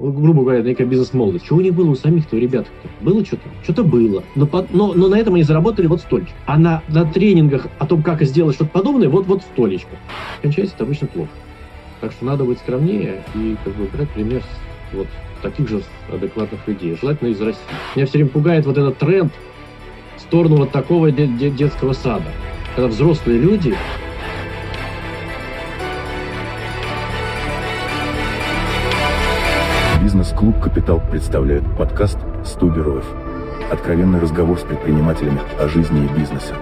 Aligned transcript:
грубо 0.00 0.42
говоря, 0.42 0.62
некая 0.62 0.86
бизнес-молодость. 0.86 1.46
Чего 1.46 1.60
не 1.60 1.70
было 1.70 1.90
у 1.90 1.94
самих-то, 1.94 2.36
у 2.36 2.38
ребят 2.38 2.66
-то? 2.66 3.04
Было 3.04 3.24
что-то? 3.24 3.42
Что-то 3.62 3.84
было. 3.84 4.24
Но, 4.34 4.48
но, 4.70 4.94
но 4.94 5.08
на 5.08 5.16
этом 5.16 5.34
они 5.34 5.42
заработали 5.42 5.86
вот 5.86 6.00
столько. 6.00 6.28
А 6.46 6.58
на, 6.58 6.82
на 6.88 7.04
тренингах 7.04 7.66
о 7.78 7.86
том, 7.86 8.02
как 8.02 8.22
сделать 8.22 8.56
что-то 8.56 8.70
подобное, 8.70 9.10
вот, 9.10 9.26
вот 9.26 9.42
столечко. 9.42 9.90
Кончается 10.40 10.74
это 10.74 10.84
обычно 10.84 11.06
плохо. 11.06 11.30
Так 12.00 12.12
что 12.12 12.24
надо 12.24 12.44
быть 12.44 12.58
скромнее 12.58 13.22
и 13.34 13.56
как 13.62 13.74
бы 13.74 13.84
брать 13.84 14.08
пример 14.10 14.42
вот 14.94 15.06
таких 15.42 15.68
же 15.68 15.82
адекватных 16.10 16.66
людей, 16.66 16.96
желательно 16.98 17.28
из 17.28 17.40
России. 17.40 17.60
Меня 17.94 18.06
все 18.06 18.18
время 18.18 18.30
пугает 18.30 18.66
вот 18.66 18.78
этот 18.78 18.96
тренд 18.98 19.32
в 20.16 20.20
сторону 20.22 20.56
вот 20.56 20.70
такого 20.70 21.10
детского 21.10 21.92
сада, 21.92 22.24
когда 22.74 22.88
взрослые 22.88 23.38
люди 23.38 23.74
Бизнес-клуб 30.40 30.62
«Капитал» 30.62 31.02
представляет 31.10 31.64
подкаст 31.76 32.16
«100 32.44 32.74
героев». 32.74 33.04
Откровенный 33.70 34.20
разговор 34.20 34.58
с 34.58 34.62
предпринимателями 34.62 35.38
о 35.58 35.68
жизни 35.68 36.06
и 36.06 36.18
бизнесе. 36.18 36.54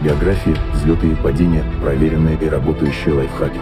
Биографии, 0.00 0.54
взлеты 0.72 1.08
и 1.10 1.14
падения, 1.16 1.64
проверенные 1.82 2.38
и 2.40 2.48
работающие 2.48 3.14
лайфхаки. 3.14 3.58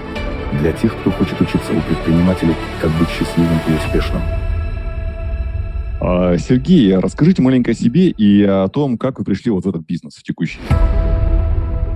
Для 0.60 0.73
тех, 0.73 0.95
кто 1.01 1.10
хочет 1.10 1.41
учиться 1.41 1.73
у 1.73 1.80
предпринимателей, 1.80 2.55
как 2.82 2.91
быть 2.98 3.09
счастливым 3.09 3.59
и 3.66 3.73
успешным. 3.73 4.20
А, 6.02 6.37
Сергей, 6.37 6.95
расскажите 6.95 7.41
маленько 7.41 7.70
о 7.70 7.74
себе 7.74 8.10
и 8.10 8.43
о 8.43 8.68
том, 8.68 8.98
как 8.98 9.18
вы 9.18 9.24
пришли 9.24 9.51
вот 9.51 9.65
в 9.65 9.68
этот 9.70 9.87
бизнес, 9.87 10.16
в 10.16 10.23
текущий. 10.23 10.59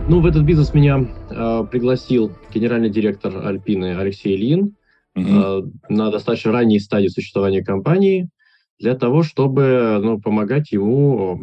Ну, 0.09 0.21
в 0.21 0.27
этот 0.27 0.45
бизнес 0.45 0.73
меня 0.73 1.05
э, 1.29 1.65
пригласил 1.71 2.33
генеральный 2.55 2.89
директор 2.89 3.47
Альпины 3.47 3.97
Алексей 3.99 4.35
Ильин 4.35 4.77
угу. 5.15 5.73
на 5.89 6.11
достаточно 6.11 6.53
ранней 6.53 6.81
стадии 6.81 7.09
существования 7.09 7.65
компании 7.65 8.29
для 8.79 8.95
того, 8.95 9.23
чтобы 9.23 9.99
ну, 10.03 10.21
помогать 10.21 10.73
ему 10.73 11.41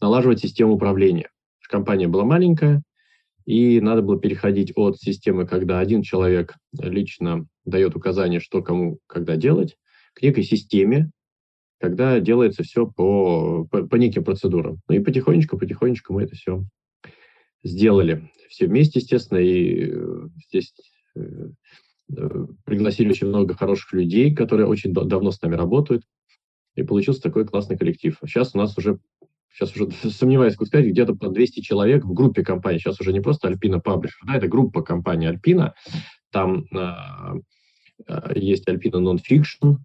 налаживать 0.00 0.40
систему 0.40 0.74
управления. 0.74 1.30
Компания 1.68 2.08
была 2.08 2.24
маленькая, 2.24 2.82
и 3.44 3.80
надо 3.80 4.02
было 4.02 4.18
переходить 4.18 4.72
от 4.74 4.98
системы, 4.98 5.46
когда 5.46 5.80
один 5.80 6.02
человек 6.02 6.54
лично 6.80 7.46
дает 7.64 7.94
указания, 7.94 8.40
что 8.40 8.62
кому 8.62 8.98
когда 9.06 9.36
делать, 9.36 9.76
к 10.14 10.22
некой 10.22 10.44
системе, 10.44 11.10
когда 11.78 12.18
делается 12.20 12.62
все 12.62 12.86
по, 12.86 13.66
по, 13.70 13.86
по 13.86 13.96
неким 13.96 14.24
процедурам. 14.24 14.80
Ну 14.88 14.96
и 14.96 15.00
потихонечку, 15.00 15.58
потихонечку 15.58 16.14
мы 16.14 16.22
это 16.22 16.34
все 16.34 16.64
сделали. 17.62 18.30
Все 18.48 18.66
вместе, 18.66 18.98
естественно, 18.98 19.38
и 19.38 19.90
э, 19.92 20.28
здесь 20.48 20.72
Э, 21.18 21.48
пригласили 22.64 23.10
очень 23.10 23.28
много 23.28 23.54
хороших 23.54 23.92
людей, 23.92 24.34
которые 24.34 24.66
очень 24.66 24.92
давно 24.92 25.30
с 25.30 25.40
нами 25.42 25.54
работают, 25.54 26.04
и 26.74 26.82
получился 26.82 27.22
такой 27.22 27.44
классный 27.44 27.76
коллектив. 27.76 28.16
Сейчас 28.24 28.54
у 28.54 28.58
нас 28.58 28.76
уже, 28.78 28.98
сейчас 29.52 29.74
уже 29.74 29.90
сомневаюсь, 30.10 30.56
как 30.56 30.68
сказать, 30.68 30.86
где-то 30.86 31.14
по 31.14 31.28
200 31.28 31.60
человек 31.60 32.04
в 32.04 32.12
группе 32.12 32.42
компаний. 32.42 32.78
Сейчас 32.78 33.00
уже 33.00 33.12
не 33.12 33.20
просто 33.20 33.48
Альпина 33.48 33.76
Publisher, 33.76 34.24
да, 34.26 34.36
это 34.36 34.48
группа 34.48 34.82
компании 34.82 35.28
Альпина. 35.28 35.74
Там 36.30 36.66
э, 36.72 36.94
э, 38.06 38.32
есть 38.36 38.68
Альпина 38.68 38.96
Nonfiction, 38.96 39.76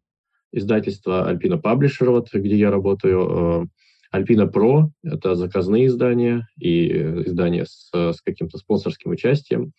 издательство 0.51 1.27
Альпина 1.27 1.55
Publisher, 1.55 2.09
вот, 2.09 2.33
где 2.33 2.55
я 2.55 2.71
работаю. 2.71 3.69
Альпина 4.11 4.45
Про– 4.45 4.91
это 5.03 5.33
заказные 5.33 5.87
издания 5.87 6.47
и 6.59 6.87
издания 7.25 7.65
с, 7.65 7.89
с 7.91 8.21
каким-то 8.21 8.59
спонсорским 8.59 9.09
участием. 9.09 9.73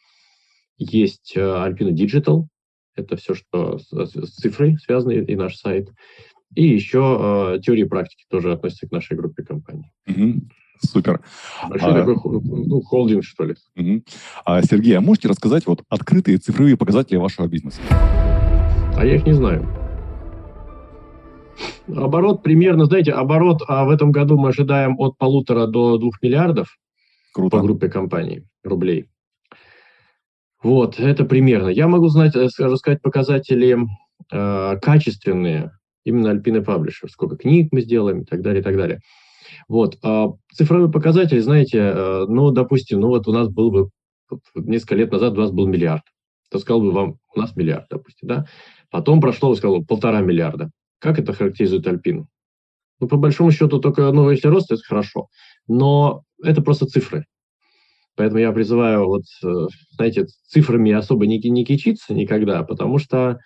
Есть 0.76 1.36
Alpina 1.36 1.90
э, 1.90 1.92
Digital, 1.92 2.44
это 2.96 3.16
все, 3.16 3.34
что 3.34 3.78
с, 3.78 3.88
с 3.90 4.34
цифрой 4.36 4.76
связано, 4.78 5.12
и 5.12 5.34
наш 5.36 5.56
сайт. 5.56 5.90
И 6.54 6.64
еще 6.64 7.56
э, 7.56 7.60
теории 7.60 7.84
практики 7.84 8.24
тоже 8.28 8.52
относятся 8.52 8.86
к 8.86 8.92
нашей 8.92 9.16
группе 9.16 9.42
компаний. 9.42 9.90
Угу. 10.06 10.48
Супер. 10.82 11.20
Большой 11.68 11.90
а, 11.90 12.04
такой 12.04 12.40
ну, 12.42 12.80
холдинг, 12.82 13.24
что 13.24 13.44
ли. 13.44 13.54
Угу. 13.76 14.02
А, 14.44 14.62
Сергей, 14.62 14.96
а 14.96 15.00
можете 15.00 15.28
рассказать 15.28 15.66
вот 15.66 15.82
открытые 15.88 16.38
цифровые 16.38 16.76
показатели 16.76 17.16
вашего 17.16 17.46
бизнеса? 17.46 17.80
А 18.96 19.04
я 19.04 19.16
их 19.16 19.26
не 19.26 19.32
знаю. 19.32 19.68
Оборот 21.88 22.42
примерно, 22.42 22.86
знаете, 22.86 23.12
оборот 23.12 23.62
а 23.68 23.84
в 23.84 23.90
этом 23.90 24.10
году 24.10 24.38
мы 24.38 24.48
ожидаем 24.48 24.98
от 24.98 25.18
полутора 25.18 25.66
до 25.66 25.98
двух 25.98 26.20
миллиардов 26.22 26.76
Круто. 27.32 27.56
по 27.56 27.62
группе 27.62 27.88
компаний 27.88 28.44
рублей. 28.62 29.08
Вот, 30.64 30.98
это 30.98 31.26
примерно. 31.26 31.68
Я 31.68 31.88
могу 31.88 32.08
знать, 32.08 32.34
э, 32.34 32.48
рассказать 32.58 33.02
показатели 33.02 33.76
э, 34.32 34.76
качественные, 34.80 35.72
именно 36.04 36.28
Alpine 36.28 36.64
Publisher, 36.64 37.06
сколько 37.10 37.36
книг 37.36 37.68
мы 37.70 37.82
сделаем 37.82 38.22
и 38.22 38.24
так 38.24 38.40
далее, 38.40 38.62
и 38.62 38.64
так 38.64 38.74
далее. 38.74 39.00
Вот, 39.68 39.98
э, 40.02 40.26
цифровые 40.54 40.90
показатели, 40.90 41.38
знаете, 41.40 41.78
э, 41.78 42.24
ну, 42.28 42.50
допустим, 42.50 43.00
ну 43.00 43.08
вот 43.08 43.28
у 43.28 43.32
нас 43.32 43.48
был 43.50 43.70
бы, 43.70 43.90
несколько 44.54 44.94
лет 44.94 45.12
назад 45.12 45.34
у 45.34 45.40
нас 45.42 45.50
был 45.50 45.66
миллиард. 45.66 46.04
То 46.50 46.58
сказал 46.58 46.80
бы 46.80 46.92
вам, 46.92 47.18
у 47.34 47.38
нас 47.38 47.54
миллиард, 47.56 47.84
допустим, 47.90 48.28
да? 48.28 48.46
Потом 48.90 49.20
прошло, 49.20 49.54
сказал, 49.54 49.84
полтора 49.84 50.22
миллиарда. 50.22 50.70
Как 50.98 51.18
это 51.18 51.34
характеризует 51.34 51.86
Альпину? 51.86 52.26
Ну, 53.00 53.08
по 53.08 53.18
большому 53.18 53.50
счету, 53.50 53.80
только, 53.80 54.10
ну, 54.12 54.30
если 54.30 54.48
рост, 54.48 54.72
это 54.72 54.80
хорошо. 54.82 55.26
Но 55.68 56.22
это 56.42 56.62
просто 56.62 56.86
цифры. 56.86 57.26
Поэтому 58.16 58.40
я 58.40 58.52
призываю, 58.52 59.06
вот, 59.06 59.24
э, 59.44 59.66
знаете, 59.92 60.26
цифрами 60.46 60.92
особо 60.92 61.26
не, 61.26 61.38
не 61.38 61.64
кичиться 61.64 62.14
никогда, 62.14 62.62
потому 62.62 62.98
что 62.98 63.38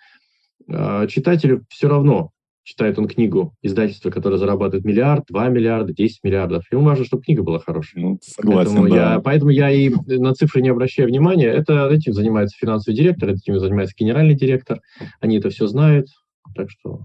э, 0.67 1.07
читателю 1.07 1.65
все 1.69 1.87
равно, 1.87 2.31
читает 2.63 2.99
он 2.99 3.07
книгу 3.07 3.55
издательства, 3.63 4.11
которое 4.11 4.37
зарабатывает 4.37 4.85
миллиард, 4.85 5.23
два 5.27 5.49
миллиарда, 5.49 5.91
10 5.91 6.23
миллиардов. 6.23 6.63
Ему 6.71 6.83
важно, 6.83 7.03
чтобы 7.03 7.23
книга 7.23 7.41
была 7.41 7.57
хорошая. 7.59 8.03
Ну, 8.03 8.19
согласен, 8.21 8.75
поэтому, 8.75 8.89
да. 8.89 9.13
я, 9.13 9.19
поэтому 9.19 9.49
я 9.49 9.71
и 9.71 9.89
на 9.89 10.33
цифры 10.35 10.61
не 10.61 10.69
обращаю 10.69 11.09
внимания. 11.09 11.47
Это, 11.47 11.89
этим 11.89 12.13
занимается 12.13 12.55
финансовый 12.59 12.95
директор, 12.95 13.29
этим 13.29 13.59
занимается 13.59 13.95
генеральный 13.97 14.35
директор. 14.35 14.81
Они 15.19 15.37
это 15.37 15.49
все 15.49 15.65
знают. 15.65 16.09
Так 16.55 16.69
что 16.69 17.01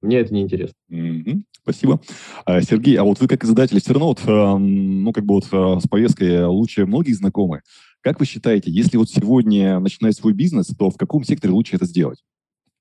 мне 0.00 0.18
это 0.18 0.32
не 0.32 0.42
интересно. 0.42 0.76
Mm-hmm. 0.90 1.42
Спасибо. 1.62 2.00
А, 2.44 2.60
Сергей, 2.62 2.96
а 2.96 3.04
вот 3.04 3.20
вы 3.20 3.28
как 3.28 3.44
издатель 3.44 3.80
все 3.80 3.92
равно 3.92 4.08
вот, 4.08 4.26
эм, 4.26 5.04
ну, 5.04 5.12
как 5.12 5.24
бы 5.24 5.34
вот 5.34 5.48
э, 5.52 5.80
с 5.80 5.88
повесткой 5.88 6.46
лучше 6.46 6.86
многих 6.86 7.16
знакомы. 7.16 7.62
Как 8.00 8.18
вы 8.18 8.26
считаете, 8.26 8.70
если 8.70 8.96
вот 8.96 9.10
сегодня 9.10 9.78
начинать 9.78 10.16
свой 10.16 10.32
бизнес, 10.32 10.68
то 10.68 10.90
в 10.90 10.96
каком 10.96 11.22
секторе 11.22 11.52
лучше 11.52 11.76
это 11.76 11.84
сделать? 11.84 12.24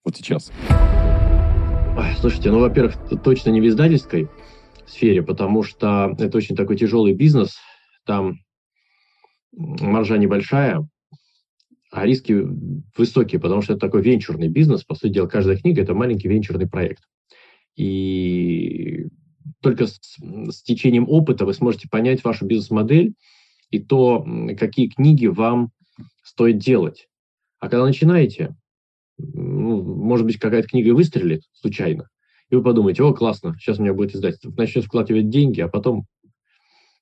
Вот 0.06 0.16
сейчас. 0.16 0.52
Слушайте, 2.22 2.52
ну, 2.52 2.60
во-первых, 2.60 2.96
точно 3.24 3.50
не 3.50 3.60
в 3.60 3.68
издательской 3.68 4.30
сфере, 4.88 5.22
потому 5.22 5.64
что 5.64 6.16
это 6.18 6.38
очень 6.38 6.56
такой 6.56 6.78
тяжелый 6.78 7.14
бизнес. 7.14 7.58
Там 8.06 8.40
маржа 9.52 10.18
небольшая, 10.18 10.88
а 11.92 12.06
риски 12.06 12.46
высокие, 12.96 13.42
потому 13.42 13.62
что 13.62 13.74
это 13.74 13.82
такой 13.82 14.02
венчурный 14.02 14.48
бизнес. 14.48 14.84
По 14.84 14.96
сути 14.96 15.14
дела, 15.14 15.28
каждая 15.28 15.58
книга– 15.58 15.82
это 15.84 15.94
маленький 15.94 16.28
венчурный 16.28 16.68
проект. 16.68 17.04
И 17.76 19.08
только 19.62 19.88
с, 19.88 20.00
с 20.20 20.62
течением 20.62 21.08
опыта 21.08 21.46
вы 21.46 21.54
сможете 21.54 21.90
понять 21.90 22.24
вашу 22.24 22.46
бизнес-модель 22.46 23.14
и 23.72 23.80
то, 23.80 24.26
какие 24.58 24.88
книги 24.88 25.28
вам 25.28 25.72
стоит 26.24 26.60
делать. 26.60 27.08
А 27.60 27.70
когда 27.70 27.86
начинаете, 27.86 28.56
ну, 29.18 29.82
может 29.82 30.26
быть, 30.26 30.38
какая-то 30.38 30.68
книга 30.68 30.94
выстрелит 30.94 31.44
случайно, 31.54 32.10
и 32.50 32.56
вы 32.56 32.64
подумаете, 32.64 33.04
о, 33.04 33.14
классно, 33.14 33.56
сейчас 33.60 33.80
у 33.80 33.84
меня 33.84 33.94
будет 33.94 34.16
издательство. 34.16 34.52
Начнете 34.52 34.88
вкладывать 34.88 35.30
деньги, 35.30 35.62
а 35.62 35.68
потом 35.68 36.06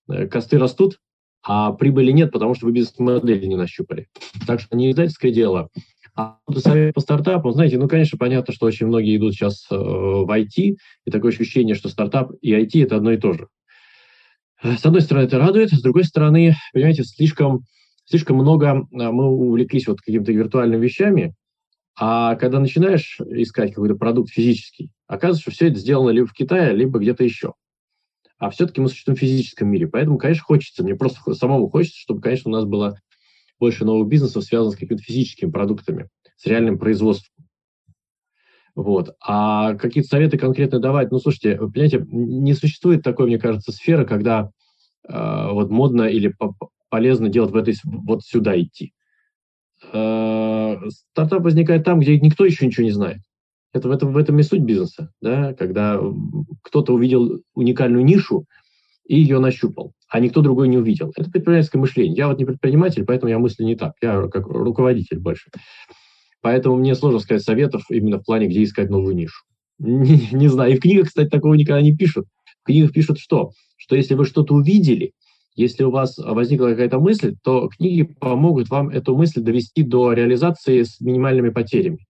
э, 0.09 0.28
косты 0.28 0.58
растут, 0.58 1.00
а 1.47 1.72
прибыли 1.72 2.12
нет, 2.12 2.31
потому 2.31 2.56
что 2.56 2.66
вы 2.66 2.74
бизнес-модели 2.74 3.46
не 3.46 3.56
нащупали. 3.56 4.09
Так 4.46 4.59
что 4.59 4.75
не 4.75 4.91
издательское 4.91 5.31
дело. 5.31 5.69
А 6.13 6.40
совет 6.58 6.94
по 6.94 7.00
стартапам, 7.00 7.53
знаете, 7.53 7.78
ну, 7.78 7.88
конечно, 7.88 8.18
понятно, 8.18 8.53
что 8.53 8.66
очень 8.66 8.88
многие 8.88 9.16
идут 9.16 9.34
сейчас 9.34 9.66
э, 9.72 9.75
в 9.75 10.30
IT, 10.30 10.75
и 11.06 11.12
такое 11.12 11.31
ощущение, 11.31 11.75
что 11.75 11.88
стартап 11.88 12.31
и 12.42 12.54
IT– 12.54 12.71
это 12.83 12.98
одно 12.98 13.12
и 13.12 13.18
то 13.18 13.31
же. 13.31 13.48
С 14.62 14.86
одной 14.86 15.01
стороны, 15.01 15.25
это 15.25 15.38
радует, 15.38 15.69
с 15.69 15.81
другой 15.81 16.04
стороны, 16.04 16.56
понимаете, 16.74 17.04
слишком, 17.04 17.62
слишком 18.06 18.38
много 18.38 18.68
э, 18.68 18.81
мы 18.92 19.27
увлеклись 19.27 19.88
вот 19.88 20.01
какими-то 20.01 20.33
виртуальными 20.33 20.83
вещами, 20.83 21.33
а 21.98 22.36
когда 22.36 22.60
начинаешь 22.60 23.21
искать 23.21 23.74
какой-то 23.74 23.95
продукт 23.95 24.31
физический, 24.31 24.92
оказывается, 25.07 25.44
что 25.44 25.51
все 25.51 25.68
это 25.68 25.80
сделано 25.80 26.10
либо 26.10 26.27
в 26.27 26.33
Китае, 26.33 26.74
либо 26.74 27.00
где-то 27.00 27.24
еще 27.24 27.54
а 28.38 28.50
все-таки 28.50 28.81
мы 28.81 28.89
существуем 28.89 29.18
в 29.18 29.19
физическом 29.19 29.69
мире. 29.69 29.88
Поэтому, 29.88 30.18
конечно, 30.18 30.44
хочется, 30.44 30.84
мне 30.84 30.95
просто 30.95 31.34
самому 31.34 31.69
хочется, 31.69 32.00
чтобы, 32.00 32.22
конечно, 32.22 32.50
у 32.50 32.54
нас 32.54 32.66
было 32.66 33.00
больше 33.60 33.86
новых 33.86 34.07
бизнесов, 34.07 34.44
связанных 34.44 34.75
с 34.75 34.80
какими-то 34.80 35.04
физическими 35.04 35.50
продуктами, 35.50 36.10
с 36.36 36.45
реальным 36.45 36.78
производством. 36.78 37.34
Вот. 38.75 39.16
А 39.19 39.74
какие-то 39.74 40.10
советы 40.10 40.38
конкретно 40.38 40.80
давать? 40.80 41.12
Ну, 41.12 41.18
слушайте, 41.18 41.57
вы 41.57 41.72
понимаете, 41.72 42.06
не 42.10 42.54
существует 42.54 43.01
такой, 43.01 43.25
мне 43.25 43.39
кажется, 43.39 43.72
сферы, 43.72 44.06
когда 44.06 44.51
э, 45.07 45.51
вот 45.51 45.72
модно 45.72 46.04
или 46.04 46.31
полезно 46.90 47.30
делать 47.30 47.51
в 47.51 47.56
этой, 47.56 47.74
вот 47.83 48.24
сюда 48.24 48.60
идти. 48.62 48.94
Э, 49.92 50.78
стартап 50.90 51.42
возникает 51.42 51.86
там, 51.86 52.00
где 52.00 52.19
никто 52.19 52.45
еще 52.45 52.68
ничего 52.68 52.83
не 52.83 52.92
знает. 52.92 53.22
Это 53.74 53.90
в 53.90 53.92
этом, 53.92 54.14
в 54.14 54.18
этом 54.18 54.40
и 54.40 54.44
суть 54.44 54.62
бизнеса, 54.62 55.12
да, 55.22 55.54
когда 55.54 56.00
кто-то 56.64 56.94
увидел 56.94 57.42
уникальную 57.54 58.04
нишу 58.04 58.46
и 59.08 59.19
ее 59.19 59.40
нащупал, 59.40 59.94
а 60.10 60.19
никто 60.19 60.42
другой 60.42 60.68
не 60.68 60.78
увидел. 60.78 61.12
Это 61.16 61.30
предпринимательское 61.30 61.80
мышление. 61.80 62.16
Я 62.16 62.28
вот 62.28 62.40
не 62.40 62.46
предприниматель, 62.46 63.06
поэтому 63.06 63.30
я 63.30 63.40
мыслю 63.40 63.66
не 63.66 63.75
так. 63.75 63.94
Я 64.02 64.28
как 64.28 64.48
руководитель 64.48 65.19
больше. 65.19 65.50
Поэтому 66.42 66.75
мне 66.75 66.96
сложно 66.96 67.19
сказать 67.19 67.44
советов 67.44 67.84
именно 67.90 68.19
в 68.19 68.24
плане, 68.24 68.48
где 68.48 68.64
искать 68.64 68.90
новую 68.90 69.16
нишу. 69.16 69.44
Не, 69.80 70.30
не 70.31 70.48
знаю. 70.48 70.74
И 70.74 70.78
в 70.78 70.80
книгах, 70.80 71.08
кстати, 71.08 71.30
такого 71.30 71.54
никогда 71.54 71.81
не 71.81 71.96
пишут. 71.96 72.25
В 72.64 72.66
книгах 72.66 72.92
пишут 72.92 73.19
что? 73.19 73.52
Что 73.78 73.96
если 73.96 74.16
вы 74.16 74.25
что-то 74.25 74.54
увидели, 74.54 75.12
если 75.56 75.84
у 75.84 75.92
вас 75.92 76.18
возникла 76.18 76.68
какая-то 76.69 77.00
мысль, 77.00 77.36
то 77.44 77.68
книги 77.68 78.04
помогут 78.04 78.69
вам 78.69 78.90
эту 78.90 79.16
мысль 79.16 79.42
довести 79.42 79.84
до 79.84 80.14
реализации 80.14 80.84
с 80.84 81.00
минимальными 81.00 81.50
потерями. 81.50 82.06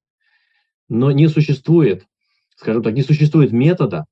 Но 0.89 1.11
не 1.11 1.27
существует, 1.27 2.05
скажем 2.55 2.83
так, 2.83 2.93
не 2.93 3.01
существует 3.01 3.51
метода 3.51 4.05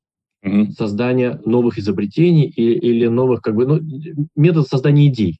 mm-hmm. 0.44 0.72
создания 0.72 1.39
новых 1.45 1.77
изобретений 1.77 2.48
или, 2.48 2.74
или 2.77 3.07
новых, 3.07 3.42
как 3.42 3.56
бы, 3.56 3.66
ну, 3.66 3.80
метод 4.36 4.68
создания 4.68 5.07
идей. 5.07 5.39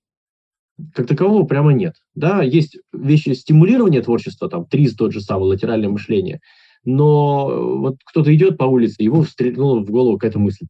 Как 0.94 1.08
такового 1.08 1.46
прямо 1.46 1.74
нет. 1.74 1.96
Да, 2.16 2.44
есть 2.44 2.78
вещи 2.94 3.30
стимулирования 3.30 4.02
творчества, 4.02 4.50
там, 4.50 4.66
ТРИЗ, 4.66 4.96
тот 4.96 5.14
же 5.14 5.22
самый, 5.22 5.46
латеральное 5.46 5.90
мышление, 5.90 6.42
но 6.84 7.78
вот 7.80 7.98
кто-то 8.06 8.34
идет 8.36 8.58
по 8.58 8.66
улице, 8.66 9.04
его 9.04 9.24
встряхнула 9.24 9.80
в 9.80 9.90
голову 9.90 10.18
какая-то 10.18 10.40
мысль 10.40 10.66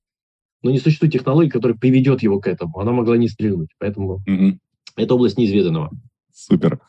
но 0.66 0.72
не 0.72 0.80
существует 0.80 1.14
технологии, 1.14 1.52
которая 1.52 1.78
приведет 1.78 2.24
его 2.24 2.40
к 2.40 2.48
этому. 2.48 2.80
Она 2.80 2.92
могла 2.92 3.18
не 3.18 3.28
стрельнуть, 3.28 3.70
поэтому 3.78 4.16
угу. 4.16 4.58
это 4.96 5.14
область 5.14 5.38
неизведанного. 5.38 5.92
Супер. 6.34 6.80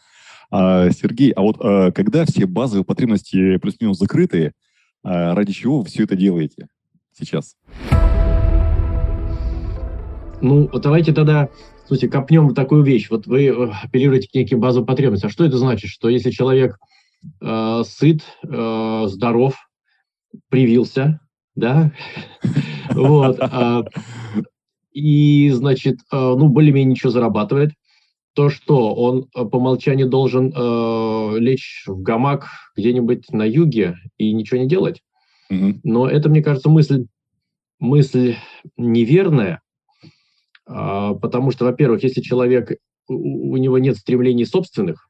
А, 0.51 0.91
Сергей, 0.91 1.31
а 1.33 1.43
вот 1.43 1.57
а, 1.61 1.93
когда 1.93 2.25
все 2.25 2.47
базовые 2.47 2.85
потребности 2.85 3.57
плюс-минус 3.59 3.99
закрыты, 3.99 4.53
а, 5.03 5.35
ради 5.35 5.53
чего 5.53 5.81
вы 5.81 5.87
все 5.87 6.05
это 6.05 6.17
делаете 6.17 6.69
сейчас? 7.13 7.57
Ну, 10.43 10.69
вот 10.71 10.83
давайте 10.83 11.13
тогда, 11.13 11.49
слушайте, 11.87 12.09
копнем 12.09 12.55
такую 12.55 12.83
вещь. 12.83 13.09
Вот 13.09 13.27
вы 13.27 13.47
э, 13.47 13.71
апеллируете 13.85 14.29
к 14.29 14.35
неким 14.35 14.61
базовым. 14.61 14.87
А 14.91 15.29
что 15.31 15.45
это 15.45 15.57
значит? 15.57 15.91
Что 15.91 16.11
если 16.11 16.31
человек 16.31 16.77
э, 17.41 17.83
сыт, 17.87 18.23
э, 18.43 19.05
здоров, 19.09 19.55
привился, 20.51 21.21
да, 21.55 21.93
вот, 22.91 23.39
а, 23.41 23.85
и, 24.93 25.51
значит, 25.51 25.99
а, 26.11 26.35
ну, 26.37 26.49
более-менее 26.49 26.93
ничего 26.93 27.11
зарабатывает, 27.11 27.73
то 28.37 28.51
что 28.51 28.95
он 28.95 29.29
а, 29.35 29.45
по 29.45 29.57
умолчанию 29.57 30.09
должен 30.09 30.53
лечь 31.41 31.85
в 31.87 32.01
гамак 32.03 32.47
где-нибудь 32.77 33.31
на 33.33 33.45
юге 33.45 33.97
и 34.19 34.33
ничего 34.33 34.61
не 34.61 34.69
делать. 34.69 35.03
Но 35.49 36.09
это, 36.09 36.29
мне 36.29 36.43
кажется, 36.43 36.69
мысль, 36.69 37.07
мысль 37.79 38.37
неверная, 38.77 39.63
потому 40.65 41.53
что, 41.53 41.65
во-первых, 41.65 42.03
если 42.03 42.21
человек, 42.21 42.73
у 43.09 43.57
него 43.57 43.79
нет 43.79 43.97
стремлений 43.97 44.45
собственных, 44.45 45.09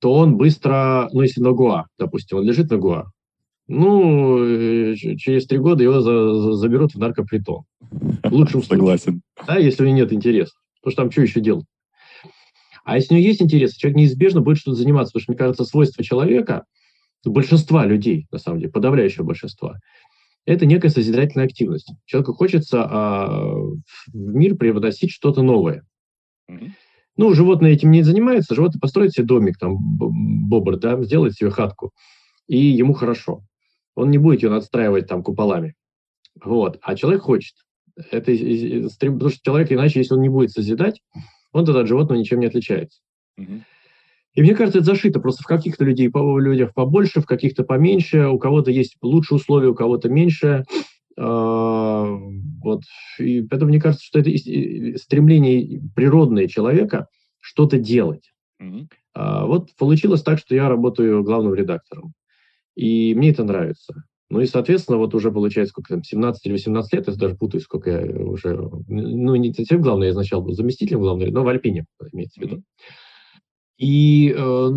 то 0.00 0.14
он 0.14 0.36
быстро, 0.36 1.08
ну, 1.12 1.22
если 1.22 1.40
на 1.40 1.52
Гуа, 1.52 1.86
допустим, 1.98 2.38
он 2.38 2.44
лежит 2.44 2.70
на 2.70 2.78
Гуа, 2.78 3.10
ну, 3.68 4.38
э, 4.44 4.94
через 4.94 5.46
три 5.46 5.58
года 5.58 5.82
его 5.82 6.00
за, 6.00 6.34
за, 6.34 6.52
заберут 6.52 6.94
в 6.94 6.98
наркопритон. 6.98 7.64
В 7.80 8.32
лучшем 8.32 8.62
случае. 8.62 8.78
Согласен. 8.78 9.22
Да, 9.46 9.56
если 9.56 9.82
у 9.82 9.86
него 9.86 9.96
нет 9.98 10.12
интереса. 10.12 10.52
Потому 10.80 10.92
что 10.92 11.02
там 11.02 11.10
что 11.10 11.22
еще 11.22 11.40
делать? 11.40 11.66
А 12.86 12.96
если 12.96 13.14
у 13.14 13.18
него 13.18 13.26
есть 13.26 13.42
интерес, 13.42 13.74
человек 13.74 13.98
неизбежно 13.98 14.40
будет 14.40 14.58
что-то 14.58 14.76
заниматься. 14.76 15.12
Потому 15.12 15.22
что, 15.22 15.32
мне 15.32 15.38
кажется, 15.38 15.64
свойство 15.64 16.02
человека, 16.02 16.64
большинства 17.24 17.84
людей, 17.84 18.26
на 18.30 18.38
самом 18.38 18.60
деле, 18.60 18.70
подавляющего 18.70 19.24
большинства, 19.24 19.78
это 20.44 20.64
некая 20.64 20.90
созидательная 20.90 21.46
активность. 21.46 21.92
Человеку 22.04 22.34
хочется 22.34 22.86
а, 22.88 23.50
в 23.58 23.74
мир 24.14 24.54
привносить 24.54 25.10
что-то 25.10 25.42
новое. 25.42 25.84
Mm-hmm. 26.48 26.70
Ну, 27.16 27.34
животное 27.34 27.72
этим 27.72 27.90
не 27.90 28.02
занимается, 28.02 28.54
животное 28.54 28.78
построит 28.78 29.12
себе 29.12 29.26
домик, 29.26 29.58
там, 29.58 29.76
бобр, 29.78 30.76
да, 30.78 31.02
сделает 31.02 31.34
себе 31.34 31.50
хатку, 31.50 31.92
и 32.46 32.58
ему 32.58 32.92
хорошо 32.92 33.42
он 33.96 34.10
не 34.10 34.18
будет 34.18 34.42
ее 34.42 34.50
надстраивать 34.50 35.08
там 35.08 35.24
куполами. 35.24 35.74
Вот. 36.44 36.78
А 36.82 36.94
человек 36.94 37.22
хочет. 37.22 37.54
Это 38.10 38.30
потому 38.30 39.30
что 39.30 39.40
человек, 39.42 39.72
иначе, 39.72 40.00
если 40.00 40.14
он 40.14 40.20
не 40.20 40.28
будет 40.28 40.52
созидать, 40.52 41.00
он 41.56 41.64
тогда 41.64 41.80
от 41.80 41.88
животного 41.88 42.18
ничем 42.18 42.40
не 42.40 42.46
отличается. 42.46 43.00
Угу. 43.38 43.62
И 44.34 44.42
мне 44.42 44.54
кажется, 44.54 44.78
это 44.78 44.86
зашито 44.86 45.18
просто 45.18 45.42
в 45.42 45.46
каких-то 45.46 45.84
людей, 45.84 46.10
по, 46.10 46.38
людях 46.38 46.74
побольше, 46.74 47.20
в 47.20 47.26
каких-то 47.26 47.64
поменьше, 47.64 48.28
у 48.28 48.38
кого-то 48.38 48.70
есть 48.70 48.96
лучшие 49.00 49.36
условия, 49.36 49.68
у 49.68 49.74
кого-то 49.74 50.10
меньше. 50.10 50.64
А, 51.18 52.04
вот. 52.62 52.82
И 53.18 53.40
поэтому 53.40 53.70
мне 53.70 53.80
кажется, 53.80 54.04
что 54.04 54.18
это 54.18 54.30
стремление 54.98 55.80
природное 55.94 56.48
человека 56.48 57.08
что-то 57.40 57.78
делать. 57.78 58.32
Mm-hmm. 58.60 59.46
вот 59.46 59.76
получилось 59.76 60.22
так, 60.22 60.38
что 60.38 60.54
я 60.54 60.68
работаю 60.68 61.22
главным 61.22 61.54
редактором. 61.54 62.14
И 62.74 63.14
мне 63.14 63.30
это 63.30 63.44
нравится. 63.44 64.04
Ну 64.28 64.40
и, 64.40 64.46
соответственно, 64.46 64.98
вот 64.98 65.14
уже 65.14 65.30
получается, 65.30 65.70
сколько 65.70 65.94
там, 65.94 66.02
17 66.02 66.46
или 66.46 66.52
18 66.54 66.92
лет, 66.92 67.06
я 67.06 67.14
даже 67.14 67.36
путаю, 67.36 67.60
сколько 67.60 67.90
я 67.90 68.00
уже, 68.24 68.56
ну, 68.88 69.36
не 69.36 69.52
совсем 69.52 69.80
главное, 69.80 70.08
я 70.08 70.14
сначала 70.14 70.40
был 70.40 70.52
заместителем 70.52 71.00
главного, 71.00 71.30
но 71.30 71.44
в 71.44 71.48
Альпине, 71.48 71.86
имеется 72.12 72.40
в 72.40 72.42
виду. 72.42 72.62
И 73.78 74.34
э, 74.34 74.70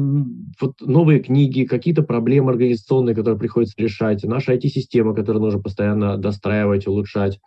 вот 0.60 0.82
новые 0.82 1.22
книги, 1.22 1.64
какие-то 1.64 2.04
проблемы 2.04 2.52
организационные, 2.52 3.16
которые 3.16 3.40
приходится 3.40 3.82
решать, 3.82 4.24
наша 4.24 4.54
IT-система, 4.54 5.16
которую 5.16 5.42
нужно 5.42 5.62
постоянно 5.62 6.18
достраивать, 6.18 6.86
улучшать, 6.86 7.40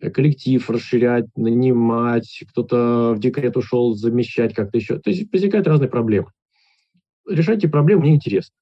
э, 0.00 0.08
коллектив 0.10 0.70
расширять, 0.70 1.26
нанимать, 1.36 2.44
кто-то 2.48 3.12
в 3.16 3.18
декрет 3.18 3.56
ушел, 3.56 3.94
замещать 3.94 4.54
как-то 4.54 4.78
еще. 4.78 4.98
То 4.98 5.10
есть 5.10 5.30
возникают 5.32 5.66
разные 5.66 5.90
проблемы. 5.90 6.28
Решать 7.28 7.58
эти 7.58 7.66
проблемы 7.66 8.02
мне 8.02 8.14
интересно. 8.14 8.54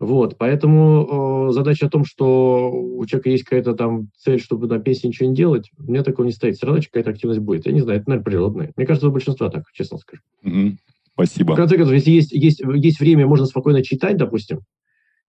Вот, 0.00 0.38
поэтому 0.38 1.48
э, 1.50 1.52
задача 1.52 1.86
о 1.86 1.90
том, 1.90 2.06
что 2.06 2.72
у 2.72 3.04
человека 3.04 3.28
есть 3.28 3.44
какая-то 3.44 3.74
там 3.74 4.08
цель, 4.16 4.40
чтобы 4.40 4.66
на 4.66 4.78
пенсии 4.78 5.06
ничего 5.06 5.28
не 5.28 5.36
делать, 5.36 5.70
у 5.76 5.82
меня 5.82 6.02
такого 6.02 6.24
не 6.24 6.32
стоит. 6.32 6.56
Все 6.56 6.66
равно 6.66 6.80
какая-то 6.80 7.10
активность 7.10 7.40
будет. 7.40 7.66
Я 7.66 7.72
не 7.72 7.82
знаю, 7.82 8.00
это, 8.00 8.08
наверное, 8.08 8.24
природное. 8.24 8.72
Мне 8.76 8.86
кажется, 8.86 9.08
у 9.08 9.12
большинства 9.12 9.50
так, 9.50 9.64
честно 9.74 9.98
скажу. 9.98 10.22
Mm-hmm. 10.42 10.76
Спасибо. 11.12 11.52
В 11.52 11.56
конце 11.56 11.76
концов, 11.76 11.94
если 11.94 12.12
есть, 12.12 12.32
есть, 12.32 12.60
есть 12.60 12.98
время, 12.98 13.26
можно 13.26 13.44
спокойно 13.44 13.82
читать, 13.82 14.16
допустим, 14.16 14.60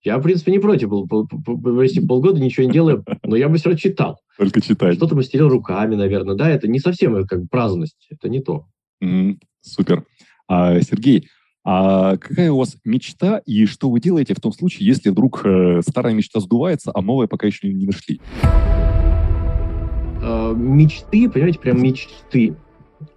я, 0.04 0.18
в 0.18 0.24
принципе, 0.24 0.54
не 0.54 0.60
против 0.60 0.88
был. 0.88 1.08
Если 1.82 2.00
полгода 2.00 2.40
ничего 2.40 2.66
не 2.66 2.72
делаю, 2.72 3.04
но 3.24 3.36
я 3.36 3.50
бы 3.50 3.58
все 3.58 3.66
равно 3.66 3.78
читал. 3.78 4.20
Только 4.38 4.62
читать. 4.62 4.96
Что-то 4.96 5.16
мастерил 5.16 5.50
руками, 5.50 5.96
наверное. 5.96 6.36
Да, 6.36 6.50
это 6.50 6.70
не 6.70 6.80
совсем 6.80 7.22
как 7.28 7.42
бы 7.42 7.48
праздность, 7.48 8.08
это 8.10 8.30
не 8.30 8.40
то. 8.42 8.68
Супер. 9.62 10.06
А, 10.48 10.80
Сергей, 10.82 11.28
а 11.64 12.18
какая 12.18 12.52
у 12.52 12.58
вас 12.58 12.78
мечта 12.84 13.42
и 13.46 13.66
что 13.66 13.90
вы 13.90 14.00
делаете 14.00 14.34
в 14.34 14.42
том 14.42 14.52
случае, 14.52 14.88
если 14.88 15.10
вдруг 15.10 15.46
э, 15.46 15.82
старая 15.88 16.14
мечта 16.14 16.40
сдувается, 16.40 16.92
а 16.94 17.02
новая 17.02 17.28
пока 17.28 17.48
еще 17.48 17.72
не 17.72 17.86
нашли? 17.86 18.20
Э, 20.22 20.54
мечты, 20.56 21.30
понимаете, 21.30 21.60
прям 21.60 21.82
мечты 21.82 22.56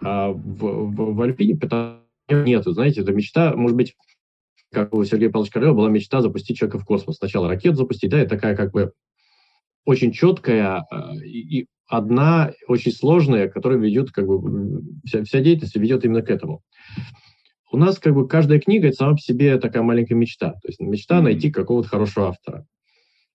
а 0.01 0.31
в, 0.31 0.37
в, 0.37 1.15
в 1.15 1.23
Альпине 1.23 1.59
нету. 2.31 2.73
Знаете, 2.73 3.03
это 3.03 3.13
мечта, 3.13 3.55
может 3.55 3.77
быть, 3.77 3.97
как 4.73 4.95
у 4.95 5.05
Сергея 5.05 5.31
Павловича 5.31 5.53
Королева 5.53 5.77
была 5.77 5.89
мечта 5.89 6.21
запустить 6.21 6.59
человека 6.59 6.79
в 6.79 6.85
космос. 6.85 7.17
Сначала 7.17 7.49
ракету 7.49 7.77
запустить, 7.77 8.11
да, 8.11 8.23
и 8.23 8.27
такая 8.27 8.57
как 8.57 8.73
бы 8.73 8.93
очень 9.85 10.13
четкая 10.13 10.87
э, 10.91 11.17
и 11.25 11.67
одна, 11.87 12.53
очень 12.67 12.93
сложная, 12.93 13.49
которая 13.49 13.79
ведет, 13.79 14.11
как 14.11 14.27
бы, 14.27 14.83
вся, 15.05 15.23
вся 15.25 15.41
деятельность 15.41 15.77
ведет 15.77 16.05
именно 16.05 16.23
к 16.23 16.31
этому 16.31 16.63
у 17.75 17.77
нас 17.77 17.99
как 17.99 18.15
бы 18.15 18.27
каждая 18.29 18.61
книга 18.61 18.89
это 18.89 18.97
сама 18.97 19.13
по 19.13 19.19
себе 19.19 19.59
такая 19.59 19.83
маленькая 19.83 20.15
мечта. 20.15 20.53
То 20.63 20.69
есть 20.69 20.81
мечта 20.81 21.21
найти 21.21 21.51
какого-то 21.51 21.89
хорошего 21.89 22.29
автора. 22.29 22.67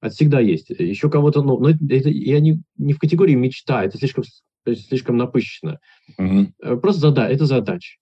Это 0.01 0.15
всегда 0.15 0.39
есть. 0.39 0.69
Еще 0.69 1.09
кого-то, 1.09 1.41
ну, 1.43 1.59
но 1.59 1.69
это, 1.69 1.79
это 1.89 2.09
я 2.09 2.39
не, 2.39 2.61
не 2.77 2.93
в 2.93 2.99
категории 2.99 3.35
мечта, 3.35 3.83
это 3.83 3.97
слишком, 3.97 4.23
слишком 4.65 5.17
напыщенно. 5.17 5.79
Mm-hmm. 6.17 6.79
Просто 6.79 7.01
зада, 7.01 7.27
это 7.27 7.45
задача. 7.45 7.97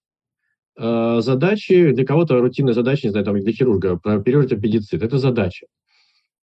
Э, 0.77 1.21
задачи, 1.21 1.91
для 1.91 2.05
кого-то 2.05 2.39
рутинная 2.39 2.73
задача, 2.73 3.07
не 3.07 3.11
знаю, 3.11 3.25
там, 3.25 3.39
для 3.39 3.51
хирурга, 3.51 3.97
прооперировать 3.97 4.51
аппендицит, 4.51 5.01
это 5.01 5.17
задача. 5.17 5.65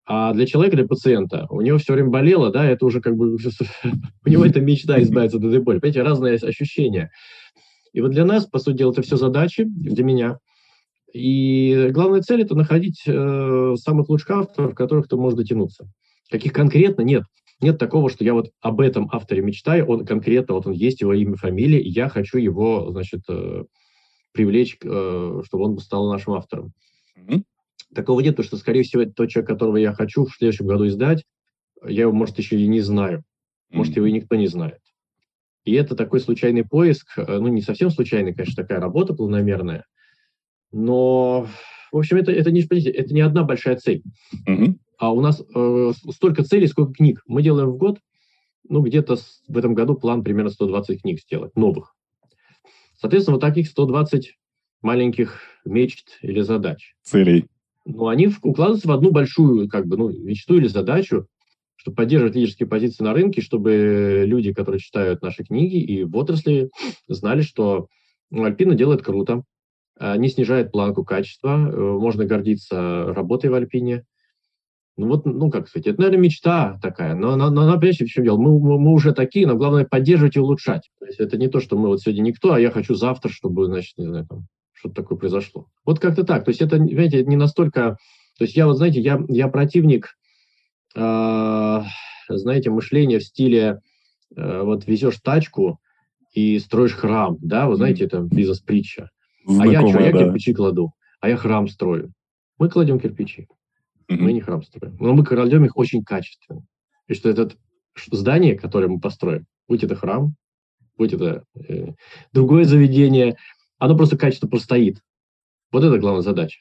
А 0.07 0.35
для 0.35 0.45
человека, 0.47 0.77
для 0.77 0.87
пациента, 0.87 1.47
у 1.51 1.61
него 1.61 1.79
все 1.79 1.95
время 1.95 2.11
болело, 2.11 2.51
да, 2.51 2.65
это 2.65 2.85
уже 2.85 3.01
как 3.01 3.17
бы, 3.17 3.37
у 4.27 4.29
него 4.29 4.45
это 4.45 4.61
мечта 4.61 5.01
избавиться 5.01 5.39
от 5.39 5.45
этой 5.45 5.61
боли. 5.61 5.79
Понимаете, 5.79 6.03
разные 6.03 6.35
ощущения. 6.35 7.11
И 7.95 8.01
вот 8.01 8.11
для 8.11 8.25
нас, 8.25 8.45
по 8.45 8.59
сути 8.59 8.79
дела, 8.79 8.91
это 8.91 9.03
все 9.03 9.17
задачи, 9.17 9.65
для 9.65 10.05
меня. 10.05 10.39
И 11.13 11.91
главная 11.93 12.23
цель– 12.23 12.43
это 12.43 12.57
находить 12.57 13.03
э, 13.07 13.75
самых 13.77 14.09
лучших 14.09 14.31
авторов, 14.33 14.75
которых 14.75 15.07
ты 15.07 15.17
можешь 15.17 15.39
дотянуться. 15.39 15.89
Каких 16.29 16.53
конкретно 16.53 17.03
нет. 17.03 17.23
Нет 17.61 17.79
такого, 17.79 18.11
что 18.11 18.25
я 18.25 18.35
вот 18.35 18.51
об 18.61 18.81
этом 18.81 19.09
авторе 19.13 19.43
мечтаю, 19.43 19.87
он 19.87 20.05
конкретно, 20.05 20.55
вот 20.55 20.67
он 20.67 20.73
есть, 20.73 21.03
его 21.03 21.15
имя, 21.15 21.37
фамилия, 21.37 21.81
и 21.81 21.89
я 21.89 22.09
хочу 22.09 22.39
его, 22.39 22.91
значит, 22.91 23.21
э, 23.29 23.63
привлечь, 24.33 24.77
э, 24.83 25.43
чтобы 25.45 25.65
он 25.65 25.79
стал 25.79 26.11
нашим 26.11 26.33
автором. 26.33 26.73
Mm-hmm. 27.17 27.43
Такого 27.95 28.19
нет, 28.21 28.33
потому 28.33 28.49
что, 28.49 28.57
скорее 28.57 28.83
всего, 28.83 29.03
это 29.03 29.13
тот 29.13 29.31
человек, 29.31 29.49
которого 29.49 29.77
я 29.77 29.93
хочу 29.93 30.25
в 30.25 30.35
следующем 30.35 30.67
году 30.67 30.89
издать, 30.89 31.25
я 31.87 32.03
его, 32.03 32.13
может, 32.13 32.37
еще 32.39 32.59
и 32.59 32.67
не 32.67 32.81
знаю. 32.81 33.23
Может, 33.71 33.97
его 33.97 34.07
и 34.07 34.13
никто 34.13 34.35
не 34.35 34.49
знает. 34.49 34.79
И 35.65 35.73
это 35.73 35.97
такой 35.97 36.21
случайный 36.21 36.65
поиск, 36.65 37.17
э, 37.17 37.39
ну, 37.39 37.49
не 37.49 37.63
совсем 37.63 37.91
случайный, 37.91 38.35
конечно, 38.35 38.63
такая 38.63 38.81
работа 38.81 39.15
планомерная, 39.15 39.87
но, 40.73 41.47
в 41.93 41.99
общем, 41.99 42.17
это, 42.17 42.33
это, 42.33 42.51
не, 42.51 42.63
это 42.63 43.15
не 43.15 43.21
одна 43.21 43.45
большая 43.45 43.77
цель. 43.77 44.03
Mm-hmm. 44.49 44.75
А 44.99 45.13
у 45.13 45.21
нас 45.21 45.41
э, 45.55 45.93
столько 46.11 46.43
целей, 46.45 46.67
сколько 46.67 46.93
книг. 46.93 47.23
Мы 47.27 47.43
делаем 47.43 47.71
в 47.71 47.77
год, 47.77 47.99
ну, 48.69 48.83
где-то 48.83 49.17
в 49.49 49.57
этом 49.57 49.75
году 49.75 49.95
план 49.95 50.25
примерно 50.25 50.51
120 50.51 51.03
книг 51.03 51.21
сделать, 51.21 51.55
новых. 51.57 51.95
Соответственно, 52.99 53.37
вот 53.37 53.41
таких 53.41 53.69
120 53.69 54.37
маленьких 54.83 55.41
мечт 55.65 56.19
или 56.23 56.41
задач. 56.41 56.95
Целей. 57.03 57.47
Ну, 57.85 58.09
они 58.09 58.29
укладываются 58.43 58.89
в 58.89 58.93
одну 58.93 59.11
большую, 59.11 59.69
как 59.69 59.87
бы, 59.87 59.97
ну, 59.97 60.11
мечту 60.11 60.57
или 60.57 60.67
задачу, 60.67 61.27
чтобы 61.85 61.97
поддерживать 61.97 62.35
лидерские 62.35 62.67
позиции 62.67 63.05
на 63.05 63.13
рынке, 63.13 63.43
чтобы 63.43 64.25
люди, 64.27 64.55
которые 64.55 64.81
читают 64.81 65.21
наши 65.21 65.45
книги 65.45 65.77
и 65.77 66.03
в 66.05 66.17
отрасли, 66.17 66.71
знали, 67.09 67.43
что 67.43 67.89
Альпина 68.33 68.75
делает 68.75 69.03
круто, 69.03 69.43
а, 69.99 70.17
не 70.17 70.31
снижает 70.31 70.73
планку 70.73 71.05
качества, 71.05 71.51
э, 71.51 71.79
можно 71.79 72.25
гордиться 72.25 73.13
работой 73.13 73.51
в 73.51 73.55
Альпине. 73.55 74.05
Ну 74.97 75.09
вот, 75.09 75.27
ну 75.27 75.51
как 75.51 75.69
сказать, 75.69 75.89
это, 75.89 76.01
наверное, 76.01 76.23
мечта 76.23 76.79
такая, 76.81 77.15
но, 77.15 77.37
но, 77.37 77.51
но 77.51 77.63
она, 77.63 77.75
понимаете, 77.75 78.07
в 78.07 78.09
чем 78.09 78.25
дело? 78.25 78.39
Мы, 78.39 78.59
мы, 78.59 78.79
мы 78.79 78.93
уже 78.93 79.13
такие, 79.13 79.47
но 79.47 79.55
главное 79.55 79.85
поддерживать 79.85 80.37
и 80.37 80.41
улучшать. 80.41 80.91
То 81.01 81.05
есть 81.05 81.21
это 81.21 81.37
не 81.37 81.49
то, 81.49 81.61
что 81.61 81.77
мы 81.77 81.89
вот 81.89 82.01
сегодня 82.01 82.23
никто, 82.23 82.55
а 82.55 82.61
я 82.61 82.71
хочу 82.71 82.95
завтра, 82.95 83.29
чтобы, 83.29 83.67
значит, 83.67 83.99
не 83.99 84.07
знаю, 84.07 84.27
там, 84.27 84.47
что-то 84.73 85.03
такое 85.03 85.19
произошло. 85.19 85.67
Вот 85.85 86.01
как-то 86.01 86.25
так. 86.25 86.47
То 86.47 86.49
есть 86.49 86.63
это, 86.63 86.79
знаете, 86.79 87.25
не 87.25 87.37
настолько... 87.37 87.99
То 88.39 88.45
есть 88.45 88.57
я 88.57 88.67
вот, 88.67 88.79
знаете, 88.79 89.01
я, 89.01 89.23
я 89.29 89.49
противник 89.49 90.17
знаете, 92.29 92.71
мышление 92.71 93.19
в 93.19 93.25
стиле 93.25 93.81
э, 94.37 94.63
вот 94.63 94.87
везешь 94.87 95.21
тачку 95.21 95.81
и 96.33 96.59
строишь 96.59 96.95
храм, 96.95 97.37
да, 97.41 97.69
вы 97.69 97.77
знаете, 97.77 98.05
это 98.05 98.21
бизнес-притча. 98.21 99.11
а 99.47 99.67
я 99.67 99.87
что, 99.87 100.01
я 100.01 100.13
да. 100.13 100.19
кирпичи 100.19 100.55
кладу, 100.55 100.93
а 101.21 101.29
я 101.29 101.37
храм 101.37 101.69
строю. 101.69 102.13
Мы 102.59 102.69
кладем 102.69 103.01
кирпичи, 103.01 103.49
mm-hmm. 104.09 104.17
мы 104.17 104.33
не 104.33 104.41
храм 104.41 104.63
строим. 104.63 104.97
Но 104.99 105.15
мы 105.15 105.25
кладем 105.25 105.65
их 105.65 105.77
очень 105.77 106.05
качественно. 106.05 106.63
И 107.09 107.15
что 107.15 107.29
это 107.29 107.51
здание, 108.11 108.57
которое 108.57 108.89
мы 108.89 109.01
построим, 109.01 109.47
будь 109.69 109.85
это 109.85 109.95
храм, 109.95 110.35
будь 110.97 111.13
это 111.13 111.45
э, 111.69 111.93
другое 112.33 112.65
заведение, 112.65 113.37
оно 113.79 113.97
просто 113.97 114.17
качественно 114.17 114.51
простоит. 114.51 115.01
Вот 115.73 115.85
это 115.85 115.99
главная 115.99 116.23
задача. 116.23 116.61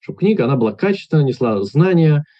Чтобы 0.00 0.18
книга, 0.18 0.44
она 0.44 0.56
была 0.56 0.72
качественная, 0.72 1.24
несла 1.24 1.62
знания, 1.62 2.18
а, 2.18 2.37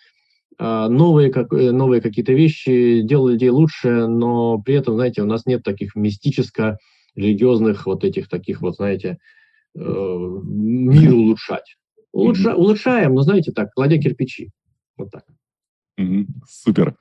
новые, 0.59 1.31
как, 1.31 1.53
э, 1.53 1.71
новые 1.71 2.01
какие-то 2.01 2.33
вещи, 2.33 3.01
делают 3.03 3.35
людей 3.35 3.51
лучше, 3.51 4.07
но 4.07 4.59
при 4.59 4.75
этом, 4.75 4.95
знаете, 4.95 5.23
у 5.23 5.27
нас 5.27 5.47
нет 5.47 5.63
таких 5.63 5.95
мистическо-религиозных 5.95 7.87
вот 7.87 8.05
этих 8.05 8.29
таких 8.29 8.61
вот, 8.61 8.77
знаете, 8.77 9.19
э, 9.77 9.81
мир 9.81 11.15
улучшать. 11.15 11.77
Улучша, 12.13 12.55
улучшаем, 12.55 13.15
но, 13.15 13.23
знаете, 13.23 13.53
так, 13.53 13.73
кладя 13.73 13.99
кирпичи. 13.99 14.51
Вот 14.97 15.11
так. 15.11 15.25
Супер. 16.49 16.97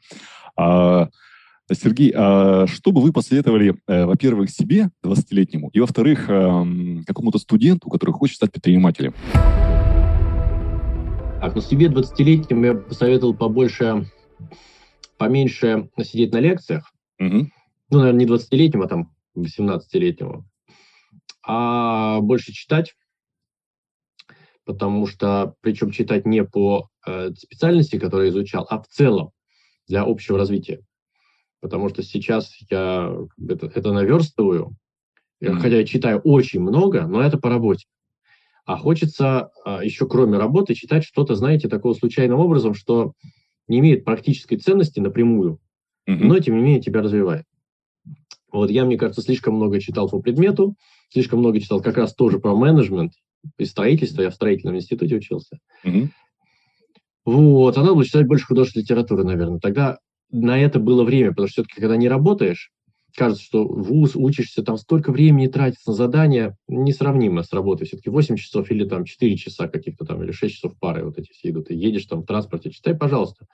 А, 0.55 1.09
Сергей, 1.71 2.13
а 2.15 2.65
что 2.67 2.91
бы 2.91 3.01
вы 3.01 3.11
посоветовали, 3.11 3.75
э, 3.87 4.05
во-первых, 4.05 4.49
себе, 4.49 4.89
20-летнему, 5.03 5.69
и, 5.73 5.79
во-вторых, 5.79 6.29
э, 6.29 6.65
какому-то 7.05 7.39
студенту, 7.39 7.89
который 7.89 8.11
хочет 8.11 8.37
стать 8.37 8.51
предпринимателем? 8.51 9.13
Так, 11.47 11.55
ну 11.55 11.61
себе 11.61 11.87
20-летним 11.87 12.65
я 12.65 12.73
посоветовал 12.73 13.33
побольше, 13.33 14.05
поменьше 15.17 15.89
сидеть 16.03 16.33
на 16.33 16.41
лекциях. 16.41 16.91
Угу. 17.19 17.49
Ну, 17.89 17.99
наверное, 17.99 18.19
не 18.19 18.25
20-летним, 18.25 18.81
а 18.81 18.87
там 18.89 19.15
18-летнему. 19.37 20.45
А 21.45 22.19
больше 22.19 22.51
читать, 22.51 22.95
потому 24.65 25.07
что, 25.07 25.55
причем 25.61 25.91
читать 25.91 26.25
не 26.25 26.43
по 26.43 26.89
э, 27.05 27.31
специальности, 27.37 27.97
которую 27.97 28.27
изучал, 28.27 28.67
а 28.69 28.81
в 28.81 28.87
целом 28.89 29.31
для 29.87 30.03
общего 30.03 30.37
развития. 30.37 30.81
Потому 31.61 31.87
что 31.87 32.03
сейчас 32.03 32.53
я 32.69 33.15
это, 33.47 33.67
это 33.67 33.93
наверстываю, 33.93 34.75
mm-hmm. 35.41 35.59
хотя 35.59 35.77
я 35.77 35.85
читаю 35.85 36.19
очень 36.25 36.59
много, 36.59 37.07
но 37.07 37.21
это 37.21 37.37
по 37.37 37.47
работе. 37.47 37.87
А 38.67 38.75
хочется 38.75 39.49
а, 39.63 39.81
еще 39.81 40.05
кроме 40.07 40.37
работы 40.37 40.75
читать 40.75 41.05
что-то, 41.05 41.35
знаете, 41.35 41.69
такого 41.69 41.93
случайным 41.93 42.39
образом, 42.39 42.73
что 42.73 43.13
не 43.69 43.79
имеет 43.79 44.03
практической 44.03 44.57
ценности 44.57 44.99
напрямую, 44.99 45.61
mm-hmm. 46.07 46.17
но 46.19 46.37
тем 46.39 46.57
не 46.57 46.63
менее 46.63 46.81
тебя 46.81 47.01
развивает. 47.01 47.45
Вот 48.51 48.69
я, 48.69 48.83
мне 48.83 48.97
кажется, 48.97 49.21
слишком 49.21 49.55
много 49.55 49.79
читал 49.79 50.09
по 50.09 50.19
предмету, 50.19 50.75
слишком 51.09 51.39
много 51.39 51.61
читал 51.61 51.81
как 51.81 51.95
раз 51.95 52.13
тоже 52.13 52.39
про 52.39 52.55
менеджмент 52.55 53.13
и 53.57 53.63
строительство. 53.63 54.21
Я 54.21 54.31
в 54.31 54.35
строительном 54.35 54.75
институте 54.75 55.15
учился. 55.15 55.59
Mm-hmm. 55.85 56.09
Вот, 57.23 57.77
а 57.77 57.81
надо 57.81 57.93
было 57.93 58.03
читать 58.03 58.27
больше 58.27 58.47
художественной 58.47 58.83
литературы, 58.83 59.23
наверное. 59.23 59.59
Тогда 59.59 59.99
на 60.29 60.59
это 60.61 60.79
было 60.79 61.05
время, 61.05 61.29
потому 61.29 61.47
что 61.47 61.63
все-таки, 61.63 61.79
когда 61.79 61.95
не 61.95 62.09
работаешь, 62.09 62.71
кажется, 63.17 63.43
что 63.43 63.65
вуз, 63.65 64.15
учишься, 64.15 64.63
там 64.63 64.77
столько 64.77 65.11
времени 65.11 65.47
тратится 65.47 65.89
на 65.89 65.95
задания, 65.95 66.55
несравнимо 66.67 67.41
с 67.41 67.51
работой. 67.51 67.87
Все-таки 67.87 68.11
8 68.11 68.35
часов 68.35 68.69
или 68.69 68.87
там 68.87 69.05
4 69.05 69.35
часа 69.37 69.67
каких-то 69.67 70.05
там, 70.05 70.23
или 70.23 70.31
6 70.31 70.53
часов 70.53 70.73
пары 70.79 71.03
вот 71.03 71.17
эти 71.17 71.31
все 71.31 71.49
идут. 71.49 71.69
Ты 71.69 71.73
едешь 71.73 72.05
там 72.05 72.21
в 72.21 72.25
транспорте, 72.27 72.69
читай, 72.69 72.95
пожалуйста. 72.95 73.47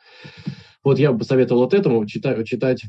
Вот 0.83 0.99
я 0.99 1.13
бы 1.13 1.19
посоветовал 1.19 1.61
вот 1.61 1.73
этому 1.73 2.05
читать, 2.05 2.45
читать 2.45 2.83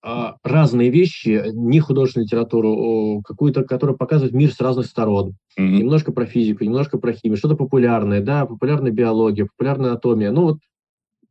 а, 0.00 0.36
разные 0.44 0.90
вещи, 0.90 1.50
не 1.52 1.80
художественную 1.80 2.26
литературу, 2.26 3.20
какую-то, 3.22 3.64
которая 3.64 3.96
показывает 3.96 4.32
мир 4.32 4.52
с 4.52 4.60
разных 4.60 4.86
сторон. 4.86 5.34
Mm-hmm. 5.58 5.68
Немножко 5.68 6.12
про 6.12 6.26
физику, 6.26 6.62
немножко 6.62 6.98
про 6.98 7.12
химию, 7.12 7.36
что-то 7.36 7.56
популярное, 7.56 8.20
да, 8.20 8.46
популярная 8.46 8.92
биология, 8.92 9.46
популярная 9.46 9.90
анатомия. 9.90 10.30
Ну 10.30 10.42
вот 10.42 10.58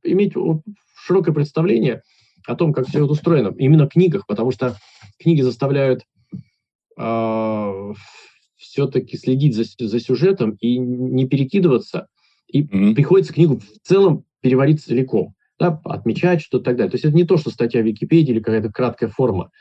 иметь 0.04 0.34
широкое 1.06 1.34
представление– 1.34 2.02
о 2.48 2.56
том, 2.56 2.74
как 2.74 2.88
все 2.88 3.04
это 3.04 3.12
устроено, 3.12 3.54
именно 3.58 3.86
в 3.86 3.90
книгах, 3.90 4.26
потому 4.26 4.52
что 4.52 4.78
книги 5.20 5.42
заставляют 5.42 6.02
э, 6.02 6.04
а, 6.98 7.94
все-таки 8.56 9.18
следить 9.18 9.56
за, 9.56 9.66
за 9.78 10.00
сюжетом 10.00 10.52
и 10.62 10.78
не 10.78 11.28
перекидываться, 11.28 12.08
и 12.48 12.64
mm-hmm. 12.64 12.96
приходится 12.96 13.34
книгу 13.34 13.60
в 13.60 13.88
целом 13.88 14.24
переварить 14.42 14.82
целиком, 14.82 15.36
да, 15.60 15.80
отмечать 15.84 16.42
что-то 16.42 16.66
так 16.66 16.78
далее. 16.78 16.92
То 16.92 16.96
есть 16.96 17.06
это 17.06 17.16
не 17.16 17.26
то, 17.26 17.38
что 17.38 17.50
статья 17.50 17.82
в 17.82 17.86
Википедии 17.86 18.32
или 18.32 18.40
какая-то 18.40 18.72
краткая 18.72 19.10
форма. 19.10 19.52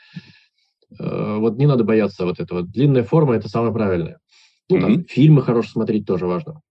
Э, 0.97 1.37
вот 1.37 1.57
не 1.57 1.65
надо 1.65 1.83
бояться 1.83 2.25
вот 2.25 2.39
этого. 2.39 2.63
Длинная 2.63 3.03
форма– 3.03 3.35
это 3.35 3.49
самое 3.49 3.73
правильное. 3.73 4.19
Ну, 4.69 4.77
mm-hmm. 4.77 4.81
там, 4.81 5.05
фильмы 5.05 5.41
хорошо 5.41 5.69
смотреть 5.71 6.05
тоже 6.05 6.25
важно. 6.25 6.61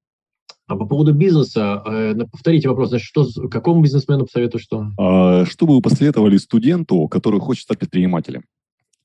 А 0.68 0.74
по 0.74 0.84
поводу 0.84 1.12
бизнеса, 1.14 1.80
э, 1.86 2.14
повторите 2.30 2.68
вопрос, 2.68 2.88
значит, 2.88 3.06
что, 3.06 3.24
какому 3.48 3.82
бизнесмену 3.82 4.24
посоветую 4.24 4.60
что? 4.60 4.86
А, 4.98 5.44
что 5.44 5.64
бы 5.64 5.76
вы 5.76 5.80
посоветовали 5.80 6.36
студенту, 6.38 7.06
который 7.06 7.38
хочет 7.38 7.62
стать 7.62 7.78
предпринимателем? 7.78 8.42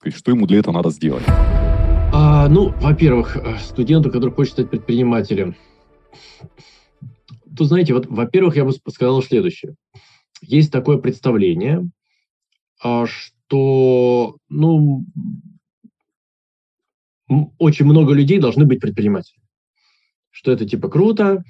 То 0.02 0.08
есть, 0.08 0.18
что 0.18 0.32
ему 0.32 0.48
для 0.48 0.58
этого 0.58 0.74
надо 0.74 0.90
сделать? 0.90 1.24
А, 1.28 2.50
ну, 2.50 2.74
во-первых, 2.82 3.38
э, 3.38 3.58
студенту, 3.60 4.10
который 4.10 4.32
хочет 4.32 4.54
стать 4.54 4.70
предпринимателем. 4.72 5.56
Тут, 7.56 7.68
знаете, 7.68 7.94
вот, 7.94 8.08
во-первых, 8.08 8.56
я 8.56 8.66
бы 8.66 8.72
сказал 8.72 9.22
следующее. 9.22 9.76
Есть 10.42 10.72
такое 10.72 10.98
представление, 10.98 11.88
а, 12.82 13.06
что, 13.06 14.38
ну, 14.50 15.06
очень 17.60 17.86
много 17.86 18.14
людей 18.14 18.40
должны 18.40 18.66
быть 18.66 18.82
предпринимателями 18.82 19.41
что 20.32 20.52
это 20.52 20.66
типа 20.66 20.90
круто, 20.90 21.44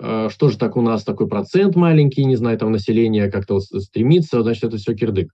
э, 0.00 0.28
что 0.30 0.48
же 0.48 0.58
так 0.58 0.76
у 0.76 0.82
нас 0.82 1.04
такой 1.04 1.28
процент 1.28 1.74
маленький, 1.74 2.24
не 2.24 2.36
знаю, 2.36 2.58
там 2.58 2.70
население 2.70 3.30
как-то 3.30 3.60
стремится, 3.60 4.42
значит, 4.42 4.64
это 4.64 4.76
все 4.76 4.94
кирдык. 4.94 5.32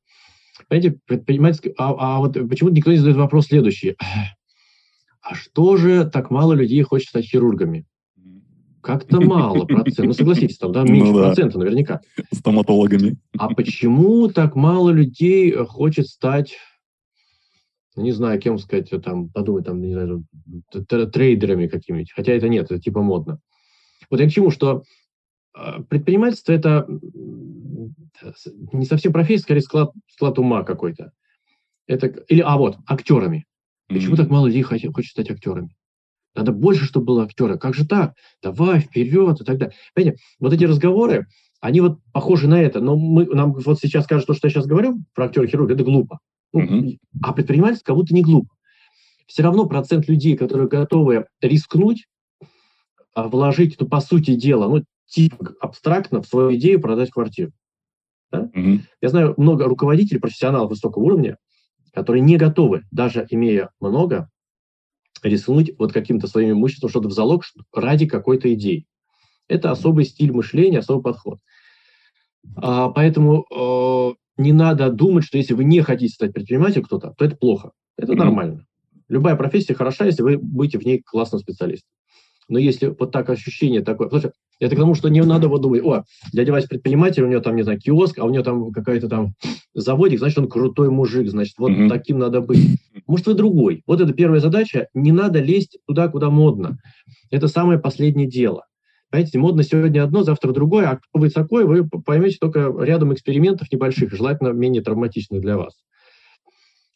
Понимаете, 0.69 0.99
предпринимательский... 1.07 1.75
А, 1.77 1.95
а 1.99 2.19
вот 2.19 2.35
почему 2.49 2.71
никто 2.71 2.91
не 2.91 2.99
задает 2.99 3.17
вопрос 3.17 3.47
следующий. 3.47 3.97
А 5.21 5.35
что 5.35 5.77
же 5.77 6.05
так 6.05 6.31
мало 6.31 6.53
людей 6.53 6.83
хочет 6.83 7.09
стать 7.09 7.27
хирургами? 7.27 7.87
Как-то 8.81 9.21
мало 9.21 9.65
процентов. 9.65 10.07
Ну, 10.07 10.13
согласитесь, 10.13 10.59
там, 10.59 10.73
да, 10.73 10.83
меньше 10.83 11.13
ну, 11.13 11.19
да. 11.19 11.27
процента 11.27 11.59
наверняка. 11.59 12.01
Стоматологами. 12.33 13.17
А 13.39 13.49
почему 13.55 14.27
так 14.29 14.57
мало 14.57 14.91
людей 14.91 15.53
хочет 15.53 16.09
стать 16.09 16.57
не 17.97 18.13
знаю, 18.13 18.41
кем 18.41 18.59
сказать, 18.59 18.91
там, 19.03 19.29
подумать, 19.29 19.67
там, 19.67 19.81
не 19.81 19.93
знаю, 19.93 20.25
трейдерами 21.13 21.67
какими-нибудь. 21.67 22.13
Хотя 22.13 22.33
это 22.33 22.49
нет, 22.49 22.67
это 22.67 22.81
типа 22.81 23.03
модно. 23.03 23.41
Вот 24.11 24.21
я 24.21 24.29
к 24.29 24.33
чему, 24.33 24.51
что 24.51 24.85
а, 25.55 25.83
предпринимательство 25.83 26.53
это 26.53 26.87
не 28.73 28.85
совсем 28.85 29.13
профессия, 29.13 29.43
скорее 29.43 29.61
склад, 29.61 29.93
склад 30.09 30.39
ума 30.39 30.63
какой-то. 30.65 31.13
Это, 31.87 32.07
или, 32.29 32.41
а 32.41 32.57
вот, 32.57 32.79
актерами. 32.87 33.47
Почему 33.89 34.15
mm-hmm. 34.15 34.19
так 34.19 34.31
мало 34.31 34.47
людей 34.47 34.63
хочет, 34.63 34.95
хочет 34.95 35.11
стать 35.11 35.31
актерами? 35.31 35.75
Надо 36.35 36.53
больше, 36.53 36.85
чтобы 36.85 37.07
было 37.07 37.25
актера. 37.25 37.57
Как 37.57 37.75
же 37.75 37.87
так? 37.87 38.15
Давай, 38.43 38.81
вперед 38.81 39.41
и 39.41 39.45
так 39.45 39.59
далее. 39.59 39.75
Понимаете, 39.95 40.23
вот 40.41 40.53
эти 40.53 40.65
разговоры, 40.65 41.27
они 41.61 41.81
вот 41.81 41.99
похожи 42.13 42.49
на 42.49 42.61
это. 42.61 42.81
Но 42.81 42.97
мы, 42.97 43.27
нам 43.27 43.53
вот 43.53 43.79
сейчас 43.79 44.07
кажется, 44.07 44.29
то, 44.29 44.35
что 44.35 44.47
я 44.47 44.53
сейчас 44.53 44.67
говорю 44.67 45.03
про 45.15 45.27
актера-хирурга, 45.27 45.75
это 45.75 45.85
глупо. 45.85 46.21
Ну, 46.53 46.99
А 47.23 47.33
предпринимательство 47.33 47.87
как 47.87 47.97
будто 47.97 48.15
не 48.15 48.23
глупо. 48.23 48.55
Все 49.27 49.43
равно 49.43 49.67
процент 49.67 50.09
людей, 50.09 50.37
которые 50.37 50.69
готовы 50.69 51.27
рискнуть, 51.41 52.07
а, 53.15 53.29
вложить, 53.29 53.77
ну, 53.81 53.89
по 53.89 54.01
сути 54.01 54.35
дела, 54.35 54.69
ну, 54.69 54.85
типа 55.07 55.55
абстрактно 55.61 56.23
в 56.23 56.27
свою 56.27 56.55
идею 56.57 56.81
продать 56.81 57.11
квартиру. 57.11 57.53
Да? 58.31 58.51
Угу. 58.55 58.81
Я 59.01 59.09
знаю 59.09 59.35
много 59.37 59.65
руководителей, 59.65 60.21
профессионалов 60.21 60.71
высокого 60.71 61.03
уровня, 61.03 61.37
которые 61.93 62.23
не 62.23 62.37
готовы, 62.37 62.85
даже 62.91 63.27
имея 63.31 63.71
много, 63.81 64.31
рискнуть 65.23 65.73
вот 65.79 65.93
каким-то 65.93 66.27
своим 66.27 66.53
имуществом, 66.53 66.91
что-то 66.91 67.09
в 67.09 67.13
залог 67.13 67.45
ради 67.73 68.07
какой-то 68.07 68.53
идеи. 68.55 68.87
Это 69.49 69.71
особый 69.71 70.05
стиль 70.05 70.33
мышления, 70.33 70.79
особый 70.79 71.03
подход. 71.03 71.39
А, 72.57 72.89
поэтому 72.89 73.47
э, 73.51 74.15
не 74.37 74.53
надо 74.53 74.91
думать, 74.91 75.25
что 75.25 75.39
если 75.39 75.55
вы 75.55 75.65
не 75.65 75.81
хотите 75.81 76.15
стать 76.15 76.33
предпринимателем 76.33 76.85
кто-то, 76.85 77.15
то 77.17 77.25
это 77.25 77.37
плохо. 77.37 77.73
Это 77.97 78.13
mm-hmm. 78.13 78.17
нормально. 78.17 78.67
Любая 79.09 79.37
профессия 79.37 79.75
хороша, 79.75 80.07
если 80.07 80.23
вы 80.23 80.39
будете 80.39 80.79
в 80.79 80.85
ней 80.85 81.03
классным 81.03 81.41
специалистом. 81.41 81.89
Но 82.49 82.59
если 82.59 82.89
вот 82.89 83.13
так 83.13 83.31
ощущение 83.31 83.83
такое... 83.83 84.09
Потому 84.09 84.21
что 84.21 84.33
это 84.59 84.75
к 84.75 84.79
тому, 84.79 84.95
что 84.95 85.09
не 85.09 85.23
надо 85.23 85.49
вот 85.49 85.61
думать, 85.61 85.83
о, 85.85 86.05
дядя 86.33 86.53
Вася 86.53 86.69
предприниматель, 86.69 87.23
у 87.23 87.29
него 87.29 87.41
там, 87.41 87.57
не 87.57 87.63
знаю, 87.63 87.79
киоск, 87.79 88.19
а 88.19 88.25
у 88.25 88.31
него 88.31 88.43
там 88.43 88.73
какая-то 88.73 89.09
там 89.09 89.35
заводик, 89.75 90.19
значит, 90.19 90.39
он 90.39 90.49
крутой 90.49 90.91
мужик, 90.91 91.29
значит, 91.29 91.55
вот 91.59 91.71
mm-hmm. 91.71 91.89
таким 91.89 92.19
надо 92.19 92.41
быть. 92.41 92.81
Может, 93.07 93.27
вы 93.27 93.35
другой. 93.35 93.83
Вот 93.87 94.01
это 94.01 94.13
первая 94.13 94.41
задача. 94.41 94.89
Не 94.95 95.13
надо 95.13 95.41
лезть 95.41 95.79
туда, 95.87 96.09
куда 96.09 96.31
модно. 96.31 96.79
Это 97.31 97.49
самое 97.49 97.79
последнее 97.79 98.29
дело. 98.29 98.65
Понимаете, 99.13 99.39
модно 99.39 99.63
сегодня 99.63 100.03
одно, 100.03 100.23
завтра 100.23 100.53
другое, 100.53 100.89
а 100.89 100.97
кто 100.97 101.19
вы 101.19 101.29
такой, 101.29 101.67
вы 101.67 101.87
поймете 101.87 102.39
только 102.41 102.73
рядом 102.81 103.13
экспериментов 103.13 103.71
небольших, 103.71 104.11
желательно 104.11 104.49
менее 104.49 104.83
травматичных 104.83 105.43
для 105.43 105.59
вас. 105.59 105.75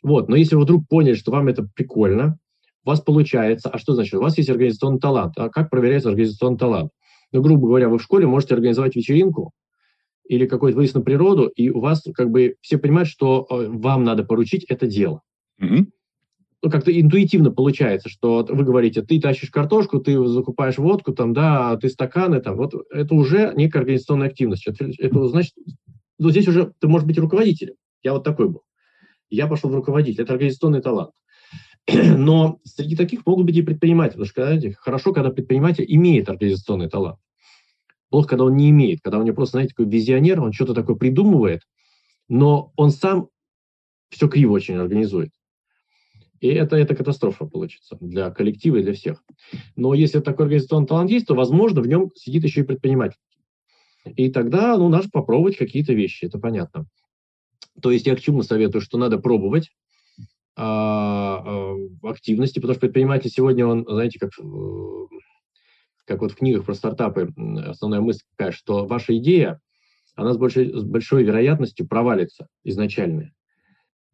Вот, 0.03 0.31
но 0.31 0.35
если 0.35 0.57
вы 0.57 0.63
вдруг 0.63 0.89
поняли, 0.89 1.13
что 1.13 1.31
вам 1.31 1.49
это 1.49 1.69
прикольно, 1.75 2.39
у 2.85 2.89
вас 2.89 3.03
получается, 3.03 3.69
а 3.69 3.77
что 3.77 3.93
значит? 3.93 4.15
У 4.15 4.23
вас 4.23 4.39
есть 4.39 4.49
организационный 4.49 4.99
талант. 4.99 5.35
А 5.37 5.51
как 5.51 5.69
проверяется 5.69 6.09
организационный 6.09 6.57
талант? 6.57 6.91
Ну, 7.33 7.43
грубо 7.43 7.67
говоря, 7.67 7.91
вы 7.91 7.99
в 7.99 8.03
школе 8.03 8.27
можете 8.27 8.55
организовать 8.55 8.97
вечеринку 8.97 9.53
или 10.27 10.47
какой-то 10.47 10.79
выезд 10.79 10.95
на 10.95 11.03
природу, 11.03 11.49
и 11.49 11.69
у 11.69 11.81
вас 11.81 12.03
как 12.15 12.31
бы 12.31 12.57
все 12.63 12.79
понимают, 12.79 13.11
что 13.11 13.47
э, 13.51 13.67
вам 13.69 14.05
надо 14.05 14.25
поручить 14.25 14.65
это 14.71 14.87
дело. 14.87 15.21
Mm-hmm. 15.61 15.85
Как-то 16.63 16.99
интуитивно 16.99 17.51
получается, 17.51 18.09
что 18.09 18.45
вы 18.49 18.65
говорите, 18.65 19.03
ты 19.03 19.21
тащишь 19.21 19.51
картошку, 19.51 20.01
ты 20.01 20.25
закупаешь 20.27 20.79
водку, 20.79 21.13
там, 21.13 21.33
да, 21.33 21.77
ты 21.77 21.89
стаканы, 21.89 22.41
там, 22.41 22.57
вот 22.57 22.73
это 22.91 23.15
уже 23.15 23.53
некая 23.57 23.81
организационная 23.81 24.29
активность. 24.29 24.67
Это, 24.67 24.91
это 24.99 25.29
значит, 25.29 25.53
ну, 26.19 26.31
здесь 26.31 26.49
уже 26.49 26.73
ты 26.81 26.89
можешь 26.89 27.07
быть 27.07 27.19
руководителем. 27.19 27.75
Я 28.03 28.15
вот 28.15 28.25
такой 28.25 28.49
был. 28.49 28.63
Я 29.29 29.47
пошел 29.47 29.71
в 29.71 29.75
руководитель. 29.75 30.23
Это 30.23 30.33
организационный 30.33 30.81
талант. 30.81 31.11
Но 31.93 32.59
среди 32.65 32.97
таких 32.97 33.27
могут 33.27 33.47
быть 33.47 33.57
и 33.57 33.63
предприниматели. 33.63 34.19
Потому 34.19 34.27
что 34.27 34.45
знаете, 34.45 34.77
хорошо, 34.79 35.13
когда 35.13 35.31
предприниматель 35.31 35.85
имеет 35.89 36.29
организационный 36.29 36.89
талант. 36.89 37.19
Плохо, 38.09 38.29
когда 38.29 38.45
он 38.45 38.57
не 38.57 38.71
имеет. 38.71 39.01
Когда 39.03 39.19
у 39.19 39.23
него 39.23 39.35
просто, 39.35 39.59
знаете, 39.59 39.75
такой 39.77 39.91
визионер, 39.91 40.41
он 40.41 40.53
что-то 40.53 40.75
такое 40.75 40.97
придумывает, 40.97 41.63
но 42.29 42.73
он 42.77 42.91
сам 42.91 43.29
все 44.11 44.29
криво 44.29 44.53
очень 44.53 44.77
организует. 44.77 45.31
И 46.41 46.49
это, 46.49 46.77
это 46.77 46.95
катастрофа 46.95 47.47
получится 47.47 47.97
для 48.01 48.31
коллектива 48.31 48.77
и 48.77 48.83
для 48.83 48.93
всех. 48.93 49.23
Но 49.75 49.95
если 49.95 50.21
такой 50.21 50.47
организационный 50.47 50.87
талант 50.87 51.11
есть, 51.11 51.27
то, 51.27 51.35
возможно, 51.35 51.81
в 51.81 51.89
нем 51.89 52.11
сидит 52.15 52.45
еще 52.45 52.61
и 52.61 52.65
предприниматель. 52.65 53.19
И 54.05 54.31
тогда, 54.31 54.77
ну, 54.77 54.89
надо 54.89 55.09
попробовать 55.11 55.57
какие-то 55.57 55.93
вещи, 55.93 56.27
это 56.27 56.39
понятно. 56.39 56.87
То 57.81 57.91
есть 57.91 58.07
я 58.07 58.17
к 58.17 58.21
чему 58.21 58.43
советую, 58.43 58.83
что 58.83 58.99
надо 58.99 59.19
пробовать, 59.19 59.71
а, 60.57 61.43
а, 61.45 62.09
активности, 62.11 62.61
потому 62.61 62.75
что 62.75 62.81
предприниматель 62.81 63.31
сегодня, 63.31 63.67
он, 63.67 63.85
знаете, 63.87 64.19
как, 64.19 64.31
э, 64.39 65.07
как 66.07 66.23
вот 66.23 66.33
в 66.33 66.37
книгах 66.37 66.65
про 66.65 66.75
стартапы, 66.75 67.35
основная 67.67 68.01
мысль 68.01 68.23
такая, 68.37 68.53
что 68.53 68.87
ваша 68.87 69.17
идея, 69.19 69.61
она 70.15 70.33
с 70.33 70.39
большой, 70.39 70.73
с 70.73 70.83
большой 70.83 71.25
вероятностью 71.25 71.87
провалится 71.87 72.49
изначально. 72.65 73.33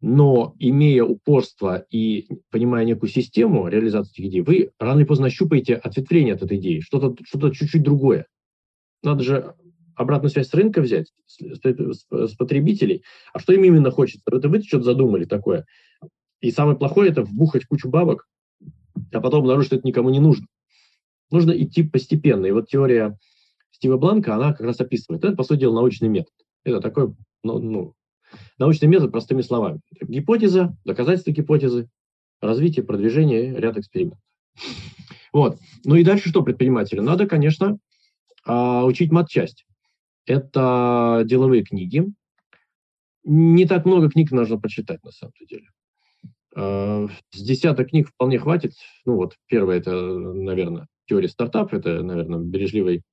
Но 0.05 0.53
имея 0.59 1.05
упорство 1.05 1.85
и 1.89 2.27
понимая 2.49 2.83
некую 2.83 3.09
систему 3.09 3.69
реализации 3.69 4.11
этих 4.11 4.25
идей, 4.25 4.41
вы 4.41 4.71
рано 4.77 4.99
или 4.99 5.05
поздно 5.05 5.29
щупаете 5.29 5.75
ответвление 5.75 6.33
от 6.33 6.43
этой 6.43 6.57
идеи, 6.57 6.81
что-то 6.81 7.15
что 7.23 7.49
чуть-чуть 7.49 7.83
другое. 7.83 8.27
Надо 9.01 9.23
же 9.23 9.55
обратную 9.95 10.29
связь 10.29 10.49
с 10.49 10.53
рынка 10.53 10.81
взять, 10.81 11.13
с, 11.25 11.39
с, 11.39 12.05
с 12.09 12.35
потребителей. 12.35 13.05
А 13.31 13.39
что 13.39 13.53
им 13.53 13.63
именно 13.63 13.91
хочется? 13.91 14.23
Это 14.29 14.49
вы 14.49 14.61
что-то 14.61 14.83
задумали 14.83 15.23
такое. 15.23 15.65
И 16.41 16.51
самое 16.51 16.77
плохое– 16.77 17.09
это 17.11 17.23
вбухать 17.23 17.65
кучу 17.65 17.87
бабок, 17.87 18.27
а 19.13 19.21
потом 19.21 19.43
обнаружить, 19.43 19.67
что 19.67 19.77
это 19.77 19.87
никому 19.87 20.09
не 20.09 20.19
нужно. 20.19 20.47
Нужно 21.31 21.51
идти 21.51 21.81
постепенно. 21.81 22.45
И 22.45 22.51
вот 22.51 22.67
теория 22.67 23.17
Стива 23.71 23.95
Бланка, 23.95 24.35
она 24.35 24.51
как 24.51 24.67
раз 24.67 24.81
описывает. 24.81 25.23
Это, 25.23 25.37
по 25.37 25.43
сути 25.43 25.61
дела, 25.61 25.75
научный 25.75 26.09
метод. 26.09 26.33
Это 26.65 26.81
такой 26.81 27.15
ну, 27.41 27.59
ну, 27.59 27.95
научный 28.57 28.87
метод 28.87 29.11
простыми 29.11 29.41
словами. 29.41 29.79
Гипотеза, 30.01 30.75
доказательство 30.85 31.31
гипотезы, 31.31 31.89
развитие, 32.41 32.85
продвижение, 32.85 33.55
ряд 33.55 33.77
экспериментов. 33.77 34.19
Вот. 35.31 35.57
Ну 35.83 35.95
и 35.95 36.03
дальше 36.03 36.29
что 36.29 36.43
предпринимателю? 36.43 37.01
Надо, 37.01 37.25
конечно, 37.25 37.79
а, 38.45 38.85
учить 38.85 39.11
матчасть. 39.11 39.65
Это 40.25 41.23
деловые 41.25 41.63
книги. 41.63 42.05
Не 43.23 43.65
так 43.65 43.85
много 43.85 44.09
книг 44.09 44.31
нужно 44.31 44.59
почитать, 44.59 45.03
на 45.03 45.11
самом 45.11 45.33
деле. 45.49 45.67
Э, 46.55 47.07
с 47.31 47.41
десяток 47.41 47.89
книг 47.89 48.09
вполне 48.09 48.37
хватит. 48.37 48.73
Ну 49.05 49.15
вот, 49.15 49.35
первое, 49.47 49.77
это, 49.77 49.91
наверное, 49.91 50.87
теория 51.05 51.29
стартап, 51.29 51.73
это, 51.73 52.03
наверное, 52.03 52.39
бережливый 52.39 53.03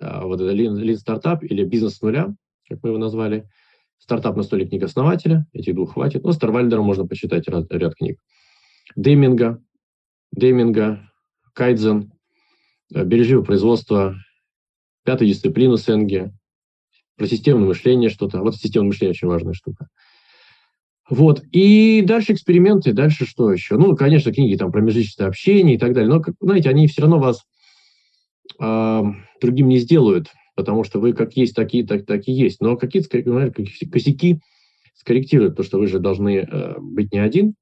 а, 0.00 0.24
вот 0.24 0.40
это 0.40 0.52
лин, 0.52 0.96
стартап 0.98 1.42
или 1.44 1.64
бизнес 1.64 1.96
с 1.96 2.02
нуля, 2.02 2.34
как 2.68 2.82
мы 2.82 2.90
его 2.90 2.98
назвали. 2.98 3.48
Стартап 3.98 4.36
на 4.36 4.42
столе 4.42 4.66
книг 4.66 4.82
основателя, 4.82 5.46
этих 5.52 5.74
двух 5.74 5.94
хватит. 5.94 6.24
Ну, 6.24 6.32
Старвальдера 6.32 6.82
можно 6.82 7.06
почитать 7.06 7.48
ряд, 7.48 7.66
ряд 7.70 7.94
книг. 7.94 8.18
Дейминга, 8.96 9.62
Дейминга, 10.32 11.10
Кайдзен, 11.54 12.12
э, 12.94 13.04
бережливое 13.04 13.44
производство, 13.44 14.16
пятая 15.04 15.28
дисциплина 15.28 15.76
Сенге, 15.76 16.32
про 17.16 17.26
системное 17.26 17.68
мышление 17.68 18.10
что-то. 18.10 18.40
Вот 18.40 18.56
системное 18.56 18.88
мышление 18.88 19.12
очень 19.12 19.28
важная 19.28 19.54
штука. 19.54 19.88
Вот. 21.08 21.42
И 21.52 22.02
дальше 22.02 22.32
эксперименты, 22.32 22.92
дальше 22.92 23.26
что 23.26 23.52
еще? 23.52 23.76
Ну, 23.76 23.94
конечно, 23.94 24.32
книги 24.32 24.56
там 24.56 24.72
про 24.72 24.80
межличностное 24.80 25.28
общение 25.28 25.76
и 25.76 25.78
так 25.78 25.92
далее. 25.92 26.10
Но, 26.10 26.20
как, 26.20 26.34
знаете, 26.40 26.70
они 26.70 26.88
все 26.88 27.02
равно 27.02 27.18
вас 27.18 27.44
э, 28.58 29.02
другим 29.40 29.68
не 29.68 29.78
сделают, 29.78 30.28
потому 30.54 30.84
что 30.84 31.00
вы 31.00 31.12
как 31.12 31.36
есть, 31.36 31.54
такие, 31.54 31.86
так, 31.86 32.06
так 32.06 32.28
и 32.28 32.32
есть. 32.32 32.60
Но 32.60 32.76
какие-то 32.76 33.08
косяки 33.90 34.40
скорректируют, 34.94 35.52
потому 35.52 35.66
что 35.66 35.78
вы 35.78 35.86
же 35.86 35.98
должны 35.98 36.38
э, 36.38 36.78
быть 36.78 37.12
не 37.12 37.18
один, 37.18 37.54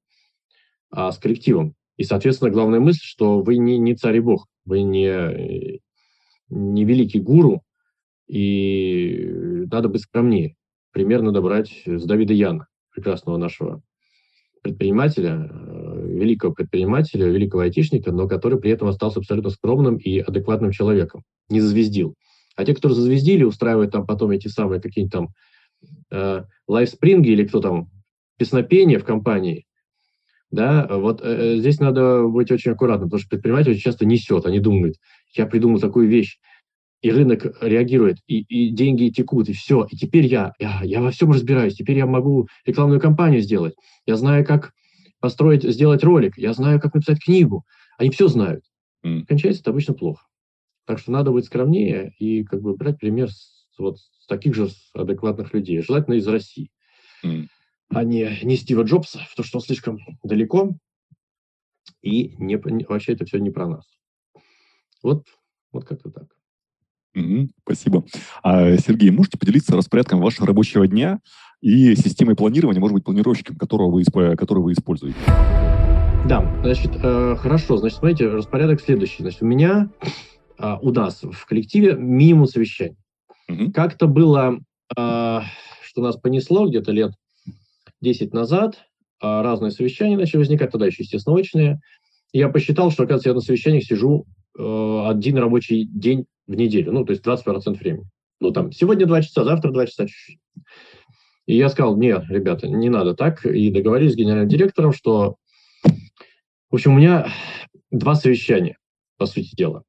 а 0.89 1.11
с 1.11 1.17
коллективом. 1.17 1.75
И, 1.97 2.03
соответственно, 2.03 2.51
главная 2.51 2.79
мысль, 2.79 3.03
что 3.03 3.41
вы 3.41 3.57
не, 3.57 3.77
не 3.77 3.95
царь 3.95 4.17
и 4.17 4.19
бог, 4.19 4.47
вы 4.65 4.81
не, 4.83 5.81
не 6.49 6.85
великий 6.85 7.19
гуру, 7.19 7.61
и 8.27 9.65
надо 9.71 9.89
быть 9.89 10.01
скромнее. 10.01 10.55
Примерно 10.91 11.31
добрать 11.31 11.83
с 11.85 12.03
Давида 12.05 12.33
Яна 12.33 12.67
прекрасного 12.93 13.37
нашего 13.37 13.81
предпринимателя, 14.61 15.49
э, 15.51 16.07
великого 16.07 16.53
предпринимателя, 16.53 17.27
великого 17.27 17.63
айтишника, 17.63 18.11
но 18.11 18.27
который 18.27 18.59
при 18.59 18.71
этом 18.71 18.87
остался 18.87 19.19
абсолютно 19.19 19.49
скромным 19.49 19.97
и 19.97 20.19
адекватным 20.19 20.71
человеком, 20.71 21.23
не 21.49 21.59
зазвездил. 21.59 22.15
А 22.55 22.65
те, 22.65 22.75
кто 22.75 22.89
зазвездили, 22.89 23.43
устраивают 23.43 23.91
там 23.91 24.05
потом 24.05 24.31
эти 24.31 24.47
самые 24.47 24.81
какие-нибудь 24.81 25.13
там 25.13 25.29
э, 26.11 26.43
лайфспринги 26.67 27.29
или 27.29 27.45
кто 27.45 27.59
там, 27.59 27.89
песнопения 28.37 28.99
в 28.99 29.05
компании, 29.05 29.65
да, 30.51 30.87
вот 30.87 31.21
э, 31.23 31.55
э, 31.55 31.57
здесь 31.57 31.79
надо 31.79 32.27
быть 32.27 32.51
очень 32.51 32.71
аккуратным, 32.71 33.09
потому 33.09 33.19
что 33.19 33.29
предприниматель 33.29 33.71
очень 33.71 33.81
часто 33.81 34.05
несет, 34.05 34.45
они 34.45 34.59
думают, 34.59 34.97
я 35.35 35.47
придумал 35.47 35.79
такую 35.79 36.07
вещь, 36.07 36.37
и 37.01 37.11
рынок 37.11 37.57
реагирует, 37.59 38.19
и, 38.27 38.41
и 38.41 38.69
деньги 38.69 39.09
текут, 39.09 39.49
и 39.49 39.53
все. 39.53 39.85
И 39.89 39.97
теперь 39.97 40.25
я, 40.25 40.53
я, 40.59 40.79
я 40.83 41.01
во 41.01 41.11
всем 41.11 41.31
разбираюсь, 41.31 41.75
теперь 41.75 41.97
я 41.97 42.05
могу 42.05 42.47
рекламную 42.65 43.01
кампанию 43.01 43.41
сделать, 43.41 43.73
я 44.05 44.15
знаю, 44.15 44.45
как 44.45 44.73
построить, 45.19 45.63
сделать 45.63 46.03
ролик, 46.03 46.37
я 46.37 46.53
знаю, 46.53 46.79
как 46.79 46.93
написать 46.93 47.23
книгу. 47.23 47.65
Они 47.97 48.09
все 48.09 48.27
знают. 48.27 48.63
Mm. 49.05 49.25
Кончается 49.25 49.61
это 49.61 49.71
обычно 49.71 49.93
плохо. 49.93 50.25
Так 50.85 50.99
что 50.99 51.11
надо 51.11 51.31
быть 51.31 51.45
скромнее 51.45 52.13
и 52.19 52.43
как 52.43 52.61
бы 52.61 52.75
брать 52.75 52.99
пример 52.99 53.31
с, 53.31 53.65
вот, 53.77 53.99
с 53.99 54.27
таких 54.27 54.53
же 54.53 54.69
адекватных 54.93 55.53
людей, 55.53 55.81
желательно 55.81 56.15
из 56.15 56.27
России, 56.27 56.71
mm. 57.23 57.47
а 57.89 58.03
не, 58.03 58.39
не 58.43 58.57
Стива 58.57 58.83
Джобса, 58.83 59.19
потому 59.29 59.45
что 59.45 59.57
он 59.59 59.63
слишком 59.63 59.99
далеко, 60.23 60.75
и 62.01 62.35
не, 62.37 62.57
вообще 62.57 63.13
это 63.13 63.25
все 63.25 63.37
не 63.39 63.49
про 63.49 63.67
нас. 63.67 63.85
Вот, 65.01 65.25
вот 65.71 65.85
как-то 65.85 66.11
так. 66.11 66.27
Угу, 67.15 67.49
спасибо. 67.61 68.05
А, 68.41 68.75
Сергей, 68.77 69.11
можете 69.11 69.37
поделиться 69.37 69.75
распорядком 69.75 70.19
вашего 70.19 70.47
рабочего 70.47 70.87
дня 70.87 71.19
и 71.61 71.95
системой 71.95 72.35
планирования, 72.35 72.79
может 72.79 72.95
быть, 72.95 73.03
планировщиком, 73.03 73.55
которого 73.55 73.91
вы, 73.91 74.03
которого 74.35 74.63
вы 74.63 74.73
используете? 74.73 75.17
Да, 76.27 76.49
значит, 76.63 76.91
э, 77.03 77.35
хорошо. 77.37 77.77
Значит, 77.77 77.99
смотрите, 77.99 78.27
распорядок 78.27 78.81
следующий. 78.81 79.21
Значит, 79.23 79.41
у 79.41 79.45
меня, 79.45 79.89
э, 80.57 80.75
у 80.81 80.91
нас 80.91 81.23
в 81.23 81.45
коллективе 81.45 81.95
минимум 81.95 82.47
совещаний. 82.47 82.97
Угу. 83.49 83.71
Как-то 83.71 84.07
было, 84.07 84.59
э, 84.95 85.39
что 85.83 86.01
нас 86.01 86.17
понесло 86.17 86.67
где-то 86.67 86.91
лет 86.91 87.11
10 88.01 88.33
назад, 88.33 88.85
э, 89.21 89.41
разные 89.41 89.71
совещания 89.71 90.17
начали 90.17 90.39
возникать, 90.39 90.71
тогда 90.71 90.85
еще, 90.85 91.03
естественно, 91.03 91.35
очные. 91.35 91.79
Я 92.31 92.49
посчитал, 92.49 92.91
что, 92.91 93.03
оказывается, 93.03 93.29
я 93.29 93.35
на 93.35 93.41
совещаниях 93.41 93.83
сижу 93.83 94.25
э, 94.57 95.03
один 95.07 95.37
рабочий 95.37 95.85
день 95.85 96.25
в 96.47 96.55
неделю, 96.55 96.91
ну, 96.91 97.05
то 97.05 97.11
есть 97.11 97.25
20% 97.25 97.77
времени. 97.77 98.05
Ну, 98.39 98.51
там, 98.51 98.71
сегодня 98.71 99.05
2 99.05 99.21
часа, 99.21 99.43
завтра 99.43 99.71
2 99.71 99.85
часа 99.87 100.07
чуть-чуть. 100.07 100.39
И 101.45 101.57
я 101.57 101.69
сказал, 101.69 101.97
нет, 101.97 102.25
ребята, 102.29 102.67
не 102.67 102.89
надо 102.89 103.15
так. 103.15 103.45
И 103.45 103.69
договорились 103.69 104.13
с 104.13 104.15
генеральным 104.15 104.49
директором, 104.49 104.93
что... 104.93 105.35
В 106.69 106.75
общем, 106.75 106.93
у 106.93 106.97
меня 106.97 107.27
два 107.91 108.15
совещания, 108.15 108.77
по 109.17 109.25
сути 109.25 109.55
дела. 109.55 109.83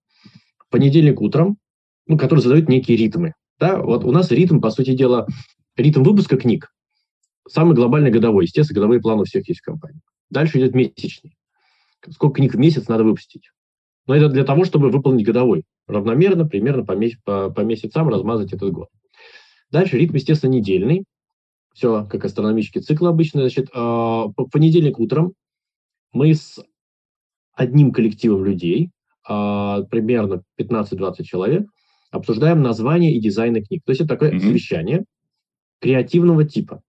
Понедельник 0.74 1.20
утром, 1.20 1.56
ну, 2.08 2.18
который 2.18 2.40
задает 2.40 2.68
некие 2.68 2.96
ритмы. 2.96 3.34
Да? 3.60 3.80
Вот 3.80 4.02
у 4.02 4.10
нас 4.10 4.32
ритм, 4.32 4.60
по 4.60 4.70
сути 4.70 4.92
дела, 4.92 5.24
ритм 5.76 6.02
выпуска 6.02 6.36
книг. 6.36 6.74
Самый 7.48 7.76
глобальный 7.76 8.10
годовой. 8.10 8.46
Естественно, 8.46 8.80
годовые 8.80 9.00
планы 9.00 9.22
у 9.22 9.24
всех 9.24 9.48
есть 9.48 9.60
в 9.60 9.64
компании. 9.64 10.00
Дальше 10.30 10.58
идет 10.58 10.74
месячный. 10.74 11.36
Сколько 12.10 12.38
книг 12.38 12.54
в 12.54 12.58
месяц 12.58 12.88
надо 12.88 13.04
выпустить. 13.04 13.50
Но 14.08 14.16
это 14.16 14.28
для 14.28 14.42
того, 14.42 14.64
чтобы 14.64 14.90
выполнить 14.90 15.24
годовой. 15.24 15.62
Равномерно, 15.86 16.44
примерно 16.44 16.84
по, 16.84 16.96
месяц, 16.96 17.20
по, 17.24 17.50
по 17.50 17.60
месяцам 17.60 18.08
размазать 18.08 18.52
этот 18.52 18.72
год. 18.72 18.88
Дальше 19.70 19.96
ритм, 19.96 20.16
естественно, 20.16 20.50
недельный. 20.50 21.04
Все 21.72 22.04
как 22.04 22.24
астрономический 22.24 22.80
цикл 22.80 23.06
обычно. 23.06 23.42
Значит, 23.42 23.68
а, 23.72 24.26
по 24.26 24.48
понедельник 24.48 24.98
утром 24.98 25.34
мы 26.12 26.34
с 26.34 26.58
одним 27.52 27.92
коллективом 27.92 28.44
людей, 28.44 28.90
примерно 29.26 30.42
15-20 30.60 31.22
человек, 31.22 31.66
обсуждаем 32.10 32.62
название 32.62 33.14
и 33.14 33.20
дизайны 33.20 33.62
книг. 33.62 33.82
То 33.84 33.90
есть 33.90 34.02
это 34.02 34.14
такое 34.14 34.32
mm-hmm. 34.32 34.40
совещание 34.40 35.04
креативного 35.80 36.44
типа. 36.44 36.82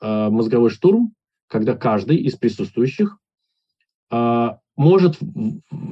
А, 0.00 0.30
мозговой 0.30 0.70
штурм, 0.70 1.14
когда 1.48 1.74
каждый 1.74 2.16
из 2.18 2.36
присутствующих 2.36 3.18
может 4.76 5.18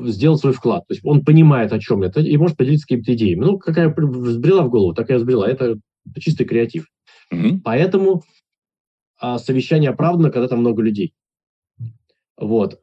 сделать 0.04 0.40
свой 0.40 0.52
вклад. 0.52 0.86
То 0.86 0.94
есть 0.94 1.04
он 1.04 1.24
понимает, 1.24 1.72
о 1.72 1.78
чем 1.80 2.02
это, 2.02 2.20
и 2.20 2.36
может 2.36 2.56
поделиться 2.56 2.86
какими-то 2.86 3.14
идеями. 3.14 3.44
Ну, 3.44 3.58
какая 3.58 3.88
взбрела 3.88 4.62
в 4.62 4.70
голову, 4.70 4.94
такая 4.94 5.18
взбрела. 5.18 5.44
Это, 5.44 5.78
чистый 6.18 6.44
креатив. 6.44 6.86
Mm-hmm. 7.32 7.60
Поэтому 7.64 8.22
а, 9.18 9.38
совещание 9.38 9.90
оправдано, 9.90 10.30
когда 10.30 10.48
там 10.48 10.60
много 10.60 10.82
людей. 10.82 11.14
Вот. 12.36 12.78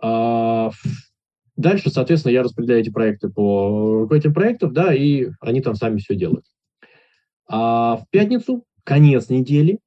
Дальше, 1.59 1.89
соответственно, 1.89 2.31
я 2.31 2.41
распределяю 2.41 2.79
эти 2.79 2.89
проекты 2.89 3.27
по 3.27 4.07
этим 4.11 4.33
проектам, 4.33 4.71
да, 4.71 4.93
и 4.93 5.27
они 5.41 5.59
там 5.59 5.75
сами 5.75 5.97
все 5.97 6.15
делают. 6.15 6.45
А 7.49 7.97
в 7.97 8.09
пятницу 8.11 8.63
конец 8.85 9.27
недели. 9.27 9.79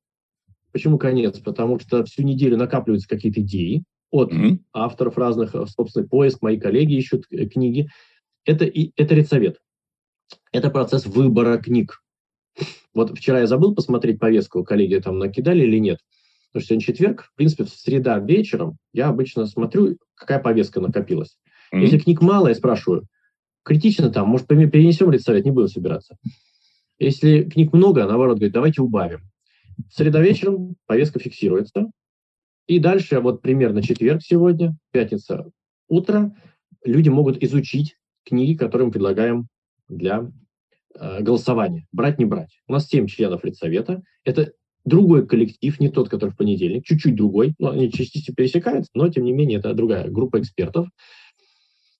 Почему 0.72 0.98
конец? 0.98 1.38
Потому 1.38 1.80
что 1.80 2.04
всю 2.04 2.24
неделю 2.24 2.58
накапливаются 2.58 3.08
какие-то 3.08 3.40
идеи 3.40 3.84
от 4.10 4.34
mm-hmm. 4.34 4.58
авторов 4.74 5.16
разных, 5.16 5.54
э, 5.54 5.64
собственно, 5.64 6.06
поиск, 6.06 6.42
мои 6.42 6.60
коллеги 6.60 6.92
ищут 6.92 7.24
э, 7.30 7.46
книги. 7.46 7.88
Это, 8.44 8.66
и, 8.66 8.92
это 8.96 9.14
редсовет. 9.14 9.58
Это 10.52 10.68
процесс 10.68 11.06
выбора 11.06 11.56
книг. 11.56 12.02
Вот 12.92 13.16
вчера 13.16 13.40
я 13.40 13.46
забыл 13.46 13.74
посмотреть 13.74 14.20
повестку, 14.20 14.62
коллеги 14.62 14.96
там 14.96 15.18
накидали 15.18 15.62
или 15.64 15.78
нет. 15.78 16.00
Потому 16.48 16.64
что 16.64 16.68
сегодня 16.68 16.84
четверг, 16.84 17.22
в 17.32 17.34
принципе, 17.34 17.64
в 17.64 17.70
среда 17.70 18.18
вечером 18.18 18.76
я 18.92 19.08
обычно 19.08 19.46
смотрю, 19.46 19.96
какая 20.14 20.38
повестка 20.38 20.78
накопилась. 20.78 21.38
Mm-hmm. 21.72 21.80
Если 21.80 21.98
книг 21.98 22.20
мало, 22.20 22.48
я 22.48 22.54
спрашиваю, 22.54 23.06
критично 23.64 24.10
там, 24.10 24.28
может, 24.28 24.46
перенесем 24.46 25.10
редсовет, 25.10 25.44
не 25.44 25.50
будем 25.50 25.68
собираться. 25.68 26.16
Если 26.98 27.44
книг 27.44 27.72
много, 27.72 28.06
наоборот, 28.06 28.36
говорит, 28.36 28.52
давайте 28.52 28.82
убавим. 28.82 29.20
Среда 29.90 30.20
вечером 30.20 30.76
повестка 30.86 31.18
фиксируется, 31.18 31.90
и 32.66 32.78
дальше, 32.78 33.20
вот 33.20 33.42
примерно 33.42 33.82
четверг 33.82 34.22
сегодня, 34.22 34.76
пятница 34.92 35.50
утро, 35.88 36.34
люди 36.84 37.08
могут 37.08 37.42
изучить 37.42 37.96
книги, 38.24 38.56
которые 38.56 38.86
мы 38.86 38.92
предлагаем 38.92 39.48
для 39.88 40.30
э, 40.94 41.22
голосования. 41.22 41.86
Брать, 41.92 42.18
не 42.18 42.24
брать. 42.24 42.60
У 42.68 42.72
нас 42.72 42.86
7 42.88 43.06
членов 43.06 43.44
Редсовета. 43.44 44.02
Это 44.24 44.52
другой 44.84 45.26
коллектив, 45.26 45.78
не 45.80 45.88
тот, 45.88 46.08
который 46.08 46.30
в 46.30 46.36
понедельник, 46.36 46.84
чуть-чуть 46.84 47.16
другой. 47.16 47.54
Ну, 47.58 47.70
они 47.70 47.90
частично 47.90 48.34
пересекаются, 48.34 48.90
но, 48.94 49.08
тем 49.08 49.24
не 49.24 49.32
менее, 49.32 49.58
это 49.58 49.74
другая 49.74 50.08
группа 50.08 50.40
экспертов. 50.40 50.88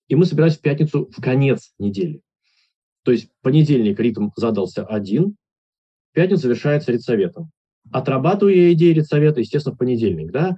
И 0.09 0.15
мы 0.15 0.27
собираемся 0.27 0.59
в 0.59 0.63
пятницу 0.63 1.11
в 1.11 1.21
конец 1.21 1.73
недели. 1.79 2.21
То 3.05 3.13
есть 3.13 3.29
понедельник 3.43 3.99
ритм 3.99 4.31
задался 4.37 4.85
один, 4.85 5.37
пятница 6.13 6.43
завершается 6.43 6.93
редсоветом. 6.93 7.51
Отрабатываю 7.91 8.57
я 8.57 8.73
идеи 8.73 8.93
редсовета, 8.93 9.41
естественно, 9.41 9.75
в 9.75 9.79
понедельник, 9.79 10.31
да, 10.31 10.57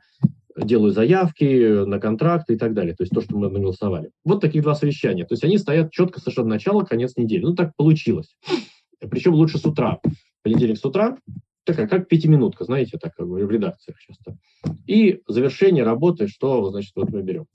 делаю 0.57 0.93
заявки 0.93 1.85
на 1.85 1.99
контракты 1.99 2.55
и 2.55 2.57
так 2.57 2.75
далее, 2.75 2.95
то 2.95 3.03
есть 3.03 3.13
то, 3.13 3.21
что 3.21 3.37
мы 3.37 3.51
наголосовали. 3.51 4.11
Вот 4.25 4.41
такие 4.41 4.63
два 4.63 4.75
совещания. 4.75 5.25
То 5.25 5.35
есть 5.35 5.45
они 5.45 5.59
стоят 5.59 5.91
четко 5.91 6.21
совершенно 6.21 6.49
начало, 6.49 6.85
конец 6.85 7.17
недели. 7.17 7.43
Ну, 7.43 7.55
так 7.55 7.75
получилось. 7.77 8.37
Причем 9.01 9.35
лучше 9.35 9.59
с 9.59 9.65
утра. 9.65 10.01
Понедельник 10.43 10.79
с 10.79 10.85
утра, 10.85 11.17
такая, 11.65 11.89
как 11.89 12.09
пятиминутка, 12.09 12.65
знаете, 12.65 12.99
так 12.99 13.15
как 13.15 13.27
в 13.27 13.51
редакциях 13.51 13.99
часто. 13.99 14.37
И 14.87 15.23
завершение 15.27 15.83
работы, 15.83 16.29
что, 16.29 16.71
значит, 16.71 16.93
вот 16.95 17.11
мы 17.11 17.23
берем. 17.23 17.47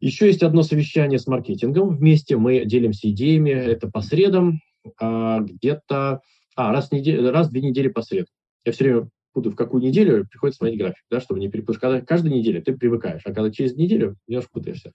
Еще 0.00 0.26
есть 0.26 0.42
одно 0.42 0.62
совещание 0.62 1.18
с 1.18 1.26
маркетингом. 1.26 1.96
Вместе 1.96 2.36
мы 2.36 2.64
делимся 2.64 3.10
идеями. 3.10 3.50
Это 3.50 3.88
по 3.88 4.00
средам, 4.00 4.60
а, 4.98 5.40
где-то... 5.40 6.22
А, 6.56 6.72
раз 6.72 6.88
в, 6.88 6.92
неделю, 6.92 7.30
раз 7.30 7.48
в 7.48 7.50
две 7.50 7.60
недели 7.60 7.88
по 7.88 8.02
средам. 8.02 8.32
Я 8.64 8.72
все 8.72 8.84
время 8.84 9.08
путаю, 9.32 9.52
в 9.52 9.56
какую 9.56 9.82
неделю 9.82 10.26
приходится 10.26 10.58
смотреть 10.58 10.80
график, 10.80 11.04
да, 11.10 11.20
чтобы 11.20 11.40
не 11.40 11.48
перепутать. 11.48 11.80
Когда 11.80 12.00
каждую 12.00 12.34
неделю 12.34 12.62
ты 12.62 12.76
привыкаешь, 12.76 13.22
а 13.24 13.32
когда 13.32 13.50
через 13.50 13.76
неделю 13.76 14.16
немножко 14.26 14.50
путаешься. 14.52 14.92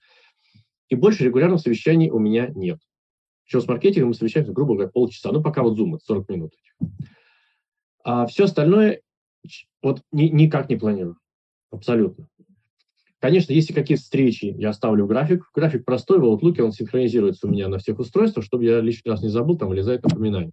И 0.88 0.94
больше 0.94 1.24
регулярных 1.24 1.60
совещаний 1.60 2.10
у 2.10 2.18
меня 2.18 2.48
нет. 2.48 2.78
Еще 3.46 3.60
с 3.60 3.66
маркетингом 3.66 4.08
мы 4.08 4.14
совещаемся, 4.14 4.52
грубо 4.52 4.74
говоря, 4.74 4.90
полчаса. 4.90 5.30
Ну, 5.32 5.42
пока 5.42 5.62
вот 5.62 5.78
Zoom, 5.78 5.98
40 6.02 6.28
минут. 6.28 6.52
А 8.04 8.26
все 8.26 8.44
остальное 8.44 9.00
вот 9.82 10.02
ни, 10.10 10.24
никак 10.24 10.68
не 10.68 10.76
планирую. 10.76 11.16
Абсолютно. 11.70 12.28
Конечно, 13.18 13.52
если 13.52 13.72
какие-то 13.72 14.02
встречи, 14.02 14.54
я 14.58 14.72
ставлю 14.72 15.06
график. 15.06 15.48
График 15.54 15.84
простой, 15.84 16.18
в 16.18 16.24
Outlook 16.24 16.60
он 16.60 16.72
синхронизируется 16.72 17.46
у 17.46 17.50
меня 17.50 17.68
на 17.68 17.78
всех 17.78 17.98
устройствах, 17.98 18.44
чтобы 18.44 18.64
я 18.64 18.80
лишний 18.80 19.10
раз 19.10 19.22
не 19.22 19.28
забыл, 19.28 19.56
там 19.56 19.68
вылезает 19.68 20.02
напоминание. 20.02 20.52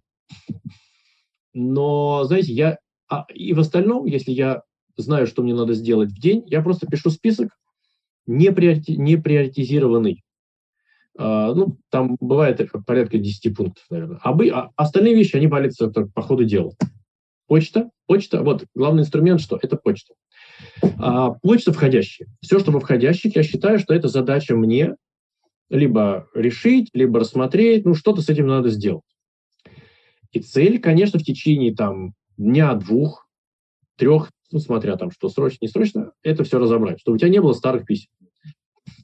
Но, 1.52 2.24
знаете, 2.24 2.52
я 2.52 2.78
а, 3.08 3.26
и 3.32 3.52
в 3.52 3.60
остальном, 3.60 4.06
если 4.06 4.32
я 4.32 4.62
знаю, 4.96 5.26
что 5.26 5.42
мне 5.42 5.54
надо 5.54 5.74
сделать 5.74 6.10
в 6.10 6.20
день, 6.20 6.44
я 6.46 6.62
просто 6.62 6.86
пишу 6.86 7.10
список 7.10 7.50
не, 8.26 8.50
приорити, 8.50 8.92
не 8.92 9.16
приоритизированный. 9.16 10.24
А, 11.16 11.54
ну, 11.54 11.78
там 11.90 12.16
бывает 12.20 12.60
порядка 12.86 13.18
10 13.18 13.56
пунктов, 13.56 13.84
наверное. 13.90 14.18
А, 14.22 14.32
бы, 14.32 14.48
а 14.48 14.70
остальные 14.76 15.14
вещи, 15.14 15.36
они 15.36 15.46
валятся 15.46 15.88
по 15.88 16.22
ходу 16.22 16.44
дела. 16.44 16.72
Почта, 17.46 17.90
почта, 18.06 18.42
вот 18.42 18.64
главный 18.74 19.02
инструмент, 19.02 19.40
что 19.40 19.58
это 19.60 19.76
почта. 19.76 20.14
А, 20.98 21.30
почта 21.30 21.72
входящая. 21.72 22.28
Все, 22.40 22.58
что 22.58 22.70
во 22.70 22.80
входящих, 22.80 23.36
я 23.36 23.42
считаю, 23.42 23.78
что 23.78 23.94
это 23.94 24.08
задача 24.08 24.56
мне 24.56 24.94
либо 25.70 26.28
решить, 26.34 26.90
либо 26.92 27.20
рассмотреть, 27.20 27.84
ну, 27.84 27.94
что-то 27.94 28.20
с 28.20 28.28
этим 28.28 28.46
надо 28.46 28.68
сделать. 28.68 29.04
И 30.32 30.40
цель, 30.40 30.80
конечно, 30.80 31.18
в 31.18 31.22
течение 31.22 31.74
там 31.74 32.14
дня, 32.36 32.74
двух, 32.74 33.28
трех, 33.96 34.30
ну, 34.50 34.58
смотря 34.58 34.96
там, 34.96 35.10
что 35.10 35.28
срочно, 35.28 35.58
не 35.62 35.68
срочно, 35.68 36.12
это 36.22 36.44
все 36.44 36.58
разобрать, 36.58 37.00
чтобы 37.00 37.16
у 37.16 37.18
тебя 37.18 37.30
не 37.30 37.40
было 37.40 37.52
старых 37.52 37.86
писем. 37.86 38.10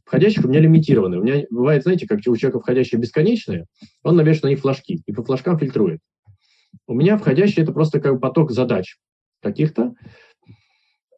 Входящих 0.04 0.44
у 0.44 0.48
меня 0.48 0.58
лимитированы. 0.58 1.20
У 1.20 1.22
меня 1.22 1.44
бывает, 1.50 1.84
знаете, 1.84 2.06
как 2.06 2.18
у 2.18 2.36
человека 2.36 2.58
входящие 2.58 3.00
бесконечные, 3.00 3.66
он 4.02 4.16
навешивает 4.16 4.42
на 4.42 4.48
них 4.48 4.60
флажки 4.60 5.02
и 5.06 5.12
по 5.12 5.22
флажкам 5.22 5.58
фильтрует. 5.58 6.00
У 6.86 6.94
меня 6.94 7.16
входящие 7.16 7.62
это 7.62 7.72
просто 7.72 8.00
как 8.00 8.20
поток 8.20 8.50
задач 8.50 8.96
каких-то, 9.40 9.94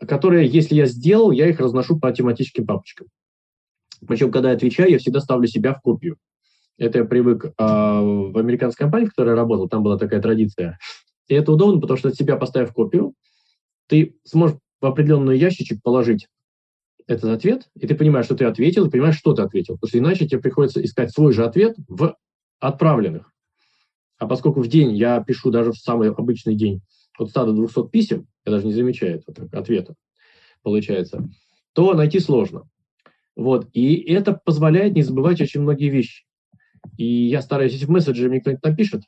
которые, 0.07 0.49
если 0.49 0.75
я 0.75 0.87
сделал, 0.87 1.31
я 1.31 1.49
их 1.49 1.61
разношу 1.61 1.99
по 1.99 2.11
тематическим 2.13 2.67
папочкам. 2.67 3.09
Причем, 4.07 4.33
когда 4.33 4.51
я 4.51 4.57
отвечаю, 4.57 4.91
я 4.91 4.99
всегда 4.99 5.21
ставлю 5.21 5.47
себя 5.47 5.75
в 5.75 5.81
копию. 5.81 6.17
Это 6.79 6.99
я 6.99 7.05
привык 7.05 7.47
э, 7.47 7.51
в 7.57 8.37
американской 8.37 8.85
компании, 8.85 9.07
в 9.07 9.11
которой 9.11 9.31
я 9.31 9.37
работал, 9.37 9.69
там 9.69 9.83
была 9.83 9.99
такая 9.99 10.21
традиция. 10.21 10.79
И 11.29 11.35
это 11.35 11.53
удобно, 11.53 11.81
потому 11.81 11.99
что 11.99 12.13
себя 12.13 12.37
поставив 12.37 12.73
копию, 12.73 13.15
ты 13.87 14.17
сможешь 14.25 14.57
в 14.81 14.87
определенный 14.87 15.39
ящичек 15.39 15.83
положить 15.83 16.27
этот 17.07 17.31
ответ, 17.31 17.69
и 17.77 17.87
ты 17.87 17.95
понимаешь, 17.95 18.27
что 18.27 18.35
ты 18.35 18.45
ответил, 18.45 18.87
и 18.87 18.91
понимаешь, 18.91 19.17
что 19.17 19.35
ты 19.35 19.43
ответил. 19.43 19.75
Потому 19.75 19.89
что 19.89 19.99
иначе 19.99 20.27
тебе 20.27 20.41
приходится 20.41 20.85
искать 20.85 21.13
свой 21.13 21.33
же 21.33 21.45
ответ 21.45 21.77
в 21.89 22.17
отправленных. 22.59 23.33
А 24.19 24.27
поскольку 24.27 24.61
в 24.61 24.69
день 24.69 24.97
я 24.97 25.23
пишу 25.23 25.51
даже 25.51 25.73
в 25.73 25.77
самый 25.77 26.11
обычный 26.11 26.55
день 26.55 26.81
от 27.19 27.31
100 27.31 27.47
до 27.47 27.53
200 27.53 27.89
писем, 27.89 28.27
я 28.45 28.53
даже 28.53 28.67
не 28.67 28.73
замечаю 28.73 29.23
этого 29.27 29.49
ответа, 29.53 29.95
получается, 30.63 31.29
то 31.73 31.95
найти 31.95 32.19
сложно. 32.21 32.69
Вот. 33.37 33.69
И 33.73 33.97
это 34.13 34.35
позволяет 34.35 34.95
не 34.95 35.03
забывать 35.03 35.41
очень 35.41 35.61
многие 35.63 35.89
вещи. 35.89 36.25
И 36.97 37.05
я 37.05 37.41
стараюсь, 37.43 37.73
если 37.73 37.87
в 37.87 37.91
месседжере 37.91 38.29
мне 38.29 38.41
кто-нибудь 38.41 38.65
напишет, 38.65 39.03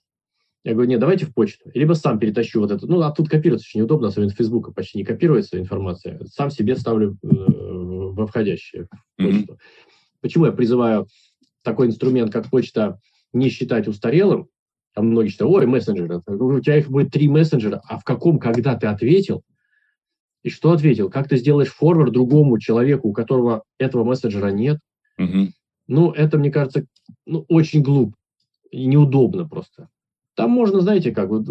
я 0.64 0.72
говорю, 0.72 0.88
нет, 0.88 1.00
давайте 1.00 1.26
в 1.26 1.34
почту. 1.34 1.70
Либо 1.74 1.92
сам 1.92 2.18
перетащу 2.18 2.60
вот 2.60 2.70
это. 2.70 2.86
Ну, 2.86 3.00
а 3.02 3.10
тут 3.10 3.28
копироваться 3.28 3.66
очень 3.68 3.80
неудобно, 3.80 4.08
особенно 4.08 4.32
в 4.32 4.36
Фейсбуке 4.36 4.72
почти 4.72 4.98
не 4.98 5.04
копируется 5.04 5.58
информация. 5.60 6.24
Сам 6.24 6.50
себе 6.50 6.74
ставлю 6.76 7.18
э, 7.22 7.26
во 7.26 8.26
входящее 8.26 8.84
в 8.84 9.22
почту. 9.22 9.52
Mm-hmm. 9.52 9.58
Почему 10.22 10.46
я 10.46 10.52
призываю 10.52 11.06
такой 11.62 11.88
инструмент, 11.88 12.32
как 12.32 12.48
почта, 12.48 12.98
не 13.34 13.50
считать 13.50 13.88
устарелым? 13.88 14.48
Там 14.94 15.08
многие 15.08 15.28
считают, 15.28 15.52
ой, 15.52 15.66
мессенджеры. 15.66 16.22
У 16.26 16.60
тебя 16.60 16.78
их 16.78 16.88
будет 16.88 17.10
три 17.10 17.28
мессенджера, 17.28 17.82
а 17.88 17.98
в 17.98 18.04
каком, 18.04 18.38
когда 18.38 18.76
ты 18.76 18.86
ответил, 18.86 19.42
и 20.44 20.50
что 20.50 20.72
ответил? 20.72 21.10
Как 21.10 21.28
ты 21.28 21.36
сделаешь 21.36 21.72
форвард 21.72 22.12
другому 22.12 22.58
человеку, 22.58 23.08
у 23.08 23.12
которого 23.12 23.64
этого 23.78 24.04
мессенджера 24.04 24.48
нет? 24.48 24.78
Угу. 25.18 25.48
Ну, 25.88 26.10
это, 26.12 26.38
мне 26.38 26.50
кажется, 26.50 26.86
ну, 27.26 27.44
очень 27.48 27.82
глупо 27.82 28.14
и 28.70 28.86
неудобно 28.86 29.48
просто. 29.48 29.88
Там 30.36 30.50
можно, 30.50 30.80
знаете, 30.80 31.12
как, 31.12 31.28
вот, 31.28 31.46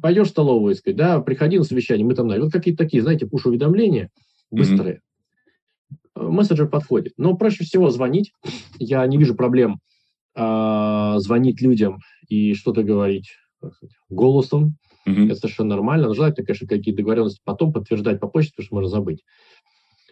пойдешь 0.00 0.28
в 0.28 0.30
столовую 0.30 0.74
и 0.74 0.76
сказать, 0.76 0.96
да, 0.96 1.20
приходи 1.20 1.58
на 1.58 1.64
совещание, 1.64 2.06
мы 2.06 2.14
там, 2.14 2.28
вот 2.28 2.52
какие-то 2.52 2.84
такие, 2.84 3.02
знаете, 3.02 3.26
пуш-уведомления 3.26 4.10
быстрые. 4.50 5.00
Mm-hmm. 6.14 6.30
Мессенджер 6.30 6.68
подходит. 6.68 7.12
Но 7.16 7.36
проще 7.36 7.64
всего 7.64 7.90
звонить. 7.90 8.32
Я 8.78 9.06
не 9.06 9.18
вижу 9.18 9.34
проблем 9.34 9.80
э, 10.36 11.14
звонить 11.18 11.60
людям 11.60 11.98
и 12.28 12.54
что-то 12.54 12.82
говорить 12.82 13.30
голосом. 14.08 14.76
Mm-hmm. 15.08 15.26
Это 15.26 15.34
совершенно 15.36 15.70
нормально. 15.70 16.08
Но 16.08 16.14
желательно, 16.14 16.46
конечно, 16.46 16.68
какие-то 16.68 16.98
договоренности 16.98 17.40
потом 17.44 17.72
подтверждать 17.72 18.20
по 18.20 18.28
почте, 18.28 18.52
потому 18.52 18.66
что 18.66 18.74
можно 18.74 18.90
забыть. 18.90 19.24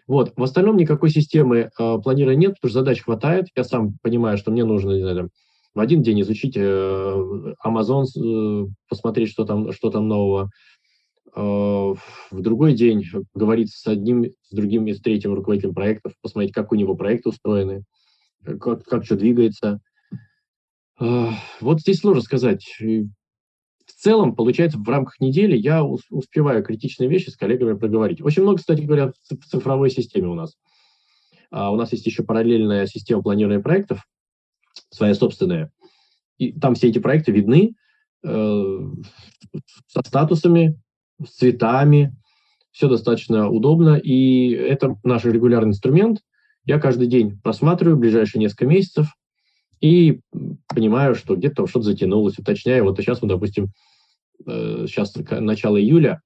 Вот. 0.06 0.32
В 0.36 0.42
остальном 0.42 0.76
никакой 0.76 1.10
системы 1.10 1.70
э, 1.78 1.98
планирования 2.02 2.48
нет, 2.48 2.54
потому 2.54 2.70
что 2.70 2.80
задач 2.80 3.02
хватает. 3.02 3.46
Я 3.56 3.64
сам 3.64 3.96
понимаю, 4.02 4.38
что 4.38 4.50
мне 4.50 4.64
нужно, 4.64 4.92
не 4.92 5.02
знаю, 5.02 5.30
в 5.74 5.80
один 5.80 6.02
день 6.02 6.20
изучить 6.20 6.56
э, 6.56 7.54
Amazon, 7.64 8.04
э, 8.16 8.66
посмотреть, 8.88 9.30
что 9.30 9.44
там, 9.44 9.72
что 9.72 9.90
там 9.90 10.06
нового. 10.06 10.50
Э, 11.34 11.40
в 11.40 12.40
другой 12.40 12.74
день 12.74 13.04
говорить 13.34 13.72
с 13.72 13.86
одним, 13.86 14.24
с 14.24 14.54
другим 14.54 14.86
и 14.86 14.92
с 14.92 15.00
третьим 15.00 15.34
руководителем 15.34 15.74
проектов, 15.74 16.12
посмотреть, 16.22 16.52
как 16.52 16.70
у 16.70 16.76
него 16.76 16.94
проекты 16.94 17.30
устроены, 17.30 17.82
как, 18.44 18.84
как 18.84 19.04
что 19.04 19.16
двигается. 19.16 19.80
Вот 20.98 21.80
здесь 21.80 22.00
сложно 22.00 22.22
сказать. 22.22 22.64
В 22.80 23.92
целом, 23.92 24.34
получается, 24.34 24.78
в 24.78 24.88
рамках 24.88 25.20
недели 25.20 25.56
я 25.56 25.84
успеваю 25.84 26.62
критичные 26.62 27.08
вещи 27.08 27.30
с 27.30 27.36
коллегами 27.36 27.76
проговорить. 27.76 28.22
Очень 28.22 28.42
много, 28.42 28.58
кстати 28.58 28.82
говоря, 28.82 29.12
в 29.12 29.44
цифровой 29.46 29.90
системе 29.90 30.28
у 30.28 30.34
нас. 30.34 30.56
А 31.50 31.70
у 31.70 31.76
нас 31.76 31.92
есть 31.92 32.06
еще 32.06 32.22
параллельная 32.22 32.86
система 32.86 33.22
планирования 33.22 33.62
проектов, 33.62 34.04
своя 34.90 35.14
собственная. 35.14 35.70
И 36.38 36.52
там 36.52 36.74
все 36.74 36.88
эти 36.88 36.98
проекты 36.98 37.32
видны 37.32 37.74
э, 38.24 38.78
со 39.86 40.00
статусами, 40.04 40.80
с 41.24 41.36
цветами, 41.36 42.14
все 42.72 42.88
достаточно 42.88 43.48
удобно, 43.48 43.96
и 43.96 44.50
это 44.50 44.96
наш 45.04 45.24
регулярный 45.24 45.70
инструмент. 45.70 46.18
Я 46.64 46.80
каждый 46.80 47.06
день 47.06 47.38
просматриваю 47.40 47.96
ближайшие 47.96 48.40
несколько 48.40 48.66
месяцев 48.66 49.06
и 49.84 50.20
понимаю, 50.74 51.14
что 51.14 51.36
где-то 51.36 51.66
что-то 51.66 51.84
затянулось, 51.84 52.38
уточняю. 52.38 52.84
Вот 52.84 52.96
сейчас 52.96 53.20
мы, 53.20 53.28
допустим, 53.28 53.68
э, 54.46 54.86
сейчас 54.88 55.14
начало 55.14 55.78
июля, 55.78 56.22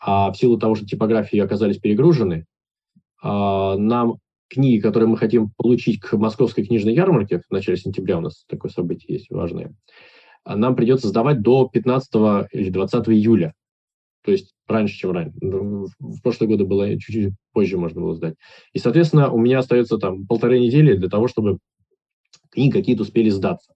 а 0.00 0.32
в 0.32 0.36
силу 0.36 0.58
того, 0.58 0.74
что 0.74 0.86
типографии 0.86 1.38
оказались 1.38 1.78
перегружены, 1.78 2.46
э, 3.22 3.26
нам 3.78 4.16
книги, 4.48 4.80
которые 4.80 5.08
мы 5.08 5.18
хотим 5.18 5.52
получить 5.56 6.00
к 6.00 6.16
московской 6.16 6.66
книжной 6.66 6.92
ярмарке, 6.92 7.42
в 7.48 7.52
начале 7.52 7.76
сентября 7.76 8.18
у 8.18 8.22
нас 8.22 8.44
такое 8.48 8.72
событие 8.72 9.18
есть 9.18 9.30
важное, 9.30 9.72
а 10.42 10.56
нам 10.56 10.74
придется 10.74 11.06
сдавать 11.06 11.42
до 11.42 11.68
15 11.68 12.48
или 12.50 12.70
20 12.70 13.08
июля. 13.10 13.54
То 14.24 14.32
есть 14.32 14.50
раньше, 14.66 14.96
чем 14.96 15.12
раньше. 15.12 15.36
Ну, 15.40 15.86
в 16.00 16.20
прошлые 16.22 16.48
годы 16.48 16.64
было 16.64 16.90
чуть-чуть 16.98 17.34
позже 17.52 17.78
можно 17.78 18.00
было 18.00 18.16
сдать. 18.16 18.34
И, 18.72 18.80
соответственно, 18.80 19.30
у 19.30 19.38
меня 19.38 19.60
остается 19.60 19.96
там 19.98 20.26
полторы 20.26 20.58
недели 20.58 20.96
для 20.96 21.08
того, 21.08 21.28
чтобы 21.28 21.58
книги 22.50 22.72
какие-то 22.72 23.02
успели 23.02 23.30
сдаться. 23.30 23.72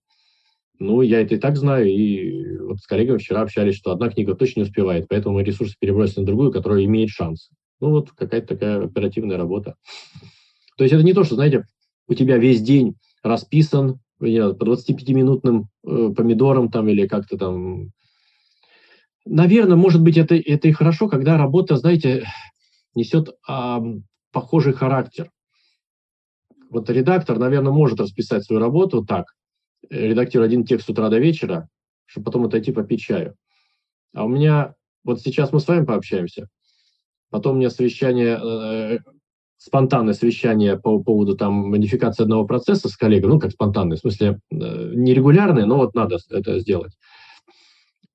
Ну, 0.79 1.03
я 1.03 1.21
это 1.21 1.37
и 1.37 1.39
так 1.39 1.57
знаю, 1.57 1.89
и 1.89 2.59
вот 2.59 2.79
с 2.81 2.87
коллегами 2.87 3.19
вчера 3.19 3.43
общались, 3.43 3.77
что 3.77 3.93
одна 3.93 4.11
книга 4.11 4.35
точно 4.35 4.61
не 4.61 4.67
успевает, 4.67 5.07
поэтому 5.09 5.37
мы 5.37 5.45
ресурсы 5.45 5.77
перебросим 5.79 6.23
на 6.23 6.27
другую, 6.27 6.51
которая 6.51 6.85
имеет 6.85 7.11
шанс. 7.11 7.51
Ну, 7.81 7.91
вот 7.91 8.11
какая-то 8.11 8.49
такая 8.49 8.85
оперативная 8.85 9.37
работа. 9.37 9.77
То 10.77 10.85
есть 10.85 10.93
это 10.93 11.05
не 11.05 11.13
то, 11.13 11.23
что, 11.23 11.37
знаете, 11.37 11.65
у 12.09 12.15
тебя 12.15 12.39
весь 12.39 12.61
день 12.61 12.97
расписан 13.23 14.01
по 14.19 14.25
25-минутным 14.25 15.69
э, 15.87 16.11
помидором 16.17 16.71
там 16.71 16.89
или 16.89 17.07
как-то 17.07 17.37
там. 17.37 17.91
Наверное, 19.25 19.77
может 19.77 20.03
быть, 20.03 20.17
это, 20.17 20.35
это 20.35 20.69
и 20.69 20.73
хорошо, 20.73 21.09
когда 21.09 21.37
работа, 21.39 21.77
знаете, 21.77 22.27
несет 22.95 23.31
э, 23.49 23.79
похожий 24.33 24.73
характер. 24.73 25.31
Вот 26.75 26.91
редактор, 26.91 27.39
наверное, 27.39 27.71
может 27.71 28.01
расписать 28.01 28.45
свою 28.45 28.61
работу 28.61 29.05
так. 29.05 29.27
Редактирую 29.91 30.47
один 30.47 30.65
текст 30.65 30.87
с 30.87 30.91
утра 30.91 31.09
до 31.09 31.21
вечера, 31.21 31.69
чтобы 32.05 32.25
потом 32.25 32.47
отойти 32.47 32.73
попить 32.73 33.01
чаю. 33.01 33.37
А 34.13 34.25
у 34.25 34.29
меня, 34.29 34.75
вот 35.05 35.21
сейчас 35.21 35.53
мы 35.53 35.61
с 35.61 35.69
вами 35.69 35.85
пообщаемся, 35.85 36.49
потом 37.31 37.55
у 37.55 37.59
меня 37.61 37.71
совещание 37.71 38.41
э, 38.43 38.99
спонтанное 39.57 40.15
совещание 40.15 40.77
по 40.77 41.01
поводу 41.01 41.37
там 41.37 41.53
модификации 41.53 42.25
одного 42.25 42.45
процесса 42.45 42.89
с 42.89 42.97
коллегой, 42.97 43.29
ну, 43.29 43.39
как 43.39 43.53
спонтанное, 43.53 43.97
в 43.97 44.01
смысле, 44.01 44.41
э, 44.51 44.57
нерегулярное, 44.57 45.67
но 45.67 45.77
вот 45.77 45.95
надо 45.95 46.19
это 46.29 46.59
сделать. 46.59 46.99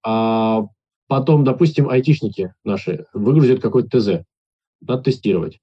А 0.06 0.64
потом, 1.08 1.46
допустим, 1.46 1.88
айтишники 1.88 2.54
наши 2.66 3.06
выгрузят 3.14 3.62
какой-то 3.62 4.02
ТЗ, 4.02 4.26
надо 4.82 5.04
тестировать. 5.04 5.62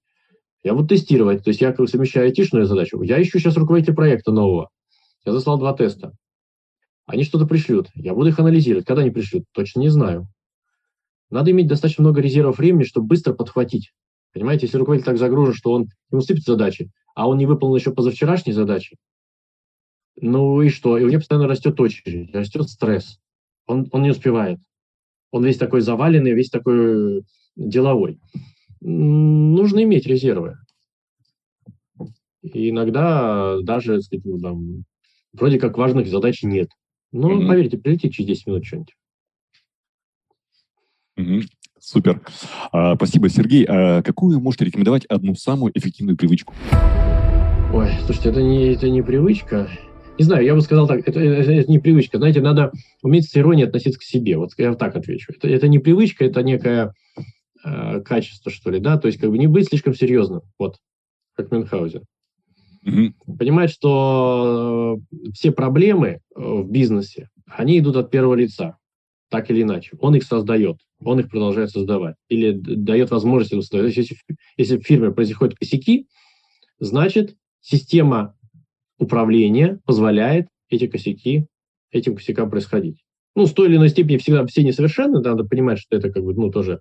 Я 0.67 0.75
буду 0.75 0.89
тестировать, 0.89 1.45
то 1.45 1.51
есть 1.51 1.61
я 1.61 1.73
совмещаю 1.73 2.27
айтишную 2.27 2.67
задачу. 2.67 3.01
Я 3.01 3.23
ищу 3.23 3.39
сейчас 3.39 3.57
руководителя 3.57 3.95
проекта 3.95 4.33
нового. 4.33 4.71
Я 5.25 5.31
заслал 5.31 5.61
два 5.61 5.73
теста. 5.75 6.13
Они 7.05 7.23
что-то 7.23 7.47
пришлют. 7.47 7.87
Я 7.95 8.15
буду 8.15 8.31
их 8.31 8.41
анализировать. 8.41 8.85
Когда 8.85 9.03
они 9.03 9.13
пришлют? 9.13 9.45
Точно 9.53 9.79
не 9.79 9.91
знаю. 9.91 10.27
Надо 11.31 11.53
иметь 11.53 11.69
достаточно 11.69 12.03
много 12.03 12.21
резервов 12.21 12.59
времени, 12.59 12.83
чтобы 12.83 13.07
быстро 13.07 13.33
подхватить. 13.33 13.93
Понимаете, 14.33 14.67
если 14.67 14.77
руководитель 14.79 15.07
так 15.07 15.19
загружен, 15.19 15.55
что 15.55 15.71
он 15.71 15.87
ему 16.11 16.21
сыпет 16.21 16.43
задачи, 16.43 16.91
а 17.15 17.29
он 17.29 17.39
не 17.39 17.47
выполнил 17.47 17.77
еще 17.77 17.93
позавчерашние 17.93 18.53
задачи, 18.53 18.97
ну 20.21 20.61
и 20.63 20.69
что? 20.69 20.99
И 20.99 21.05
у 21.05 21.09
него 21.09 21.21
постоянно 21.21 21.47
растет 21.47 21.79
очередь, 21.79 22.35
растет 22.35 22.69
стресс. 22.69 23.21
Он, 23.69 23.87
он 23.93 24.03
не 24.03 24.11
успевает. 24.11 24.59
Он 25.31 25.45
весь 25.45 25.59
такой 25.59 25.81
заваленный, 25.81 26.33
весь 26.33 26.51
такой 26.51 27.25
деловой. 27.55 28.19
Нужно 28.81 29.83
иметь 29.83 30.07
резервы. 30.07 30.59
И 32.43 32.71
иногда 32.71 33.61
даже, 33.63 34.03
сказать, 34.03 34.25
ну, 34.25 34.39
там, 34.39 34.85
вроде 35.33 35.59
как 35.59 35.77
важных 35.77 36.07
задач 36.09 36.43
нет. 36.43 36.69
Ну, 37.13 37.43
mm-hmm. 37.43 37.49
поверьте, 37.49 37.79
прилетит 37.79 38.13
через 38.13 38.29
10 38.29 38.47
минут 38.47 38.65
что-нибудь. 38.65 38.95
Угу. 41.17 41.41
Супер. 41.81 42.21
А, 42.73 42.95
спасибо, 42.97 43.29
Сергей. 43.29 43.65
А 43.65 44.03
какую 44.03 44.41
можете 44.41 44.65
рекомендовать 44.65 45.07
одну 45.07 45.35
самую 45.35 45.73
эффективную 45.77 46.17
привычку? 46.17 46.55
Ой, 47.73 47.89
слушайте, 48.05 48.31
это 48.31 48.43
не, 48.43 48.75
это 48.75 48.89
не 48.91 49.03
привычка. 49.03 49.69
Не 50.19 50.25
знаю, 50.25 50.45
я 50.45 50.55
бы 50.55 50.63
сказал 50.63 50.87
так, 50.87 51.07
это, 51.07 51.21
это, 51.21 51.53
это 51.53 51.71
не 51.71 51.79
привычка. 51.79 52.19
Знаете, 52.19 52.41
надо 52.41 52.73
уметь 53.03 53.29
с 53.29 53.37
иронией 53.37 53.67
относиться 53.67 53.99
к 53.99 54.03
себе. 54.03 54.37
Вот 54.39 54.51
я 54.57 54.75
так 54.75 54.97
отвечу. 54.97 55.33
Это, 55.37 55.49
это 55.49 55.69
не 55.69 55.79
привычка, 55.79 56.25
это 56.25 56.43
некое 56.43 56.93
э, 57.67 58.01
качество, 58.01 58.51
что 58.51 58.71
ли, 58.71 58.79
да? 58.79 58.99
То 58.99 59.09
есть 59.09 59.19
как 59.19 59.31
бы 59.31 59.39
не 59.39 59.47
быть 59.47 59.69
слишком 59.69 59.95
серьезным. 59.95 60.43
Вот, 60.59 60.77
как 61.35 61.51
Мюнхгаузен. 61.51 62.05
Угу. 62.87 63.37
Понимать, 63.37 63.71
что 63.71 64.99
э, 65.11 65.31
все 65.33 65.51
проблемы 65.51 66.09
э, 66.09 66.19
в 66.37 66.71
бизнесе, 66.71 67.29
они 67.47 67.79
идут 67.79 67.97
от 67.97 68.11
первого 68.11 68.35
лица 68.35 68.79
так 69.29 69.51
или 69.51 69.63
иначе. 69.63 69.97
Он 70.01 70.15
их 70.15 70.23
создает, 70.23 70.79
он 71.01 71.19
их 71.19 71.29
продолжает 71.29 71.71
создавать. 71.71 72.15
Или 72.29 72.53
дает 72.53 73.11
возможность 73.11 73.53
им 73.53 73.61
создавать. 73.61 73.97
Если, 73.97 74.17
если 74.57 74.79
в 74.79 74.87
фирме 74.87 75.11
происходят 75.11 75.57
косяки, 75.57 76.07
значит, 76.79 77.37
система 77.61 78.37
управления 78.99 79.81
позволяет 79.85 80.47
эти 80.69 80.87
косяки, 80.87 81.47
этим 81.91 82.15
косякам 82.15 82.51
происходить. 82.51 83.05
Ну, 83.35 83.47
с 83.47 83.53
той 83.53 83.69
или 83.69 83.77
иной 83.77 83.91
степени 83.91 84.17
всегда 84.17 84.47
все 84.47 84.63
несовершенны, 84.63 85.21
надо 85.21 85.45
понимать, 85.45 85.79
что 85.79 85.97
это 85.97 86.11
как 86.11 86.25
бы, 86.25 86.35
ну, 86.35 86.51
тоже 86.51 86.81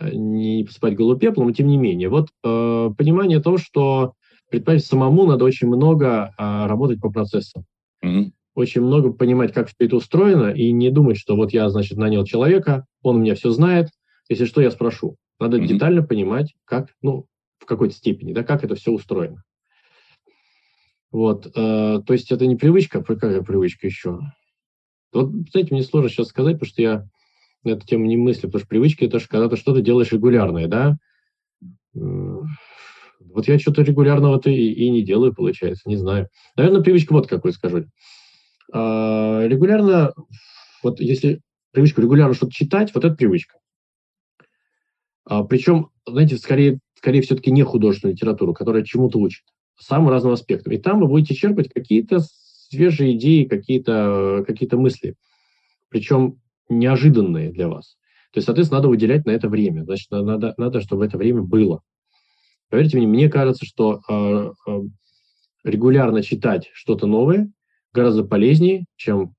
не 0.00 0.64
посыпать 0.64 0.96
голову 0.96 1.18
пеплом, 1.18 1.48
но 1.48 1.52
тем 1.52 1.68
не 1.68 1.76
менее. 1.76 2.08
Вот 2.08 2.28
э, 2.44 2.90
понимание 2.96 3.40
того, 3.40 3.58
что 3.58 4.14
предпринимателю 4.50 4.88
самому 4.88 5.26
надо 5.26 5.44
очень 5.44 5.68
много 5.68 6.34
э, 6.36 6.66
работать 6.66 7.00
по 7.00 7.10
процессам. 7.10 7.64
Mm-hmm. 8.04 8.30
Очень 8.54 8.82
много 8.82 9.12
понимать, 9.12 9.52
как 9.52 9.68
все 9.68 9.86
это 9.86 9.96
устроено, 9.96 10.50
и 10.50 10.72
не 10.72 10.90
думать, 10.90 11.18
что 11.18 11.36
вот 11.36 11.52
я, 11.52 11.68
значит, 11.68 11.98
нанял 11.98 12.24
человека, 12.24 12.86
он 13.02 13.16
у 13.16 13.18
меня 13.20 13.34
все 13.34 13.50
знает, 13.50 13.88
если 14.28 14.44
что, 14.44 14.60
я 14.60 14.70
спрошу. 14.70 15.16
Надо 15.38 15.58
mm-hmm. 15.58 15.66
детально 15.66 16.02
понимать, 16.02 16.54
как, 16.64 16.94
ну, 17.02 17.26
в 17.58 17.66
какой-то 17.66 17.94
степени, 17.94 18.32
да, 18.32 18.44
как 18.44 18.64
это 18.64 18.74
все 18.74 18.92
устроено. 18.92 19.42
Вот, 21.10 21.46
э, 21.46 21.50
то 21.54 22.12
есть 22.12 22.30
это 22.30 22.46
не 22.46 22.56
привычка, 22.56 23.02
какая 23.02 23.42
привычка 23.42 23.86
еще? 23.86 24.20
Вот, 25.12 25.30
знаете, 25.50 25.72
мне 25.72 25.82
сложно 25.82 26.10
сейчас 26.10 26.28
сказать, 26.28 26.54
потому 26.54 26.68
что 26.68 26.82
я 26.82 27.08
на 27.66 27.72
эту 27.72 27.86
тему 27.86 28.06
не 28.06 28.16
мыслю, 28.16 28.48
потому 28.48 28.60
что 28.60 28.68
привычки 28.68 29.04
это 29.04 29.18
же 29.18 29.28
когда 29.28 29.48
ты 29.48 29.56
что-то 29.56 29.80
делаешь 29.80 30.12
регулярное, 30.12 30.66
да? 30.68 30.96
Вот 31.94 33.48
я 33.48 33.58
что-то 33.58 33.82
регулярного-то 33.82 34.50
и, 34.50 34.70
и 34.72 34.88
не 34.90 35.02
делаю, 35.02 35.34
получается, 35.34 35.88
не 35.88 35.96
знаю. 35.96 36.28
Наверное, 36.56 36.82
привычка 36.82 37.12
вот 37.12 37.26
какой 37.26 37.52
скажу. 37.52 37.86
А, 38.72 39.46
регулярно, 39.46 40.12
вот 40.82 41.00
если 41.00 41.40
привычка 41.72 42.02
регулярно 42.02 42.34
что-то 42.34 42.52
читать, 42.52 42.94
вот 42.94 43.04
это 43.04 43.14
привычка. 43.14 43.58
А, 45.24 45.44
причем, 45.44 45.90
знаете, 46.06 46.36
скорее, 46.36 46.78
скорее 46.94 47.22
все-таки 47.22 47.50
не 47.50 47.62
художественную 47.62 48.14
литературу, 48.14 48.54
которая 48.54 48.84
чему-то 48.84 49.18
учит, 49.18 49.44
самым 49.78 50.10
разным 50.10 50.32
аспектам. 50.32 50.72
И 50.72 50.78
там 50.78 51.00
вы 51.00 51.08
будете 51.08 51.34
черпать 51.34 51.68
какие-то 51.72 52.20
свежие 52.70 53.16
идеи, 53.16 53.44
какие-то 53.44 54.44
какие 54.46 54.72
мысли. 54.74 55.14
Причем 55.88 56.40
неожиданные 56.68 57.52
для 57.52 57.68
вас. 57.68 57.96
То 58.32 58.38
есть, 58.38 58.46
соответственно, 58.46 58.78
надо 58.78 58.88
выделять 58.88 59.24
на 59.24 59.30
это 59.30 59.48
время. 59.48 59.84
Значит, 59.84 60.10
надо, 60.10 60.54
надо 60.56 60.80
чтобы 60.80 61.06
это 61.06 61.16
время 61.16 61.42
было. 61.42 61.82
Поверьте 62.68 62.96
мне, 62.96 63.06
мне 63.06 63.28
кажется, 63.28 63.64
что 63.64 64.00
э, 64.08 64.52
э, 64.66 64.80
регулярно 65.64 66.22
читать 66.22 66.68
что-то 66.72 67.06
новое 67.06 67.50
гораздо 67.92 68.24
полезнее, 68.24 68.84
чем 68.96 69.34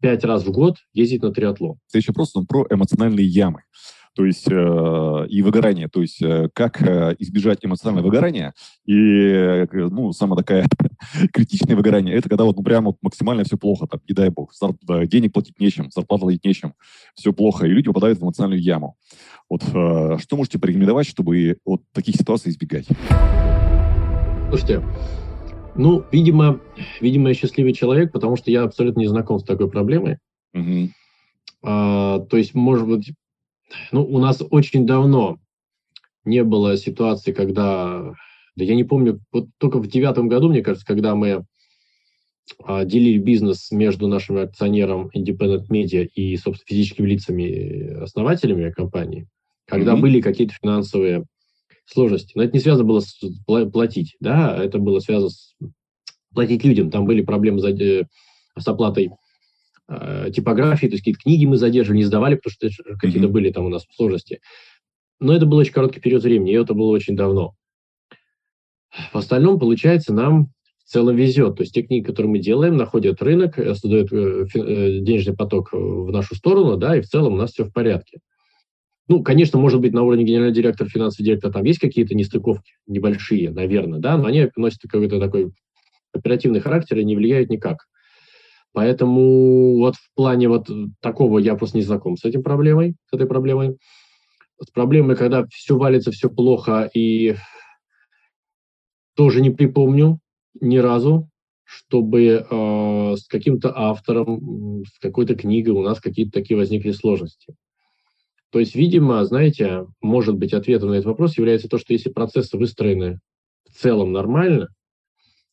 пять 0.00 0.24
раз 0.24 0.44
в 0.44 0.50
год 0.50 0.76
ездить 0.92 1.22
на 1.22 1.32
триатлон. 1.32 1.78
Следующий 1.86 2.10
вопрос 2.10 2.34
он 2.34 2.46
про 2.46 2.66
эмоциональные 2.70 3.26
ямы 3.26 3.62
то 4.18 4.24
есть 4.24 4.50
э, 4.50 5.26
и 5.28 5.42
выгорание, 5.42 5.88
то 5.88 6.02
есть 6.02 6.20
э, 6.20 6.48
как 6.52 6.82
э, 6.82 7.14
избежать 7.20 7.58
эмоционального 7.62 8.06
выгорания 8.06 8.52
и 8.84 8.96
э, 8.96 9.66
ну 9.72 10.12
самая 10.12 10.38
такая 10.38 10.66
критичное 11.32 11.76
выгорание 11.76 12.14
это 12.14 12.28
когда 12.28 12.44
вот 12.44 12.56
ну 12.56 12.62
прям 12.62 12.86
вот 12.86 12.96
максимально 13.02 13.44
все 13.44 13.56
плохо, 13.56 13.86
там 13.86 14.00
не 14.08 14.14
дай 14.14 14.30
бог, 14.30 14.54
зарп, 14.54 14.76
денег 15.06 15.32
платить 15.32 15.58
нечем, 15.60 15.90
зарплату 15.90 16.22
платить 16.22 16.44
нечем, 16.44 16.74
все 17.14 17.32
плохо 17.32 17.66
и 17.66 17.70
люди 17.70 17.86
попадают 17.86 18.18
в 18.18 18.22
эмоциональную 18.22 18.62
яму. 18.62 18.96
Вот 19.48 19.62
э, 19.62 20.18
что 20.18 20.36
можете 20.36 20.58
порекомендовать, 20.58 21.06
чтобы 21.06 21.58
вот 21.64 21.82
таких 21.92 22.16
ситуаций 22.16 22.50
избегать? 22.50 22.86
Слушайте, 24.48 24.82
ну, 25.78 26.04
видимо, 26.10 26.60
видимо, 27.00 27.28
я 27.28 27.34
счастливый 27.34 27.72
человек, 27.72 28.12
потому 28.12 28.36
что 28.36 28.50
я 28.50 28.64
абсолютно 28.64 29.00
не 29.00 29.06
знаком 29.06 29.38
с 29.38 29.44
такой 29.44 29.70
проблемой. 29.70 30.18
Угу. 30.52 30.90
А, 31.62 32.18
то 32.20 32.36
есть, 32.36 32.54
может 32.54 32.88
быть, 32.88 33.12
ну, 33.92 34.04
у 34.04 34.18
нас 34.18 34.42
очень 34.50 34.86
давно 34.86 35.38
не 36.24 36.42
было 36.42 36.76
ситуации, 36.76 37.32
когда, 37.32 38.12
да 38.58 38.64
я 38.64 38.74
не 38.74 38.84
помню, 38.84 39.20
вот 39.32 39.46
только 39.58 39.78
в 39.78 39.86
девятом 39.86 40.28
году, 40.28 40.48
мне 40.48 40.62
кажется, 40.62 40.84
когда 40.84 41.14
мы 41.14 41.44
а, 42.64 42.84
делили 42.84 43.18
бизнес 43.18 43.70
между 43.70 44.08
нашим 44.08 44.38
акционером 44.38 45.10
Independent 45.16 45.68
Media 45.70 46.04
и, 46.04 46.36
собственно, 46.36 46.66
физическими 46.66 47.06
лицами, 47.06 48.02
основателями 48.02 48.70
компании, 48.72 49.28
когда 49.66 49.94
mm-hmm. 49.94 50.00
были 50.00 50.20
какие-то 50.20 50.54
финансовые 50.60 51.24
сложности. 51.86 52.32
Но 52.34 52.42
это 52.42 52.54
не 52.54 52.60
связано 52.60 52.84
было 52.84 53.00
с 53.00 53.20
платить, 53.72 54.16
да, 54.18 54.62
это 54.62 54.78
было 54.78 54.98
связано 54.98 55.30
с 55.30 55.54
платить 56.34 56.64
людям. 56.64 56.90
Там 56.90 57.06
были 57.06 57.22
проблемы 57.22 57.60
э, 57.60 58.04
с 58.58 58.66
оплатой 58.66 59.10
э, 59.88 60.30
типографии, 60.34 60.88
то 60.88 60.94
есть 60.94 61.02
какие-то 61.02 61.20
книги 61.20 61.44
мы 61.44 61.58
задерживали, 61.58 61.98
не 61.98 62.04
сдавали, 62.04 62.34
потому 62.34 62.52
что 62.52 62.82
какие-то 62.96 63.28
mm-hmm. 63.28 63.30
были 63.30 63.52
там 63.52 63.66
у 63.66 63.68
нас 63.68 63.86
сложности. 63.94 64.40
Но 65.20 65.32
это 65.32 65.46
был 65.46 65.58
очень 65.58 65.72
короткий 65.72 66.00
период 66.00 66.24
времени, 66.24 66.52
и 66.52 66.56
это 66.56 66.74
было 66.74 66.90
очень 66.90 67.14
давно. 67.16 67.54
В 69.12 69.18
остальном, 69.18 69.58
получается, 69.58 70.12
нам 70.12 70.48
в 70.84 70.90
целом 70.90 71.16
везет. 71.16 71.56
То 71.56 71.62
есть 71.62 71.74
те 71.74 71.82
книги, 71.82 72.04
которые 72.04 72.32
мы 72.32 72.38
делаем, 72.38 72.76
находят 72.76 73.22
рынок, 73.22 73.58
э, 73.58 73.74
создают 73.74 74.12
э, 74.12 74.46
э, 74.54 75.00
денежный 75.00 75.36
поток 75.36 75.70
в 75.72 76.10
нашу 76.10 76.34
сторону, 76.34 76.76
да, 76.76 76.96
и 76.96 77.02
в 77.02 77.06
целом 77.06 77.34
у 77.34 77.36
нас 77.36 77.52
все 77.52 77.64
в 77.64 77.72
порядке. 77.72 78.20
Ну, 79.06 79.22
конечно, 79.22 79.58
может 79.58 79.80
быть, 79.80 79.92
на 79.92 80.02
уровне 80.02 80.24
генерального 80.24 80.54
директора, 80.54 80.88
финансового 80.88 81.24
директора 81.26 81.52
там 81.52 81.64
есть 81.64 81.78
какие-то 81.78 82.14
нестыковки 82.14 82.72
небольшие, 82.86 83.50
наверное, 83.50 83.98
да, 83.98 84.16
но 84.16 84.26
они 84.26 84.48
носят 84.56 84.80
какой-то 84.82 85.18
такой 85.18 85.50
оперативный 86.12 86.60
характер 86.60 86.98
и 86.98 87.04
не 87.04 87.16
влияют 87.16 87.50
никак. 87.50 87.86
Поэтому 88.72 89.78
вот 89.78 89.96
в 89.96 90.14
плане 90.14 90.48
вот 90.48 90.70
такого 91.00 91.38
я 91.38 91.54
просто 91.54 91.78
не 91.78 91.82
знаком 91.82 92.16
с 92.16 92.24
этим 92.24 92.42
проблемой, 92.42 92.96
с 93.10 93.14
этой 93.14 93.26
проблемой. 93.26 93.76
С 94.60 94.70
проблемой, 94.70 95.16
когда 95.16 95.46
все 95.50 95.76
валится, 95.76 96.10
все 96.10 96.28
плохо, 96.28 96.90
и 96.92 97.36
тоже 99.18 99.40
не 99.40 99.50
припомню 99.50 100.20
ни 100.60 100.76
разу, 100.76 101.28
чтобы 101.64 102.46
э, 102.48 103.16
с 103.16 103.26
каким-то 103.26 103.76
автором, 103.76 104.84
с 104.84 105.00
какой-то 105.00 105.34
книгой 105.34 105.74
у 105.74 105.82
нас 105.82 106.00
какие-то 106.00 106.30
такие 106.30 106.56
возникли 106.56 106.92
сложности. 106.92 107.56
То 108.50 108.60
есть, 108.60 108.76
видимо, 108.76 109.24
знаете, 109.24 109.86
может 110.00 110.36
быть, 110.36 110.54
ответом 110.54 110.90
на 110.90 110.94
этот 110.94 111.06
вопрос 111.06 111.36
является 111.36 111.68
то, 111.68 111.78
что 111.78 111.92
если 111.92 112.10
процессы 112.10 112.56
выстроены 112.56 113.18
в 113.68 113.74
целом 113.74 114.12
нормально, 114.12 114.68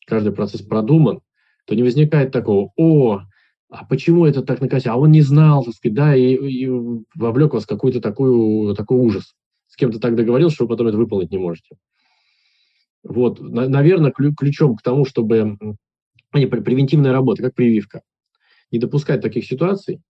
каждый 0.06 0.32
процесс 0.32 0.62
продуман, 0.62 1.18
то 1.66 1.74
не 1.74 1.82
возникает 1.82 2.30
такого, 2.30 2.70
о, 2.76 3.22
а 3.68 3.84
почему 3.84 4.26
это 4.26 4.42
так 4.42 4.60
накосил? 4.60 4.92
А 4.92 4.96
он 4.96 5.10
не 5.10 5.22
знал, 5.22 5.64
так 5.64 5.74
сказать, 5.74 5.96
да, 5.96 6.14
и, 6.14 6.34
и 6.34 6.68
вовлек 7.16 7.52
вас 7.52 7.64
в 7.64 7.68
какой-то 7.68 8.00
такой 8.00 8.30
ужас. 8.30 9.34
С 9.66 9.74
кем-то 9.74 9.98
так 9.98 10.14
договорился, 10.14 10.54
что 10.54 10.64
вы 10.66 10.68
потом 10.68 10.86
это 10.86 10.96
выполнить 10.96 11.32
не 11.32 11.38
можете. 11.38 11.76
Вот, 13.08 13.40
на, 13.40 13.68
наверное, 13.68 14.12
ключом 14.12 14.76
к 14.76 14.82
тому, 14.82 15.04
чтобы... 15.04 15.58
Не, 16.34 16.46
превентивная 16.46 17.12
работа, 17.12 17.42
как 17.42 17.54
прививка. 17.54 18.02
Не 18.70 18.78
допускать 18.78 19.22
таких 19.22 19.46
ситуаций 19.46 20.00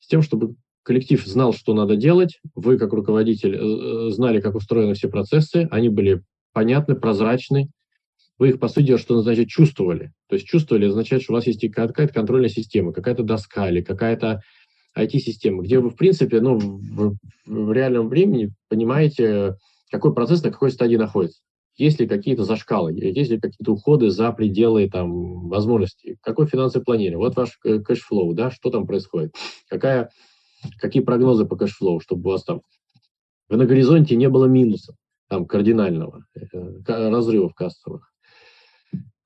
с 0.00 0.06
тем, 0.06 0.22
чтобы 0.22 0.56
коллектив 0.82 1.24
знал, 1.26 1.52
что 1.52 1.74
надо 1.74 1.96
делать, 1.96 2.40
вы, 2.54 2.78
как 2.78 2.92
руководитель, 2.92 3.54
э, 3.54 3.58
э, 3.58 4.10
знали, 4.10 4.40
как 4.40 4.54
устроены 4.54 4.94
все 4.94 5.08
процессы, 5.08 5.68
они 5.70 5.88
были 5.88 6.22
понятны, 6.52 6.94
прозрачны, 6.94 7.70
вы 8.38 8.50
их, 8.50 8.60
по 8.60 8.68
сути, 8.68 8.96
что 8.98 9.20
значит, 9.22 9.48
чувствовали. 9.48 10.12
То 10.28 10.36
есть 10.36 10.46
чувствовали 10.46 10.86
означает, 10.86 11.22
что 11.22 11.32
у 11.32 11.36
вас 11.36 11.46
есть 11.46 11.60
какая-то 11.72 12.12
контрольная 12.12 12.50
система, 12.50 12.92
какая-то 12.92 13.22
доска 13.22 13.68
или 13.68 13.80
какая-то 13.80 14.42
IT-система, 14.96 15.62
где 15.62 15.78
вы, 15.78 15.90
в 15.90 15.96
принципе, 15.96 16.40
ну, 16.40 16.58
в, 16.58 17.16
в 17.46 17.72
реальном 17.72 18.08
времени 18.08 18.52
понимаете, 18.68 19.56
какой 19.90 20.14
процесс 20.14 20.42
на 20.42 20.50
какой 20.50 20.70
стадии 20.70 20.96
находится. 20.96 21.40
Есть 21.76 22.00
ли 22.00 22.06
какие-то 22.06 22.44
зашкалы, 22.44 22.92
есть 22.94 23.30
ли 23.30 23.38
какие-то 23.38 23.72
уходы 23.72 24.10
за 24.10 24.32
пределы 24.32 24.88
там, 24.88 25.48
возможностей, 25.48 26.16
какой 26.22 26.46
финансовый 26.46 26.84
планирование, 26.84 27.18
вот 27.18 27.36
ваш 27.36 27.58
cash 27.58 27.91
flow, 27.91 28.32
да, 28.32 28.50
что 28.50 28.70
там 28.70 28.86
происходит, 28.86 29.34
какая, 29.68 30.10
какие 30.78 31.02
прогнозы 31.02 31.44
по 31.44 31.56
cash 31.56 31.76
flow, 31.76 32.00
чтобы 32.00 32.30
у 32.30 32.32
вас 32.32 32.44
там 32.44 32.62
на 33.48 33.66
горизонте 33.66 34.16
не 34.16 34.28
было 34.28 34.46
минуса, 34.46 34.94
там, 35.28 35.46
кардинального, 35.46 36.24
э, 36.34 36.82
разрывов 36.86 37.54
кассовых. 37.54 38.10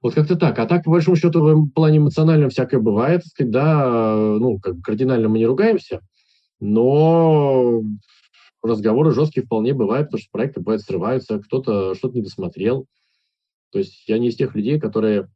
Вот 0.02 0.14
как-то 0.14 0.36
так. 0.36 0.58
А 0.58 0.66
так, 0.66 0.84
по 0.84 0.90
большому 0.90 1.16
счету, 1.16 1.42
в 1.42 1.70
плане 1.70 1.98
эмоциональном 1.98 2.48
всякое 2.48 2.80
бывает. 2.80 3.22
Да, 3.38 4.16
ну, 4.16 4.58
как 4.58 4.76
бы 4.76 4.82
кардинально 4.82 5.28
мы 5.28 5.38
не 5.38 5.46
ругаемся, 5.46 6.00
но 6.58 7.82
разговоры 8.62 9.12
жесткие 9.12 9.44
вполне 9.44 9.74
бывают, 9.74 10.08
потому 10.08 10.20
что 10.20 10.30
проекты 10.30 10.60
бывают 10.60 10.82
срываются, 10.82 11.38
кто-то 11.38 11.94
что-то 11.94 12.16
не 12.16 12.22
досмотрел. 12.22 12.86
То 13.72 13.78
есть 13.78 14.04
я 14.08 14.18
не 14.18 14.28
из 14.28 14.36
тех 14.36 14.54
людей, 14.54 14.78
которые 14.80 15.28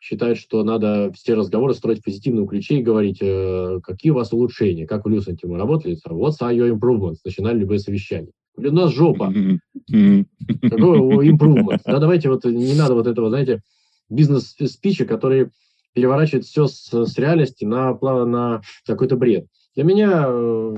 считают, 0.00 0.38
что 0.38 0.62
надо 0.64 1.12
все 1.14 1.34
разговоры 1.34 1.74
строить 1.74 2.00
в 2.00 2.04
позитивном 2.04 2.46
ключе 2.46 2.78
и 2.78 2.82
говорить, 2.82 3.18
э, 3.22 3.80
какие 3.82 4.12
у 4.12 4.16
вас 4.16 4.32
улучшения, 4.32 4.86
как 4.86 5.04
в 5.04 5.08
Люсенте 5.08 5.46
мы 5.46 5.56
работали, 5.56 5.96
what's 6.08 6.40
are 6.40 6.54
your 6.54 6.70
improvements, 6.70 7.16
начинали 7.24 7.58
любые 7.58 7.78
совещания. 7.78 8.30
У 8.56 8.62
нас 8.62 8.92
жопа. 8.92 9.32
Какой 9.88 11.28
improvement? 11.28 11.80
Да, 11.84 11.98
давайте 11.98 12.28
вот 12.28 12.44
не 12.44 12.74
надо 12.74 12.94
вот 12.94 13.06
этого, 13.06 13.30
знаете, 13.30 13.62
бизнес-спича, 14.10 15.06
который 15.06 15.48
переворачивает 15.94 16.44
все 16.44 16.66
с, 16.66 16.92
с 16.92 17.18
реальности 17.18 17.64
на, 17.64 17.94
на 18.02 18.60
какой-то 18.86 19.16
бред. 19.16 19.46
Для 19.74 19.84
меня 19.84 20.26
э, 20.28 20.74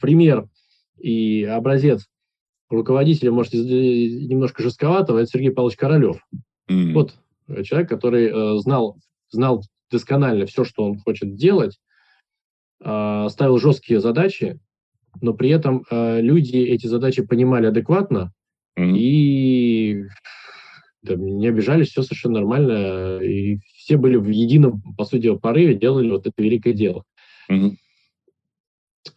пример 0.00 0.46
и 0.98 1.44
образец 1.44 2.06
руководителя, 2.68 3.30
может, 3.32 3.52
немножко 3.54 4.62
жестковатого, 4.62 5.18
это 5.18 5.30
Сергей 5.30 5.50
Павлович 5.50 5.76
Королев. 5.76 6.16
Mm-hmm. 6.68 6.92
Вот 6.92 7.14
человек, 7.64 7.88
который 7.88 8.28
э, 8.28 8.58
знал, 8.58 8.98
знал 9.30 9.62
досконально 9.90 10.46
все, 10.46 10.64
что 10.64 10.84
он 10.84 10.98
хочет 10.98 11.36
делать, 11.36 11.78
э, 12.82 13.26
ставил 13.30 13.58
жесткие 13.58 14.00
задачи, 14.00 14.58
но 15.20 15.32
при 15.32 15.50
этом 15.50 15.84
э, 15.90 16.20
люди 16.20 16.56
эти 16.56 16.86
задачи 16.86 17.22
понимали 17.22 17.66
адекватно 17.66 18.32
mm-hmm. 18.78 18.96
и 18.96 20.04
да, 21.02 21.14
не 21.14 21.46
обижались, 21.46 21.90
все 21.90 22.02
совершенно 22.02 22.40
нормально, 22.40 23.20
и 23.20 23.58
все 23.76 23.96
были 23.96 24.16
в 24.16 24.28
едином, 24.28 24.82
по 24.96 25.04
сути, 25.04 25.36
порыве, 25.36 25.74
делали 25.74 26.10
вот 26.10 26.26
это 26.26 26.42
великое 26.42 26.72
дело. 26.72 27.04
Mm-hmm. 27.50 27.76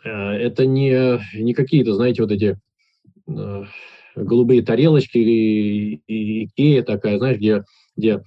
Это 0.03 0.65
не, 0.65 1.19
не 1.35 1.53
какие-то, 1.53 1.93
знаете, 1.95 2.21
вот 2.21 2.31
эти 2.31 2.57
э, 3.27 3.63
голубые 4.15 4.61
тарелочки 4.61 5.17
и, 5.17 6.01
и 6.07 6.45
Икея 6.45 6.83
такая, 6.83 7.17
знаешь, 7.17 7.37
где, 7.37 7.63
где 7.95 8.23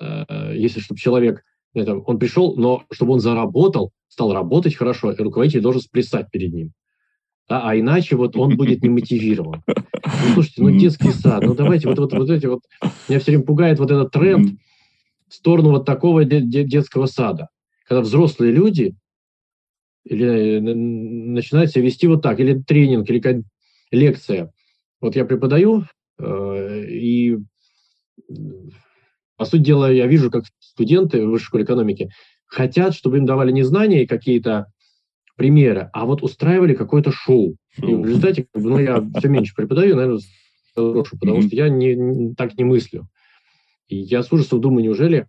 э, 0.00 0.52
если 0.54 0.80
чтобы 0.80 0.98
человек, 0.98 1.42
это, 1.74 1.96
он 1.96 2.18
пришел, 2.18 2.56
но 2.56 2.84
чтобы 2.90 3.14
он 3.14 3.20
заработал, 3.20 3.92
стал 4.08 4.32
работать 4.32 4.74
хорошо, 4.74 5.12
и 5.12 5.22
руководитель 5.22 5.60
должен 5.60 5.80
сплясать 5.80 6.30
перед 6.30 6.52
ним. 6.52 6.72
Да, 7.48 7.62
а 7.68 7.78
иначе 7.78 8.16
вот 8.16 8.36
он 8.36 8.56
будет 8.56 8.82
не 8.82 8.88
мотивирован. 8.88 9.62
Ну, 9.68 10.34
слушайте, 10.34 10.62
ну 10.62 10.70
детский 10.70 11.12
сад, 11.12 11.44
ну 11.44 11.54
давайте 11.54 11.88
вот, 11.88 11.98
вот, 11.98 12.12
вот 12.12 12.30
эти 12.30 12.46
вот... 12.46 12.60
Меня 13.08 13.20
все 13.20 13.32
время 13.32 13.44
пугает 13.44 13.78
вот 13.78 13.90
этот 13.90 14.10
тренд 14.10 14.58
в 15.28 15.34
сторону 15.34 15.70
вот 15.70 15.84
такого 15.84 16.24
де- 16.24 16.40
де- 16.40 16.64
детского 16.64 17.06
сада. 17.06 17.48
Когда 17.86 18.00
взрослые 18.00 18.52
люди 18.52 18.96
или, 20.06 20.56
э, 20.56 20.60
начинают 20.60 21.70
себя 21.70 21.84
вести 21.84 22.06
вот 22.06 22.22
так, 22.22 22.38
или 22.40 22.60
тренинг, 22.60 23.08
или 23.10 23.44
лекция. 23.90 24.52
Вот 25.00 25.16
я 25.16 25.24
преподаю, 25.24 25.84
э, 26.18 26.84
и, 26.88 27.38
по 29.36 29.44
сути 29.44 29.62
дела, 29.62 29.90
я 29.90 30.06
вижу, 30.06 30.30
как 30.30 30.44
студенты 30.60 31.26
в 31.26 31.30
высшей 31.30 31.46
школе 31.46 31.64
экономики 31.64 32.10
хотят, 32.46 32.94
чтобы 32.94 33.18
им 33.18 33.26
давали 33.26 33.50
не 33.50 33.64
знания 33.64 34.04
и 34.04 34.06
какие-то 34.06 34.66
примеры, 35.36 35.90
а 35.92 36.06
вот 36.06 36.22
устраивали 36.22 36.74
какое-то 36.74 37.10
шоу. 37.12 37.56
И 37.76 37.94
в 37.94 38.06
результате, 38.06 38.46
ну, 38.54 38.78
я 38.78 39.04
все 39.18 39.28
меньше 39.28 39.54
преподаю, 39.54 39.96
наверное, 39.96 40.20
брошу, 40.76 41.18
потому 41.18 41.42
что 41.42 41.54
я 41.54 41.68
не, 41.68 41.94
не, 41.94 42.34
так 42.34 42.56
не 42.56 42.64
мыслю. 42.64 43.08
И 43.88 43.96
я 43.96 44.22
с 44.22 44.32
ужасом 44.32 44.60
думаю, 44.60 44.84
неужели 44.84 45.28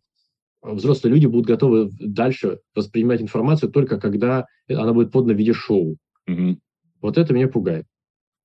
взрослые 0.62 1.14
люди 1.14 1.28
будут 1.28 1.48
готовы 1.48 1.90
дальше 2.00 2.60
воспринимать 2.76 3.22
информацию 3.22 3.72
только 3.72 4.00
когда 4.00 4.46
она 4.70 4.94
будет 4.94 5.12
подана 5.12 5.34
в 5.34 5.38
виде 5.38 5.54
шоу. 5.54 5.98
Mm-hmm. 6.30 6.58
Вот 7.02 7.18
это 7.18 7.34
меня 7.34 7.48
пугает. 7.48 7.86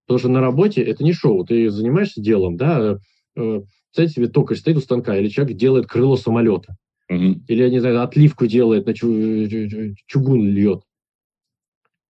Потому 0.07 0.19
что 0.19 0.29
на 0.29 0.41
работе 0.41 0.83
это 0.83 1.05
не 1.05 1.13
шоу. 1.13 1.45
Ты 1.45 1.71
занимаешься 1.71 2.21
делом, 2.21 2.57
да, 2.57 2.99
э, 3.37 3.61
представьте 3.91 4.15
себе, 4.15 4.29
токарь 4.29 4.57
стоит 4.57 4.77
у 4.77 4.81
станка, 4.81 5.17
или 5.17 5.29
человек 5.29 5.57
делает 5.57 5.87
крыло 5.87 6.17
самолета. 6.17 6.77
Mm-hmm. 7.11 7.45
Или, 7.49 7.63
я 7.63 7.71
не 7.71 7.81
знаю, 7.81 8.03
отливку 8.03 8.47
делает, 8.47 8.87
на 8.87 8.95
чугун 8.95 10.49
льет. 10.49 10.83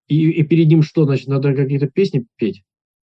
И, 0.07 0.29
и 0.29 0.43
перед 0.43 0.67
ним 0.67 0.83
что, 0.83 1.05
значит, 1.05 1.27
надо 1.27 1.53
какие-то 1.53 1.87
песни 1.87 2.25
петь? 2.35 2.63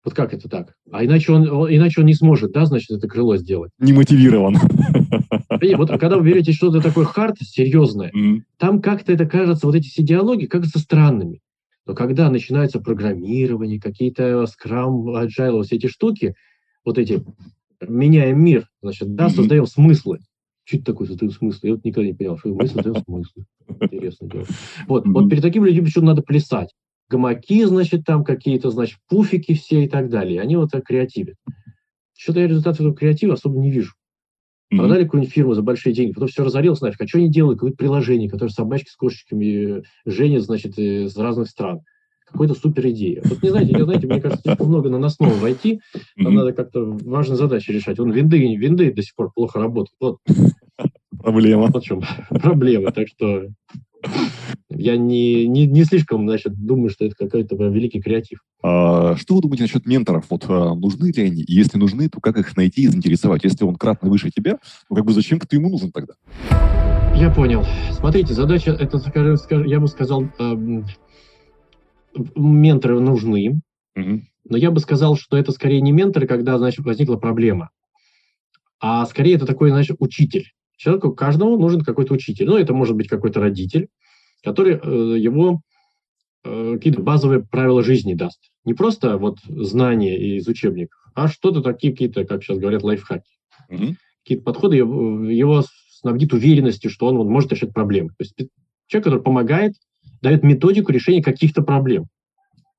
Вот 0.05 0.15
как 0.15 0.33
это 0.33 0.49
так? 0.49 0.75
А 0.91 1.05
иначе 1.05 1.33
он, 1.33 1.45
иначе 1.45 2.01
он 2.01 2.07
не 2.07 2.15
сможет, 2.15 2.53
да, 2.53 2.65
значит, 2.67 2.91
это 2.91 3.09
крыло 3.09 3.37
сделать. 3.37 3.73
Не 3.79 3.93
мотивирован. 3.93 4.57
И 5.61 5.75
вот 5.75 5.89
когда 5.89 6.19
вы 6.19 6.25
берете 6.25 6.53
что-то 6.53 6.81
такое 6.81 7.05
хард, 7.05 7.37
серьезное, 7.41 8.11
mm-hmm. 8.11 8.43
там 8.59 8.83
как-то 8.83 9.13
это 9.13 9.27
кажется, 9.27 9.67
вот 9.67 9.75
эти 9.75 9.89
идеологии 10.01 10.47
кажутся 10.47 10.79
странными. 10.79 11.41
Но 11.87 11.95
когда 11.95 12.31
начинается 12.31 12.81
программирование, 12.81 13.81
какие-то 13.81 14.47
скрам, 14.47 15.09
agile, 15.09 15.63
все 15.63 15.77
эти 15.77 15.87
штуки, 15.87 16.35
вот 16.85 16.99
эти, 16.99 17.25
меняем 17.81 18.45
мир, 18.45 18.69
значит, 18.83 19.15
да, 19.15 19.27
mm-hmm. 19.27 19.31
создаем 19.31 19.67
смыслы. 19.67 20.19
Чуть 20.65 20.85
такой 20.85 21.07
создаем 21.07 21.33
смысл. 21.33 21.61
Я 21.63 21.75
вот 21.75 21.85
никогда 21.85 22.09
не 22.09 22.15
понял, 22.15 22.37
что 22.37 22.51
мы 22.51 22.67
создаем 22.67 23.03
смыслы. 23.03 23.45
Интересно 23.81 24.29
дело. 24.29 24.45
Вот, 24.87 25.07
mm-hmm. 25.07 25.13
вот 25.13 25.31
перед 25.31 25.43
такими 25.43 25.67
людьми 25.67 25.87
почему 25.87 26.05
надо 26.05 26.21
плясать 26.21 26.75
гамаки, 27.09 27.65
значит, 27.65 28.05
там 28.05 28.25
какие-то, 28.25 28.71
значит, 28.71 28.99
пуфики 29.09 29.55
все 29.55 29.85
и 29.85 29.89
так 29.89 30.09
далее. 30.11 30.41
Они 30.41 30.57
вот 30.57 30.71
так 30.71 30.85
креативят. 30.85 31.37
Что-то 32.17 32.41
я 32.41 32.49
результатов 32.49 32.81
этого 32.81 32.95
креатива 32.95 33.35
особо 33.35 33.59
не 33.59 33.71
вижу. 33.71 33.95
Mm-hmm. 34.73 34.79
Продали 34.79 35.05
какую-нибудь 35.05 35.33
фирму 35.33 35.55
за 35.55 35.63
большие 35.63 35.95
деньги, 35.95 36.13
потом 36.13 36.29
все 36.29 36.45
разорилось 36.45 36.81
нафиг. 36.83 37.01
А 37.01 37.07
что 37.07 37.19
они 37.19 37.31
делают? 37.31 37.59
Какое-то 37.59 37.79
приложение, 37.79 38.29
которое 38.29 38.51
собачки 38.51 38.91
с 38.91 38.97
кошечками 38.97 39.83
женят, 40.05 40.43
значит, 40.43 40.79
из 40.79 41.17
разных 41.17 41.49
стран. 41.49 41.81
Какой-то 42.27 42.55
супер 42.55 42.89
идея. 42.89 43.23
Вот 43.25 43.43
не 43.43 43.49
знаете, 43.49 43.73
не 43.73 43.83
знаете, 43.83 44.07
мне 44.07 44.21
кажется, 44.21 44.43
слишком 44.43 44.69
много 44.69 44.91
на 44.91 45.07
основу 45.07 45.35
войти. 45.37 45.81
Там 46.17 46.27
mm-hmm. 46.27 46.31
надо 46.37 46.53
как-то 46.53 46.85
важные 46.85 47.37
задачи 47.39 47.71
решать. 47.71 47.99
Вон 47.99 48.11
винды, 48.11 48.39
винды 48.57 48.93
до 48.93 49.03
сих 49.03 49.15
пор 49.15 49.33
плохо 49.35 49.59
работают. 49.59 49.97
Вот. 50.01 50.19
Проблема. 51.19 51.69
Вот 51.73 51.83
в 51.83 51.87
чем 51.87 52.03
проблема. 52.29 52.93
Так 52.93 53.09
что 53.09 53.47
я 54.79 54.97
не, 54.97 55.47
не, 55.47 55.67
не 55.67 55.85
слишком, 55.85 56.29
значит, 56.29 56.55
думаю, 56.55 56.89
что 56.89 57.05
это 57.05 57.17
какой-то 57.17 57.57
великий 57.57 58.01
креатив. 58.01 58.39
А, 58.63 59.17
что 59.17 59.35
вы 59.35 59.43
думаете 59.43 59.65
насчет 59.65 59.87
менторов? 59.87 60.27
Вот 60.31 60.47
а, 60.49 60.75
нужны 60.75 61.11
ли 61.11 61.23
они? 61.23 61.45
если 61.47 61.79
нужны, 61.79 62.09
то 62.09 62.21
как 62.21 62.39
их 62.39 62.57
найти 62.57 62.83
и 62.83 62.87
заинтересовать? 62.87 63.45
Если 63.45 63.65
он 63.65 63.77
кратно 63.77 64.09
выше 64.09 64.31
тебя, 64.31 64.59
ну 64.89 64.97
как 64.97 65.05
бы 65.05 65.13
зачем 65.13 65.41
ты 65.41 65.57
ему 65.57 65.69
нужен 65.69 65.91
тогда? 65.91 66.15
Я 67.17 67.31
понял. 67.31 67.65
Смотрите, 67.93 68.33
задача, 68.35 68.71
это, 68.71 69.01
я 69.67 69.81
бы 69.81 69.89
сказал, 69.89 70.25
э, 70.39 70.83
менторы 72.37 73.01
нужны, 73.01 73.61
угу. 73.97 74.21
но 74.49 74.57
я 74.57 74.71
бы 74.71 74.79
сказал, 74.79 75.17
что 75.17 75.37
это 75.37 75.51
скорее 75.51 75.81
не 75.81 75.91
менторы, 75.91 76.29
когда, 76.29 76.57
значит, 76.59 76.85
возникла 76.85 77.17
проблема, 77.17 77.71
а 78.81 79.05
скорее 79.07 79.35
это 79.35 79.47
такой, 79.47 79.71
значит, 79.71 79.97
учитель. 79.99 80.53
Человеку 80.77 81.13
каждому 81.13 81.59
нужен 81.59 81.81
какой-то 81.81 82.15
учитель. 82.15 82.47
Ну, 82.47 82.57
это 82.57 82.73
может 82.73 82.95
быть 82.95 83.09
какой-то 83.09 83.41
родитель, 83.41 83.89
который 84.43 84.75
э, 84.75 85.19
его 85.19 85.61
э, 86.45 86.75
какие-то 86.75 87.03
базовые 87.03 87.45
правила 87.45 87.83
жизни 87.83 88.15
даст. 88.15 88.41
Не 88.65 88.75
просто 88.75 89.17
вот 89.19 89.39
знания 89.47 90.37
из 90.37 90.47
учебников, 90.47 91.01
а 91.15 91.29
что-то 91.29 91.63
такие 91.63 91.93
какие-то, 91.93 92.25
как 92.25 92.43
сейчас 92.43 92.59
говорят, 92.59 92.83
лайфхаки. 92.83 93.31
Mm-hmm. 93.71 93.95
Какие-то 94.23 94.45
подходы 94.45 94.77
его, 94.77 95.25
его 95.25 95.65
снабдит 95.91 96.33
уверенностью, 96.33 96.91
что 96.91 97.07
он, 97.07 97.17
он 97.17 97.29
может 97.29 97.53
решать 97.53 97.73
проблемы. 97.73 98.11
То 98.11 98.21
есть 98.21 98.35
человек, 98.87 99.05
который 99.05 99.23
помогает, 99.23 99.75
дает 100.23 100.43
методику 100.43 100.93
решения 100.93 101.23
каких-то 101.23 101.63
проблем. 101.63 102.07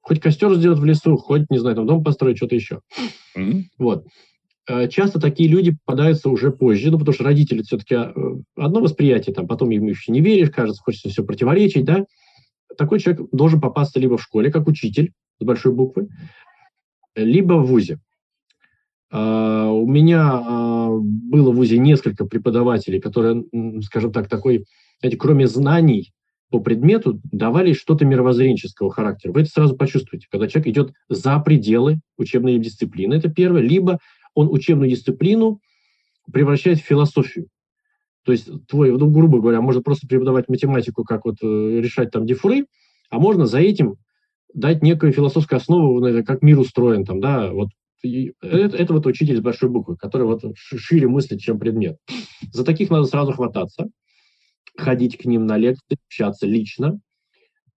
Хоть 0.01 0.21
костер 0.21 0.53
сделать 0.55 0.79
в 0.79 0.85
лесу, 0.85 1.17
хоть, 1.17 1.49
не 1.49 1.57
знаю, 1.57 1.75
там 1.75 1.85
дом 1.85 2.03
построить, 2.03 2.37
что-то 2.37 2.55
еще. 2.55 2.81
Mm-hmm. 3.37 3.63
Вот. 3.77 4.05
Э, 4.69 4.87
часто 4.87 5.19
такие 5.19 5.49
люди 5.49 5.75
попадаются 5.83 6.29
уже 6.29 6.51
позже, 6.51 6.91
ну, 6.91 6.99
потому 6.99 7.13
что 7.13 7.23
родители 7.23 7.63
все-таки 7.63 7.95
э, 7.95 8.13
одно 8.55 8.81
восприятие, 8.81 9.33
там, 9.33 9.47
потом 9.47 9.71
ему 9.71 9.89
еще 9.89 10.11
не 10.11 10.21
веришь, 10.21 10.51
кажется, 10.51 10.83
хочется 10.83 11.09
все 11.09 11.23
противоречить, 11.23 11.85
да. 11.85 12.05
Такой 12.77 12.99
человек 12.99 13.27
должен 13.31 13.59
попасться 13.59 13.99
либо 13.99 14.17
в 14.17 14.21
школе, 14.21 14.51
как 14.51 14.67
учитель, 14.67 15.11
с 15.39 15.43
большой 15.43 15.73
буквы, 15.73 16.07
либо 17.15 17.53
в 17.53 17.65
ВУЗе. 17.65 17.99
Uh, 19.11 19.71
у 19.71 19.87
меня 19.87 20.21
uh, 20.21 20.99
было 20.99 21.49
в 21.49 21.55
ВУЗе 21.55 21.79
несколько 21.79 22.25
преподавателей, 22.25 23.01
которые, 23.01 23.43
скажем 23.81 24.11
так, 24.11 24.29
такой, 24.29 24.65
знаете, 24.99 25.17
кроме 25.17 25.47
знаний 25.47 26.11
по 26.51 26.59
предмету, 26.59 27.19
давали 27.31 27.73
что-то 27.73 28.05
мировоззренческого 28.05 28.91
характера. 28.91 29.31
Вы 29.31 29.41
это 29.41 29.49
сразу 29.49 29.75
почувствуете, 29.75 30.27
когда 30.29 30.47
человек 30.47 30.67
идет 30.67 30.93
за 31.09 31.39
пределы 31.39 32.01
учебной 32.17 32.59
дисциплины, 32.59 33.15
это 33.15 33.29
первое, 33.29 33.61
либо 33.61 33.97
он 34.39 34.49
учебную 34.49 34.89
дисциплину 34.89 35.59
превращает 36.31 36.79
в 36.79 36.85
философию. 36.85 37.47
То 38.23 38.31
есть 38.31 38.49
твой, 38.67 38.91
ну, 38.91 39.09
грубо 39.09 39.39
говоря, 39.39 39.61
можно 39.61 39.81
просто 39.81 40.07
преподавать 40.07 40.49
математику, 40.49 41.03
как 41.03 41.25
вот 41.25 41.37
э, 41.41 41.45
решать 41.81 42.11
там 42.11 42.25
дифуры, 42.25 42.65
а 43.09 43.19
можно 43.19 43.45
за 43.45 43.59
этим 43.59 43.95
дать 44.53 44.83
некую 44.83 45.11
философскую 45.13 45.57
основу, 45.57 46.23
как 46.23 46.41
мир 46.41 46.59
устроен, 46.59 47.05
там, 47.05 47.19
да, 47.19 47.51
вот 47.51 47.69
это, 48.03 48.77
это 48.77 48.93
вот 48.93 49.05
учитель 49.05 49.37
с 49.37 49.41
большой 49.41 49.69
буквы, 49.69 49.97
который 49.97 50.25
вот 50.25 50.41
шире 50.55 51.07
мыслит, 51.07 51.41
чем 51.41 51.59
предмет. 51.59 51.97
За 52.53 52.63
таких 52.63 52.89
надо 52.89 53.05
сразу 53.05 53.33
хвататься, 53.33 53.89
ходить 54.77 55.17
к 55.17 55.25
ним 55.25 55.45
на 55.45 55.57
лекции, 55.57 55.97
общаться 56.07 56.47
лично. 56.47 56.99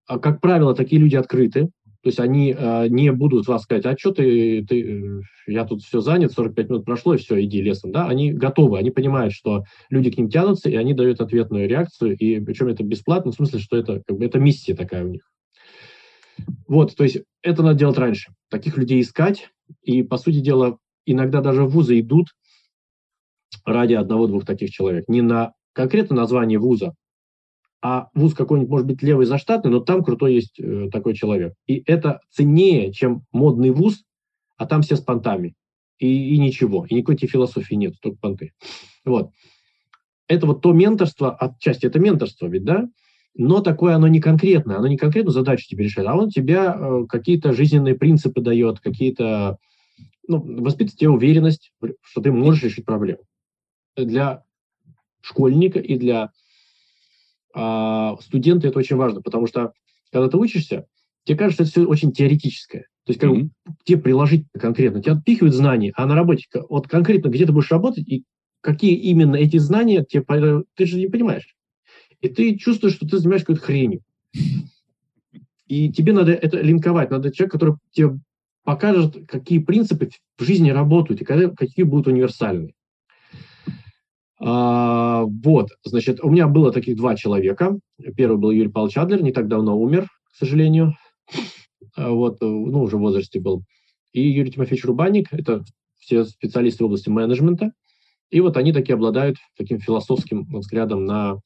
А, 0.07 0.19
как 0.19 0.41
правило, 0.41 0.75
такие 0.75 1.01
люди 1.01 1.17
открыты, 1.17 1.71
то 2.03 2.09
есть 2.09 2.19
они 2.19 2.55
э, 2.57 2.89
не 2.89 3.13
будут 3.13 3.47
вас 3.47 3.63
сказать, 3.63 3.87
а 3.87 3.97
что 3.97 4.13
ты, 4.13 4.65
ты, 4.67 5.23
я 5.47 5.65
тут 5.65 5.83
все 5.83 6.01
занят, 6.01 6.33
45 6.33 6.69
минут 6.69 6.85
прошло, 6.85 7.15
и 7.15 7.19
все, 7.19 7.41
иди 7.43 7.63
лесом. 7.63 7.93
Да? 7.93 8.09
Они 8.09 8.33
готовы, 8.33 8.79
они 8.79 8.91
понимают, 8.91 9.33
что 9.33 9.63
люди 9.89 10.11
к 10.11 10.19
ним 10.19 10.29
тянутся, 10.29 10.69
и 10.69 10.75
они 10.75 10.95
дают 10.95 11.21
ответную 11.21 11.69
реакцию, 11.69 12.17
и 12.17 12.41
причем 12.41 12.67
это 12.67 12.83
бесплатно, 12.83 13.31
в 13.31 13.37
смысле, 13.37 13.61
что 13.61 13.77
это, 13.77 14.03
как 14.05 14.19
бы, 14.19 14.25
это 14.25 14.41
миссия 14.41 14.75
такая 14.75 15.05
у 15.05 15.09
них. 15.09 15.23
Вот, 16.67 16.97
то 16.97 17.05
есть 17.05 17.23
это 17.41 17.63
надо 17.63 17.79
делать 17.79 17.99
раньше. 17.99 18.33
Таких 18.51 18.77
людей 18.77 19.01
искать, 19.01 19.51
и, 19.83 20.03
по 20.03 20.19
сути 20.19 20.41
дела, 20.41 20.79
иногда 21.07 21.41
даже 21.41 21.63
в 21.63 21.71
вузы 21.71 22.01
идут 22.01 22.29
ради 23.65 23.95
одного-двух 23.95 24.45
таких 24.45 24.71
человек. 24.71 25.05
Не 25.07 25.23
на 25.23 25.53
конкретно 25.73 26.17
название 26.17 26.59
вуза, 26.59 26.95
а 27.83 28.09
вуз 28.15 28.33
какой-нибудь, 28.35 28.71
может 28.71 28.87
быть, 28.87 29.03
левый 29.03 29.27
заштатный, 29.27 29.71
но 29.71 29.81
там 29.81 30.05
крутой 30.05 30.35
есть 30.35 30.59
э, 30.61 30.89
такой 30.91 31.15
человек. 31.15 31.55
И 31.67 31.83
это 31.87 32.21
ценнее, 32.31 32.93
чем 32.93 33.25
модный 33.33 33.71
вуз, 33.71 34.05
а 34.57 34.67
там 34.67 34.83
все 34.83 34.95
с 34.95 35.01
понтами. 35.01 35.55
И, 35.99 36.35
и 36.35 36.39
ничего, 36.39 36.87
и 36.89 36.95
никакой 36.95 37.17
философии 37.17 37.75
нет, 37.75 37.95
только 38.01 38.19
понты. 38.19 38.53
Вот. 39.05 39.31
Это 40.29 40.47
вот 40.47 40.63
то 40.63 40.73
менторство, 40.73 41.35
отчасти 41.35 41.87
это 41.87 41.99
менторство 41.99 42.47
ведь, 42.47 42.65
да? 42.65 42.89
но 43.35 43.61
такое 43.61 43.95
оно 43.95 44.09
не 44.09 44.21
конкретное, 44.21 44.77
оно 44.77 44.87
не 44.87 44.97
конкретную 44.97 45.33
задачу 45.33 45.67
тебе 45.67 45.85
решает, 45.85 46.09
а 46.09 46.17
он 46.17 46.31
тебе 46.31 46.57
э, 46.57 47.07
какие-то 47.09 47.53
жизненные 47.53 47.95
принципы 47.95 48.41
дает, 48.41 48.81
какие-то, 48.81 49.59
ну, 50.29 50.39
воспитывает 50.63 50.99
тебе 50.99 51.11
уверенность, 51.11 51.73
что 52.03 52.21
ты 52.21 52.31
можешь 52.31 52.63
решить 52.63 52.85
проблему. 52.85 53.23
Для 53.97 54.45
школьника 55.21 55.79
и 55.79 55.97
для 55.97 56.31
э, 57.55 58.17
студента 58.21 58.69
это 58.69 58.79
очень 58.79 58.97
важно, 58.97 59.23
потому 59.23 59.47
что 59.47 59.73
когда 60.11 60.29
ты 60.29 60.37
учишься, 60.37 60.87
тебе 61.25 61.39
кажется, 61.39 61.63
это 61.63 61.73
все 61.73 61.85
очень 61.85 62.13
теоретическое. 62.13 62.87
То 63.05 63.11
есть 63.11 63.21
как 63.21 63.31
mm-hmm. 63.31 63.51
тебе 63.85 63.99
приложить 63.99 64.47
конкретно, 64.59 65.03
тебе 65.03 65.13
отпихивают 65.13 65.55
знания, 65.55 65.93
а 65.97 66.07
на 66.07 66.15
работе 66.15 66.47
вот 66.69 66.89
конкретно 66.89 67.29
где 67.29 67.47
ты 67.47 67.53
будешь 67.53 67.71
работать 67.71 68.07
и 68.09 68.25
какие 68.61 68.95
именно 68.95 69.37
эти 69.37 69.59
знания 69.59 70.05
тебе, 70.05 70.65
ты 70.77 70.87
же 70.87 70.99
не 70.99 71.09
понимаешь. 71.09 71.55
И 72.21 72.29
ты 72.29 72.57
чувствуешь, 72.57 72.95
что 72.95 73.07
ты 73.07 73.19
занимаешься 73.19 73.47
какой-то 73.47 73.67
хренью. 73.67 74.01
И 75.67 75.91
тебе 75.91 76.13
надо 76.13 76.33
это 76.33 76.61
линковать. 76.61 77.11
Надо 77.11 77.33
человек, 77.33 77.53
который 77.53 77.75
тебе 77.91 78.21
покажет, 78.63 79.27
какие 79.27 79.59
принципы 79.59 80.11
в 80.39 80.45
жизни 80.45 80.71
работают 80.71 81.21
и 81.21 81.25
какие 81.25 81.85
будут 81.85 82.07
универсальные. 82.07 82.75
А, 84.45 85.23
вот, 85.25 85.69
значит, 85.85 86.19
у 86.23 86.29
меня 86.29 86.49
было 86.49 86.73
таких 86.73 86.97
два 86.97 87.15
человека. 87.15 87.79
Первый 88.17 88.39
был 88.39 88.51
Юрий 88.51 88.71
Павлович 88.71 88.97
Адлер, 88.99 89.23
не 89.23 89.33
так 89.33 89.47
давно 89.47 89.79
умер, 89.79 90.09
к 90.33 90.37
сожалению. 90.37 90.97
А, 91.97 92.11
вот, 92.11 92.41
ну, 92.41 92.83
уже 92.83 92.97
в 92.97 93.01
возрасте 93.01 93.39
был. 93.39 93.63
И 94.13 94.21
Юрий 94.29 94.51
Тимофеевич 94.51 94.85
Рубаник, 94.85 95.29
это 95.33 95.65
все 95.99 96.25
специалисты 96.25 96.83
в 96.83 96.87
области 96.87 97.09
менеджмента. 97.09 97.73
И 98.31 98.41
вот 98.41 98.57
они 98.57 98.73
такие 98.73 98.95
обладают 98.95 99.37
таким 99.57 99.79
философским 99.79 100.45
взглядом 100.45 101.05
на 101.05 101.39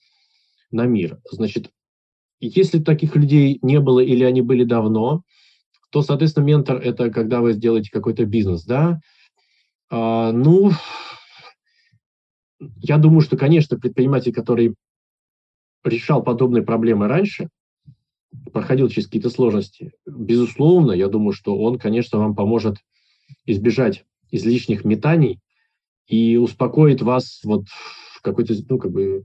на 0.71 0.87
мир. 0.87 1.19
Значит, 1.31 1.71
если 2.41 2.81
таких 2.81 3.15
людей 3.17 3.59
не 3.63 3.81
было 3.81 4.01
или 4.01 4.25
они 4.25 4.43
были 4.43 4.65
давно, 4.65 5.23
то, 5.91 6.03
соответственно, 6.03 6.45
ментор– 6.45 6.77
это 6.85 7.11
когда 7.11 7.41
вы 7.41 7.53
сделаете 7.53 7.91
какой-то 7.91 8.25
бизнес, 8.25 8.65
да? 8.65 9.01
А, 9.91 10.33
ну, 10.33 10.73
я 12.59 12.99
думаю, 12.99 13.21
что, 13.21 13.37
конечно, 13.37 13.79
предприниматель, 13.79 14.33
который 14.33 14.75
решал 15.85 16.23
подобные 16.23 16.63
проблемы 16.63 17.09
раньше, 17.09 17.49
проходил 18.53 18.89
через 18.89 19.07
какие-то 19.07 19.31
сложности, 19.31 19.93
безусловно, 20.07 20.93
я 20.93 21.09
думаю, 21.09 21.33
что 21.33 21.57
он, 21.59 21.79
конечно, 21.79 22.19
вам 22.19 22.35
поможет 22.35 22.79
избежать 23.45 24.05
излишних 24.31 24.85
метаний 24.85 25.41
и 26.07 26.37
успокоит 26.37 27.03
вас 27.03 27.41
вот 27.45 27.67
в 27.69 28.21
какой-то, 28.23 28.55
ну, 28.69 28.79
как 28.79 28.93
бы, 28.93 29.25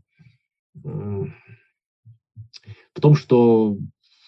в 0.74 1.32
том, 3.02 3.16
что, 3.16 3.78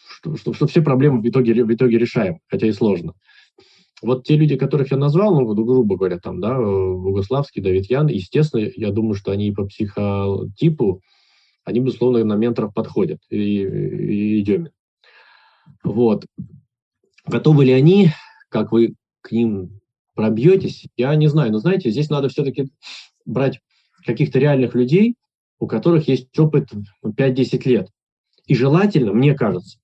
что, 0.10 0.36
что, 0.36 0.54
что 0.54 0.68
все 0.68 0.82
проблемы 0.82 1.22
в 1.22 1.28
итоге, 1.28 1.64
в 1.64 1.74
итоге 1.74 1.98
решаем, 1.98 2.40
хотя 2.48 2.68
и 2.68 2.72
сложно. 2.72 3.14
Вот 4.04 4.26
те 4.26 4.36
люди, 4.36 4.58
которых 4.58 4.92
я 4.92 4.98
назвал, 4.98 5.34
ну, 5.34 5.54
грубо 5.64 5.96
говоря, 5.96 6.20
там, 6.20 6.42
да, 6.42 6.58
Богославский, 6.58 7.62
Давид 7.62 7.90
Ян, 7.90 8.08
естественно, 8.08 8.70
я 8.76 8.92
думаю, 8.92 9.16
что 9.16 9.32
они 9.32 9.52
по 9.52 9.66
психотипу, 9.66 11.02
они, 11.64 11.80
безусловно, 11.80 12.24
на 12.26 12.36
менторов 12.36 12.74
подходят, 12.74 13.22
и, 13.30 13.38
и 13.38 14.42
идем. 14.42 14.68
Вот. 15.84 16.26
Готовы 17.26 17.64
ли 17.64 17.72
они, 17.72 18.10
как 18.50 18.74
вы 18.74 18.96
к 19.22 19.32
ним 19.32 19.80
пробьетесь, 20.16 20.86
я 20.98 21.16
не 21.16 21.28
знаю. 21.28 21.54
Но 21.54 21.60
знаете, 21.60 21.90
здесь 21.90 22.10
надо 22.10 22.28
все-таки 22.28 22.68
брать 23.26 23.62
каких-то 24.06 24.38
реальных 24.38 24.76
людей, 24.76 25.16
у 25.60 25.68
которых 25.68 26.10
есть 26.10 26.38
опыт 26.38 26.70
5-10 27.06 27.70
лет. 27.70 27.90
И 28.48 28.54
желательно, 28.54 29.14
мне 29.14 29.34
кажется, 29.34 29.80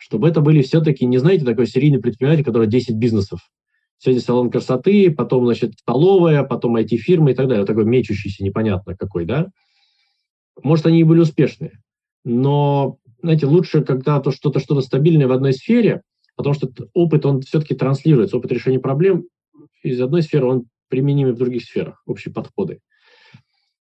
чтобы 0.00 0.28
это 0.28 0.40
были 0.40 0.62
все-таки, 0.62 1.04
не 1.04 1.18
знаете, 1.18 1.44
такой 1.44 1.66
серийный 1.66 2.00
предприниматель, 2.00 2.42
который 2.42 2.66
10 2.66 2.96
бизнесов. 2.96 3.40
Сегодня 3.98 4.22
салон 4.22 4.50
красоты, 4.50 5.10
потом, 5.10 5.44
значит, 5.44 5.74
столовая, 5.78 6.42
потом 6.42 6.76
IT-фирма 6.76 7.32
и 7.32 7.34
так 7.34 7.48
далее. 7.48 7.66
Такой 7.66 7.84
мечущийся, 7.84 8.42
непонятно 8.42 8.96
какой, 8.96 9.26
да? 9.26 9.48
Может, 10.62 10.86
они 10.86 11.00
и 11.00 11.04
были 11.04 11.20
успешные. 11.20 11.82
Но, 12.24 12.96
знаете, 13.20 13.44
лучше, 13.44 13.82
когда 13.82 14.20
то 14.20 14.30
что-то 14.30 14.58
что-то 14.58 14.80
стабильное 14.80 15.26
в 15.26 15.32
одной 15.32 15.52
сфере, 15.52 16.00
потому 16.34 16.54
что 16.54 16.70
опыт, 16.94 17.26
он 17.26 17.42
все-таки 17.42 17.74
транслируется, 17.74 18.38
опыт 18.38 18.52
решения 18.52 18.78
проблем 18.78 19.26
из 19.82 20.00
одной 20.00 20.22
сферы, 20.22 20.46
он 20.46 20.64
применимый 20.88 21.34
в 21.34 21.38
других 21.38 21.62
сферах, 21.64 22.02
общие 22.06 22.32
подходы. 22.32 22.80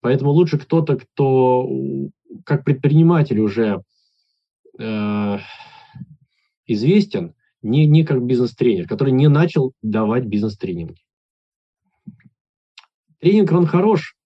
Поэтому 0.00 0.30
лучше 0.30 0.58
кто-то, 0.58 0.96
кто 0.96 1.68
как 2.46 2.64
предприниматель 2.64 3.40
уже 3.40 3.82
э, 4.78 5.38
известен, 6.68 7.34
не, 7.62 7.86
не 7.86 8.04
как 8.04 8.24
бизнес-тренер, 8.24 8.86
который 8.86 9.12
не 9.12 9.28
начал 9.28 9.72
давать 9.82 10.26
бизнес-тренинги. 10.26 11.02
Тренинг, 13.18 13.50
он 13.50 13.66
хорош 13.66 14.16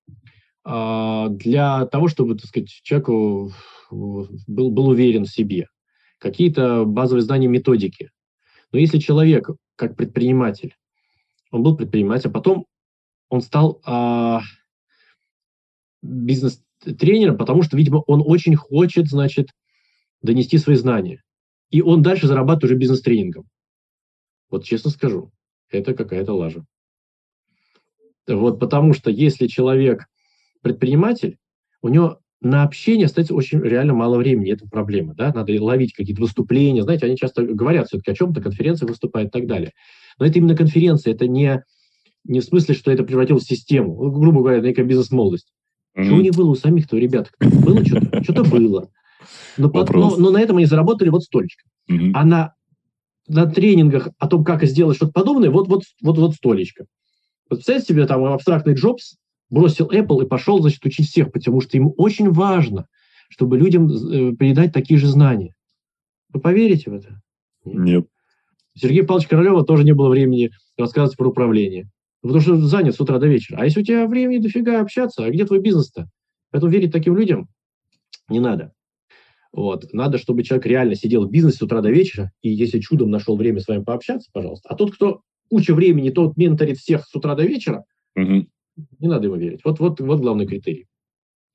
э, 0.67 1.27
для 1.31 1.87
того, 1.87 2.09
чтобы, 2.09 2.37
так 2.37 2.47
сказать, 2.47 2.69
человеку 2.69 3.53
был, 3.91 4.71
был 4.71 4.89
уверен 4.89 5.25
в 5.25 5.31
себе. 5.31 5.69
Какие-то 6.19 6.85
базовые 6.85 7.23
знания 7.23 7.49
методики. 7.49 8.11
Но 8.71 8.79
если 8.79 8.99
человек, 8.99 9.49
как 9.77 9.97
предприниматель, 9.97 10.77
он 11.51 11.63
был 11.63 11.77
предпринимателем, 11.77 12.33
а 12.33 12.35
потом 12.35 12.67
он 13.31 13.41
стал... 13.41 13.81
Э, 13.87 14.41
бизнес-тренером, 16.03 17.39
потому 17.39 17.63
что, 17.63 17.77
видимо, 17.77 17.99
он 18.07 18.23
очень 18.25 18.57
хочет, 18.57 19.09
значит, 19.09 19.51
донести 20.21 20.59
свои 20.59 20.77
знания. 20.77 21.23
И 21.73 21.83
он 21.83 22.03
дальше 22.03 22.29
зарабатывает 22.29 22.65
уже 22.65 22.75
бизнес-тренингом. 22.77 23.49
Вот 24.51 24.65
честно 24.65 24.91
скажу, 24.91 25.33
это 25.71 25.95
какая-то 25.95 26.35
лажа. 26.35 26.65
Вот 28.29 28.61
потому 28.61 28.93
что 28.93 29.11
если 29.11 29.47
человек 29.49 30.07
предприниматель, 30.61 31.39
у 31.81 31.89
него 31.89 32.21
на 32.43 32.63
общение 32.65 33.07
остается 33.07 33.35
очень 33.35 33.61
реально 33.61 33.95
мало 33.95 34.19
времени. 34.19 34.53
Это 34.53 34.69
проблема, 34.69 35.15
да? 35.15 35.33
Надо 35.33 35.53
ловить 35.63 35.95
какие-то 35.95 36.21
выступления. 36.21 36.83
Знаете, 36.83 37.07
они 37.07 37.17
часто 37.17 37.43
говорят 37.43 37.89
все-таки 37.89 38.11
о 38.11 38.15
чем-то, 38.15 38.43
конференции 38.43 38.85
выступают 38.85 39.29
и 39.29 39.33
так 39.33 39.47
далее. 39.47 39.73
Но 40.19 40.27
это 40.27 40.39
именно 40.39 40.57
конференция, 40.57 41.15
это 41.15 41.27
не, 41.27 41.65
не 42.25 42.41
в 42.41 42.45
смысле, 42.45 42.75
что 42.75 42.91
это 42.91 43.05
превратилось 43.05 43.45
в 43.45 43.49
систему. 43.49 43.95
Грубо 44.11 44.41
говоря, 44.41 44.61
некая 44.61 44.85
бизнес-молодость. 44.85 45.53
Mm-hmm. 45.97 46.05
Чего 46.05 46.21
не 46.21 46.31
было 46.31 46.51
у 46.51 46.55
самих-то, 46.55 46.99
ребят? 46.99 47.31
Было 47.41 47.85
что-то? 47.85 48.23
Что-то 48.23 48.45
было. 48.45 48.91
Но, 49.57 49.71
но, 49.71 50.17
но 50.17 50.31
на 50.31 50.41
этом 50.41 50.57
они 50.57 50.67
заработали 50.67 51.09
вот 51.09 51.23
столечко. 51.23 51.65
Mm-hmm. 51.91 52.11
А 52.15 52.25
на, 52.25 52.55
на 53.29 53.47
тренингах 53.47 54.09
о 54.19 54.29
том, 54.29 54.45
как 54.45 54.65
сделать 54.65 54.97
что-то 54.97 55.13
подобное, 55.13 55.51
вот, 55.51 55.69
вот, 55.69 55.83
вот, 56.03 56.19
вот 56.19 56.35
столечко. 56.35 56.87
Вот 57.51 57.57
представьте 57.57 57.95
себе, 57.95 58.07
там 58.07 58.25
абстрактный 58.25 58.75
Джобс 58.75 59.17
бросил 59.51 59.91
Apple 59.91 60.25
и 60.25 60.29
пошел, 60.29 60.61
значит, 60.61 60.85
учить 60.85 61.09
всех, 61.09 61.31
потому 61.33 61.61
что 61.61 61.77
ему 61.77 61.93
очень 61.97 62.31
важно, 62.31 62.87
чтобы 63.29 63.59
людям 63.59 63.89
э, 63.89 64.35
передать 64.37 64.73
такие 64.73 64.99
же 64.99 65.07
знания. 65.07 65.55
Вы 66.33 66.41
поверите 66.41 66.91
в 66.91 66.95
это? 66.95 67.21
Нет. 67.65 68.07
Сергея 68.75 69.05
Павловича 69.05 69.29
Королева 69.29 69.65
тоже 69.65 69.85
не 69.85 69.93
было 69.93 70.09
времени 70.09 70.51
рассказывать 70.79 71.19
про 71.19 71.29
управление. 71.29 71.91
Потому 72.23 72.41
что 72.41 72.57
занят 72.57 72.95
с 72.95 73.01
утра 73.01 73.19
до 73.19 73.27
вечера. 73.27 73.59
А 73.59 73.65
если 73.65 73.81
у 73.81 73.85
тебя 73.85 74.07
времени 74.07 74.39
дофига 74.39 74.81
общаться, 74.81 75.25
а 75.25 75.31
где 75.31 75.45
твой 75.45 75.61
бизнес-то? 75.61 76.09
Поэтому 76.51 76.73
верить 76.73 76.93
таким 76.93 77.17
людям 77.17 77.49
не 78.29 78.41
надо. 78.41 78.73
Вот. 79.53 79.93
Надо, 79.93 80.19
чтобы 80.19 80.43
человек 80.43 80.67
реально 80.67 80.95
сидел 80.95 81.27
в 81.27 81.31
бизнесе 81.31 81.59
с 81.59 81.63
утра 81.63 81.81
до 81.81 81.91
вечера, 81.91 82.33
и 82.41 82.51
если 82.51 82.81
чудом 82.81 83.11
нашел 83.11 83.37
время 83.37 83.61
с 83.61 83.69
вами 83.69 83.83
пообщаться, 83.83 84.31
пожалуйста. 84.33 84.69
А 84.71 84.75
тот, 84.75 84.95
кто 84.95 85.21
куча 85.51 85.75
времени, 85.75 86.11
тот 86.11 86.37
менторит 86.37 86.79
всех 86.79 87.05
с 87.07 87.15
утра 87.15 87.35
до 87.35 87.45
вечера, 87.45 87.85
угу. 88.17 88.47
не 88.99 89.09
надо 89.09 89.27
ему 89.27 89.37
верить. 89.37 89.61
Вот, 89.65 89.79
вот, 89.79 90.01
вот 90.01 90.21
главный 90.21 90.47
критерий 90.47 90.87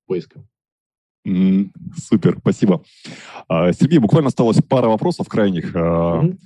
поиска. 0.05 0.43
Mm, 1.27 1.71
супер, 1.97 2.37
спасибо. 2.39 2.83
А, 3.49 3.73
Сергей, 3.73 3.99
буквально 3.99 4.27
осталось 4.27 4.61
пара 4.61 4.87
вопросов 4.87 5.27
крайних. 5.27 5.75
Mm-hmm. 5.75 6.37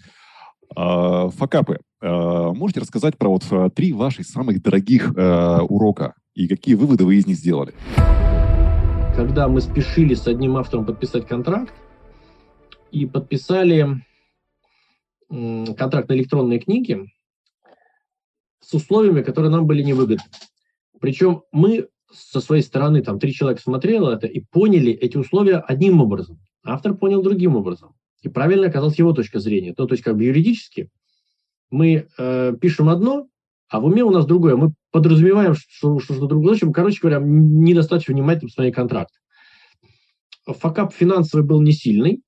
Факапы. 0.73 1.79
Э, 2.01 2.51
можете 2.53 2.79
рассказать 2.79 3.17
про 3.17 3.27
вот 3.27 3.75
три 3.75 3.91
ваших 3.91 4.25
самых 4.25 4.61
дорогих 4.63 5.11
урока 5.11 6.15
и 6.33 6.47
какие 6.47 6.75
выводы 6.75 7.03
вы 7.03 7.17
из 7.17 7.27
них 7.27 7.35
сделали? 7.35 7.73
Когда 9.15 9.47
мы 9.47 9.61
спешили 9.61 10.13
с 10.13 10.27
одним 10.27 10.57
автором 10.57 10.85
подписать 10.85 11.27
контракт 11.27 11.73
и 12.91 13.05
подписали 13.05 14.03
контракт 15.29 16.09
на 16.09 16.13
электронные 16.13 16.59
книги 16.59 17.11
с 18.61 18.73
условиями, 18.73 19.21
которые 19.21 19.51
нам 19.51 19.65
были 19.65 19.83
невыгодны. 19.83 20.23
Причем 20.99 21.43
мы 21.51 21.89
со 22.11 22.41
своей 22.41 22.61
стороны, 22.61 23.01
там 23.01 23.19
три 23.19 23.33
человека 23.33 23.61
смотрело 23.61 24.11
это 24.11 24.27
и 24.27 24.41
поняли 24.41 24.91
эти 24.91 25.17
условия 25.17 25.57
одним 25.57 26.01
образом. 26.01 26.39
Автор 26.63 26.93
понял 26.93 27.21
другим 27.21 27.55
образом. 27.55 27.95
И 28.21 28.29
правильно 28.29 28.67
оказалась 28.67 28.99
его 28.99 29.13
точка 29.13 29.39
зрения. 29.39 29.73
Ну, 29.77 29.87
то 29.87 29.93
есть 29.93 30.03
как 30.03 30.15
бы 30.15 30.23
юридически 30.23 30.89
мы 31.69 32.07
э, 32.17 32.53
пишем 32.59 32.89
одно, 32.89 33.27
а 33.71 33.79
в 33.79 33.85
уме 33.85 34.03
у 34.03 34.11
нас 34.11 34.25
другое. 34.25 34.57
Мы 34.57 34.73
подразумеваем, 34.91 35.55
что 35.55 35.97
что-то 35.99 36.27
другое. 36.27 36.53
Общем, 36.53 36.73
короче 36.73 36.99
говоря, 37.01 37.19
недостаточно 37.21 38.13
внимательно 38.13 38.49
посмотреть 38.49 38.75
контракт. 38.75 39.11
факап 40.45 40.93
финансовый 40.93 41.43
был 41.43 41.61
не 41.61 41.71
сильный, 41.71 42.21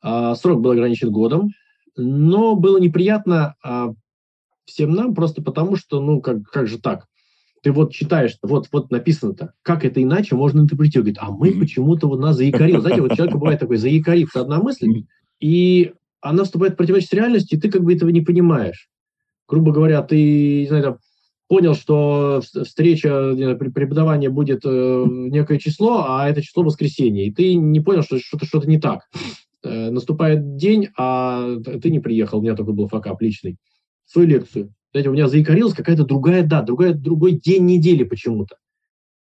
а, 0.00 0.36
срок 0.36 0.60
был 0.60 0.70
ограничен 0.70 1.10
годом, 1.10 1.48
но 1.96 2.54
было 2.54 2.78
неприятно 2.78 3.56
а, 3.64 3.88
всем 4.66 4.92
нам 4.92 5.16
просто 5.16 5.42
потому, 5.42 5.74
что, 5.74 6.00
ну, 6.00 6.20
как, 6.20 6.44
как 6.44 6.68
же 6.68 6.78
так? 6.78 7.06
Ты 7.64 7.72
вот 7.72 7.92
читаешь, 7.92 8.36
вот, 8.40 8.68
вот 8.70 8.92
написано-то, 8.92 9.54
как 9.62 9.84
это 9.84 10.00
иначе 10.00 10.36
можно 10.36 10.60
интерпретировать? 10.60 11.16
А 11.18 11.32
мы 11.32 11.52
почему-то 11.58 12.06
вот 12.06 12.20
нас 12.20 12.36
заякорил. 12.36 12.80
Знаете, 12.80 13.02
вот 13.02 13.16
человеку 13.16 13.38
бывает 13.38 13.58
такой, 13.58 13.78
заякорится 13.78 14.42
одна 14.42 14.60
мысль, 14.62 15.06
и 15.40 15.92
она 16.20 16.44
вступает 16.44 16.74
в 16.74 16.76
противоречие 16.76 17.08
с 17.08 17.12
реальностью, 17.14 17.58
и 17.58 17.60
ты 17.60 17.68
как 17.68 17.82
бы 17.82 17.92
этого 17.92 18.10
не 18.10 18.20
понимаешь. 18.20 18.88
Грубо 19.50 19.72
говоря, 19.72 20.00
ты, 20.02 20.60
не 20.60 20.66
знаю, 20.68 20.82
там, 20.84 20.98
понял, 21.48 21.74
что 21.74 22.40
встреча, 22.40 23.34
преподавание 23.58 24.30
будет 24.30 24.60
э, 24.64 25.04
некое 25.08 25.58
число, 25.58 26.04
а 26.06 26.28
это 26.28 26.40
число 26.40 26.62
воскресенье, 26.62 27.26
и 27.26 27.32
ты 27.32 27.56
не 27.56 27.80
понял, 27.80 28.02
что 28.02 28.20
что-то 28.20 28.46
что 28.46 28.60
не 28.60 28.78
так. 28.78 29.08
Э, 29.64 29.90
наступает 29.90 30.54
день, 30.54 30.90
а 30.96 31.56
ты 31.82 31.90
не 31.90 31.98
приехал, 31.98 32.38
у 32.38 32.42
меня 32.42 32.54
такой 32.54 32.74
был 32.74 32.86
факап 32.86 33.20
личный, 33.20 33.56
свою 34.06 34.28
лекцию. 34.28 34.72
Знаете, 34.92 35.10
у 35.10 35.12
меня 35.12 35.26
заикарилась 35.26 35.74
какая-то 35.74 36.04
другая 36.04 36.44
дата, 36.44 36.66
другая, 36.66 36.94
другой 36.94 37.32
день 37.32 37.66
недели 37.66 38.04
почему-то. 38.04 38.56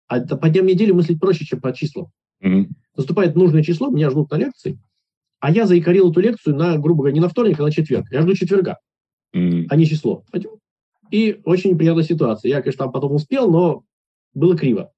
А 0.08 0.20
по 0.20 0.48
дням 0.48 0.64
недели 0.64 0.92
мыслить 0.92 1.20
проще, 1.20 1.44
чем 1.44 1.60
по 1.60 1.74
числам. 1.74 2.06
Mm-hmm. 2.42 2.68
Наступает 2.96 3.36
нужное 3.36 3.62
число, 3.62 3.90
меня 3.90 4.08
ждут 4.08 4.30
на 4.30 4.36
лекции, 4.36 4.80
а 5.40 5.50
я 5.50 5.66
заякорил 5.66 6.10
эту 6.10 6.20
лекцию 6.20 6.56
на, 6.56 6.78
грубо 6.78 7.02
говоря, 7.02 7.14
не 7.14 7.20
на 7.20 7.28
вторник, 7.28 7.60
а 7.60 7.64
на 7.64 7.70
четверг. 7.70 8.06
Я 8.10 8.22
жду 8.22 8.32
четверга, 8.32 8.78
mm-hmm. 9.34 9.66
а 9.68 9.76
не 9.76 9.86
число. 9.86 10.24
И 11.10 11.40
очень 11.44 11.72
неприятная 11.72 12.04
ситуация. 12.04 12.48
Я, 12.48 12.62
конечно, 12.62 12.84
там 12.84 12.92
потом 12.92 13.14
успел, 13.14 13.50
но 13.50 13.84
было 14.32 14.56
криво. 14.56 14.92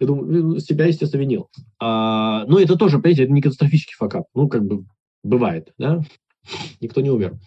Я 0.00 0.06
думаю, 0.06 0.58
себя, 0.58 0.86
естественно, 0.86 1.20
винил. 1.20 1.48
А, 1.78 2.44
но 2.46 2.58
это 2.58 2.76
тоже, 2.76 2.98
понимаете, 2.98 3.24
это 3.24 3.32
не 3.32 3.42
катастрофический 3.42 3.94
факап. 3.96 4.26
Ну, 4.34 4.48
как 4.48 4.64
бы 4.64 4.84
бывает, 5.22 5.72
да? 5.78 6.02
Никто 6.80 7.00
не 7.00 7.10
умер. 7.10 7.38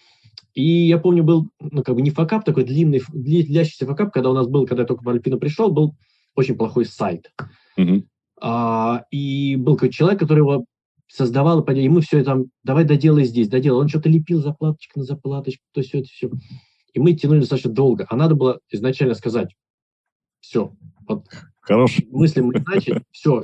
И 0.54 0.64
я 0.64 0.98
помню, 0.98 1.24
был, 1.24 1.50
ну, 1.60 1.84
как 1.84 1.96
бы 1.96 2.02
не 2.02 2.12
факап, 2.12 2.46
такой 2.46 2.64
длинный, 2.64 3.02
длящийся 3.12 3.86
факап, 3.86 4.14
когда 4.14 4.30
у 4.30 4.34
нас 4.34 4.48
был, 4.48 4.66
когда 4.66 4.84
я 4.84 4.88
только 4.88 5.04
в 5.04 5.10
Альпину 5.10 5.38
пришел, 5.38 5.70
был 5.70 5.96
очень 6.36 6.56
плохой 6.56 6.86
сайт. 6.86 7.30
Mm-hmm. 7.78 8.04
А, 8.42 9.04
и 9.12 9.58
был 9.58 9.76
какой-то 9.76 9.94
человек, 9.94 10.20
который 10.20 10.40
его 10.40 10.66
создавал, 11.08 11.64
и 11.64 11.90
мы 11.90 12.02
все 12.02 12.20
это, 12.20 12.44
давай 12.64 12.84
доделай 12.84 13.26
здесь, 13.26 13.48
доделай. 13.48 13.82
Он 13.82 13.90
что-то 13.90 14.10
лепил 14.10 14.42
заплаточка 14.42 15.00
на 15.00 15.06
заплаточку, 15.06 15.64
то 15.74 15.82
все 15.82 16.00
это 16.00 16.08
все. 16.08 16.30
И 16.94 17.00
мы 17.00 17.14
тянули 17.14 17.42
достаточно 17.42 17.72
долго. 17.72 18.06
А 18.10 18.16
надо 18.16 18.36
было 18.36 18.60
изначально 18.72 19.16
сказать, 19.16 19.56
все, 20.40 20.74
вот 21.08 21.26
Хорош. 21.62 22.00
мыслим 22.12 22.52
иначе, 22.52 23.04
все, 23.12 23.44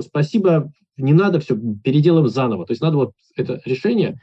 спасибо, 0.00 0.72
не 0.96 1.12
надо, 1.12 1.40
все, 1.40 1.56
переделаем 1.56 2.28
заново. 2.28 2.66
То 2.66 2.72
есть 2.72 2.82
надо 2.82 2.96
вот 2.96 3.12
это 3.36 3.60
решение 3.64 4.18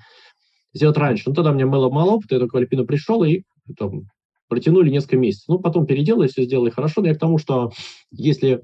сделать 0.74 0.98
раньше. 0.98 1.24
Ну, 1.28 1.34
тогда 1.34 1.52
меня 1.52 1.68
было 1.68 1.90
мало 1.90 2.12
опыта, 2.12 2.36
я 2.36 2.40
только 2.40 2.56
в 2.56 2.58
Альпину 2.58 2.86
пришел, 2.86 3.24
и 3.24 3.44
там, 3.78 4.04
протянули 4.48 4.90
несколько 4.90 5.18
месяцев. 5.18 5.48
Ну, 5.48 5.60
потом 5.60 5.86
переделали, 5.86 6.28
все 6.28 6.44
сделали 6.44 6.70
хорошо. 6.70 7.02
Но 7.02 7.08
я 7.08 7.16
к 7.16 7.20
тому, 7.20 7.38
что 7.38 7.72
если 8.12 8.62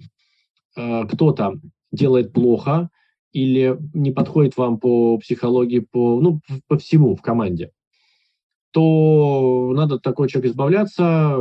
э, 0.75 1.07
кто-то 1.07 1.59
делает 1.91 2.33
плохо 2.33 2.89
или 3.37 3.77
не 3.93 4.11
подходит 4.11 4.57
вам 4.57 4.79
по 4.79 5.17
психологии, 5.19 5.79
по, 5.79 6.19
ну, 6.19 6.41
по 6.67 6.77
всему 6.77 7.15
в 7.15 7.21
команде, 7.21 7.71
то 8.71 9.71
надо 9.75 9.95
от 9.95 10.01
такого 10.01 10.27
человека 10.27 10.51
избавляться, 10.51 11.37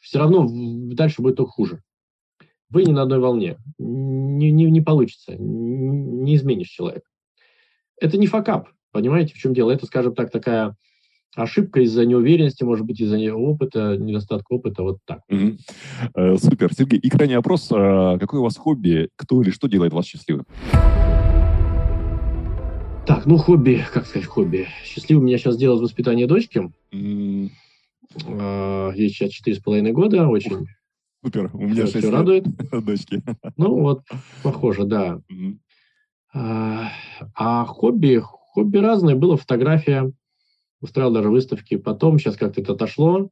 все 0.00 0.18
равно 0.18 0.48
дальше 0.94 1.22
будет 1.22 1.36
только 1.36 1.52
хуже. 1.52 1.82
Вы 2.70 2.84
не 2.84 2.92
на 2.92 3.02
одной 3.02 3.20
волне, 3.20 3.58
не, 3.78 4.50
не, 4.50 4.70
не 4.70 4.80
получится, 4.80 5.36
не 5.36 6.34
изменишь 6.34 6.68
человека. 6.68 7.06
Это 8.00 8.16
не 8.18 8.26
факап, 8.26 8.68
Понимаете, 8.92 9.34
в 9.34 9.38
чем 9.38 9.54
дело? 9.54 9.70
Это, 9.70 9.86
скажем 9.86 10.14
так, 10.14 10.30
такая 10.30 10.76
ошибка 11.34 11.80
из-за 11.80 12.04
неуверенности, 12.04 12.62
может 12.62 12.84
быть, 12.84 13.00
из-за 13.00 13.16
опыта, 13.34 13.96
недостатка 13.96 14.52
опыта, 14.52 14.82
вот 14.82 14.98
так. 15.06 15.20
Угу. 15.30 15.56
Э, 16.14 16.36
супер. 16.36 16.74
Сергей, 16.74 16.98
и 16.98 17.08
крайний 17.08 17.36
вопрос. 17.36 17.68
А 17.72 18.18
какое 18.18 18.40
у 18.40 18.44
вас 18.44 18.56
хобби? 18.56 19.08
Кто 19.16 19.40
или 19.40 19.50
что 19.50 19.66
делает 19.66 19.94
вас 19.94 20.04
счастливым? 20.04 20.46
Так, 23.06 23.26
ну 23.26 23.36
хобби, 23.36 23.84
как 23.92 24.06
сказать 24.06 24.28
хобби? 24.28 24.68
Счастливым 24.84 25.26
меня 25.26 25.36
сейчас 25.36 25.56
делает 25.56 25.82
воспитание 25.82 26.26
дочки. 26.28 26.70
Mm. 26.92 27.50
Ей 28.94 29.08
сейчас 29.08 29.30
четыре 29.30 29.56
с 29.56 29.60
половиной 29.60 29.92
года, 29.92 30.28
очень 30.28 30.66
Супер, 31.24 31.50
у 31.52 31.62
меня 31.62 31.86
все, 31.86 31.98
все 31.98 32.10
радует. 32.10 32.44
дочки. 32.84 33.22
Ну 33.56 33.80
вот, 33.80 34.02
похоже, 34.42 34.84
да. 34.84 35.20
Mm. 35.32 35.58
А, 36.34 36.90
а 37.34 37.64
хобби, 37.66 38.22
Хобби 38.52 38.78
разное. 38.78 39.14
Было 39.14 39.36
фотография, 39.36 40.12
устраивал 40.80 41.12
даже 41.12 41.30
выставки. 41.30 41.76
Потом, 41.76 42.18
сейчас 42.18 42.36
как-то 42.36 42.60
это 42.60 42.74
отошло. 42.74 43.30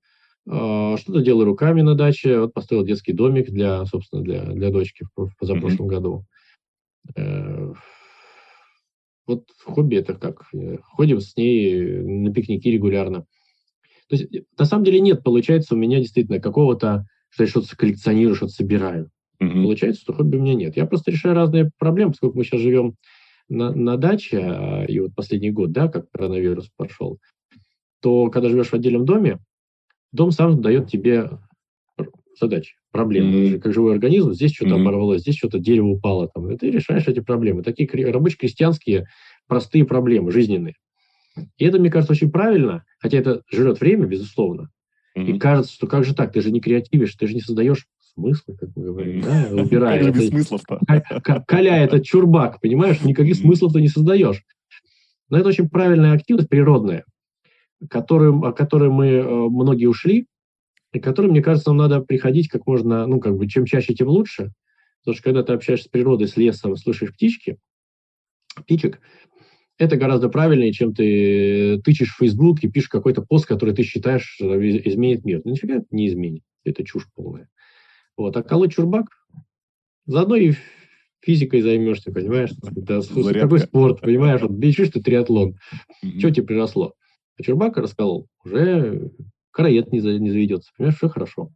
А, 0.48 0.96
что-то 0.96 1.20
делаю 1.20 1.44
руками 1.44 1.82
на 1.82 1.94
даче. 1.94 2.40
Вот 2.40 2.54
построил 2.54 2.84
детский 2.84 3.12
домик 3.12 3.50
для, 3.50 3.84
собственно, 3.84 4.22
для, 4.22 4.44
для 4.44 4.70
дочки 4.70 5.06
в 5.14 5.30
позапрошлом 5.38 5.86
mm-hmm. 5.86 5.90
году. 5.90 6.24
Э, 9.30 9.34
вот 9.34 9.44
хобби 9.64 9.96
это 9.96 10.14
как? 10.14 10.48
Э, 10.52 10.78
ходим 10.82 11.20
с 11.20 11.36
ней 11.36 12.02
на 12.02 12.32
пикники 12.32 12.68
регулярно. 12.68 13.26
То 14.08 14.16
есть, 14.16 14.28
на 14.58 14.64
самом 14.64 14.84
деле 14.84 15.00
нет, 15.00 15.22
получается, 15.22 15.74
у 15.74 15.78
меня 15.78 16.00
действительно 16.00 16.40
какого-то, 16.40 17.06
что 17.30 17.44
я 17.44 17.48
что-то 17.48 17.76
коллекционирую, 17.76 18.34
что-то 18.34 18.52
собираю. 18.52 19.10
Mm-hmm. 19.40 19.62
Получается, 19.62 20.02
что 20.02 20.12
хобби 20.12 20.36
у 20.36 20.42
меня 20.42 20.54
нет. 20.54 20.76
Я 20.76 20.86
просто 20.86 21.12
решаю 21.12 21.34
разные 21.34 21.70
проблемы, 21.78 22.10
поскольку 22.10 22.36
мы 22.36 22.44
сейчас 22.44 22.60
живем 22.60 22.96
на, 23.48 23.72
на 23.72 23.96
даче, 23.96 24.38
а, 24.38 24.84
и 24.84 24.98
вот 24.98 25.14
последний 25.14 25.50
год, 25.50 25.72
да, 25.72 25.88
как 25.88 26.10
коронавирус 26.10 26.70
прошел, 26.76 27.18
то 28.00 28.30
когда 28.30 28.48
живешь 28.48 28.68
в 28.68 28.74
отдельном 28.74 29.04
доме, 29.04 29.38
дом 30.12 30.32
сам 30.32 30.60
дает 30.60 30.90
тебе 30.90 31.30
задачи, 32.40 32.74
проблемы. 32.90 33.32
Mm-hmm. 33.32 33.58
Как 33.60 33.72
живой 33.72 33.92
организм, 33.92 34.32
здесь 34.32 34.52
что-то 34.52 34.74
mm-hmm. 34.74 34.80
оборвалось, 34.80 35.20
здесь 35.22 35.36
что-то 35.36 35.58
дерево 35.58 35.88
упало. 35.88 36.28
Там, 36.28 36.50
и 36.50 36.56
ты 36.56 36.70
решаешь 36.70 37.06
эти 37.06 37.20
проблемы. 37.20 37.62
Такие 37.62 37.88
рабочие 38.10 38.38
крестьянские 38.38 39.06
простые 39.46 39.84
проблемы, 39.84 40.32
жизненные. 40.32 40.74
И 41.58 41.64
это, 41.64 41.78
мне 41.78 41.90
кажется, 41.90 42.12
очень 42.12 42.30
правильно, 42.30 42.84
хотя 42.98 43.18
это 43.18 43.42
жрет 43.52 43.80
время, 43.80 44.06
безусловно. 44.06 44.70
Mm-hmm. 45.16 45.26
И 45.26 45.38
кажется, 45.38 45.72
что 45.72 45.86
как 45.86 46.04
же 46.04 46.14
так, 46.14 46.32
ты 46.32 46.40
же 46.40 46.50
не 46.50 46.60
креативишь, 46.60 47.14
ты 47.14 47.26
же 47.26 47.34
не 47.34 47.40
создаешь 47.40 47.86
смысла, 48.14 48.54
как 48.54 48.70
мы 48.76 48.84
говорим, 48.84 49.22
да, 49.22 49.48
убирая. 49.52 50.00
это, 50.00 50.20
смыслов-то? 50.20 50.80
Коля 51.46 51.76
этот 51.84 52.04
чурбак, 52.04 52.60
понимаешь, 52.60 53.02
никаких 53.02 53.36
смыслов 53.36 53.72
ты 53.72 53.80
не 53.80 53.88
создаешь. 53.88 54.42
Но 55.28 55.38
это 55.38 55.48
очень 55.48 55.68
правильная 55.68 56.12
активность 56.12 56.48
природная, 56.48 57.04
которым, 57.88 58.44
о 58.44 58.52
которой 58.52 58.90
мы 58.90 59.06
э, 59.06 59.24
многие 59.24 59.86
ушли, 59.86 60.26
и 60.92 60.98
которой, 60.98 61.30
мне 61.30 61.42
кажется, 61.42 61.70
нам 61.70 61.76
надо 61.76 62.00
приходить 62.00 62.48
как 62.48 62.66
можно, 62.66 63.06
ну, 63.06 63.20
как 63.20 63.36
бы, 63.36 63.46
чем 63.48 63.64
чаще, 63.64 63.94
тем 63.94 64.08
лучше. 64.08 64.52
Потому 65.00 65.14
что 65.14 65.24
когда 65.24 65.42
ты 65.42 65.52
общаешься 65.52 65.86
с 65.86 65.90
природой, 65.90 66.28
с 66.28 66.36
лесом, 66.36 66.76
слышишь 66.76 67.12
птички, 67.12 67.58
птичек, 68.56 69.00
это 69.78 69.96
гораздо 69.96 70.28
правильнее, 70.28 70.72
чем 70.72 70.94
ты 70.94 71.80
тычешь 71.82 72.14
в 72.14 72.18
Facebook 72.18 72.62
и 72.62 72.68
пишешь 72.68 72.90
какой-то 72.90 73.22
пост, 73.22 73.46
который 73.46 73.74
ты 73.74 73.82
считаешь 73.82 74.38
изменит 74.40 75.24
мир. 75.24 75.40
Ну, 75.44 75.52
нифига 75.52 75.82
не 75.90 76.08
изменит. 76.08 76.42
Это 76.64 76.84
чушь 76.84 77.06
полная. 77.14 77.48
Вот. 78.16 78.36
А 78.36 78.42
колоть 78.42 78.74
чурбак, 78.74 79.06
заодно 80.04 80.36
и 80.36 80.52
физикой 81.20 81.62
займешься, 81.62 82.12
понимаешь? 82.12 82.50
Это 82.76 83.00
какой 83.40 83.60
спорт, 83.60 84.00
понимаешь? 84.02 84.42
Вот 84.42 84.50
бежишь 84.50 84.90
ты 84.90 85.00
триатлон. 85.00 85.56
Mm-hmm. 86.04 86.18
Что 86.18 86.30
тебе 86.30 86.46
приросло? 86.46 86.94
А 87.38 87.42
чурбак 87.42 87.78
расколол, 87.78 88.28
уже 88.44 89.10
караед 89.50 89.92
не, 89.92 90.00
не 90.18 90.30
заведется. 90.30 90.70
Понимаешь, 90.76 90.96
все 90.96 91.08
хорошо. 91.08 91.50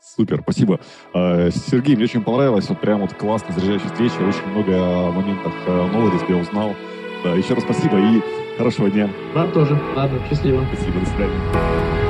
Супер, 0.00 0.40
спасибо. 0.42 0.80
А, 1.12 1.50
Сергей, 1.50 1.96
мне 1.96 2.04
очень 2.04 2.22
понравилось. 2.22 2.68
Вот 2.68 2.80
прям 2.80 3.00
вот 3.00 3.14
классно, 3.14 3.52
заряжающая 3.54 3.88
встреча. 3.88 4.14
Очень 4.20 4.46
много 4.52 5.10
моментов 5.10 5.52
э, 5.66 5.86
новых 5.92 6.12
для 6.12 6.20
себя 6.26 6.36
узнал. 6.36 6.74
Да, 7.24 7.34
еще 7.34 7.54
раз 7.54 7.64
спасибо 7.64 7.98
и 7.98 8.22
хорошего 8.56 8.90
дня. 8.90 9.10
Вам 9.34 9.50
тоже. 9.52 9.78
Ладно, 9.96 10.20
счастливо. 10.28 10.64
Спасибо, 10.72 11.00
до 11.00 11.06
свидания. 11.06 12.07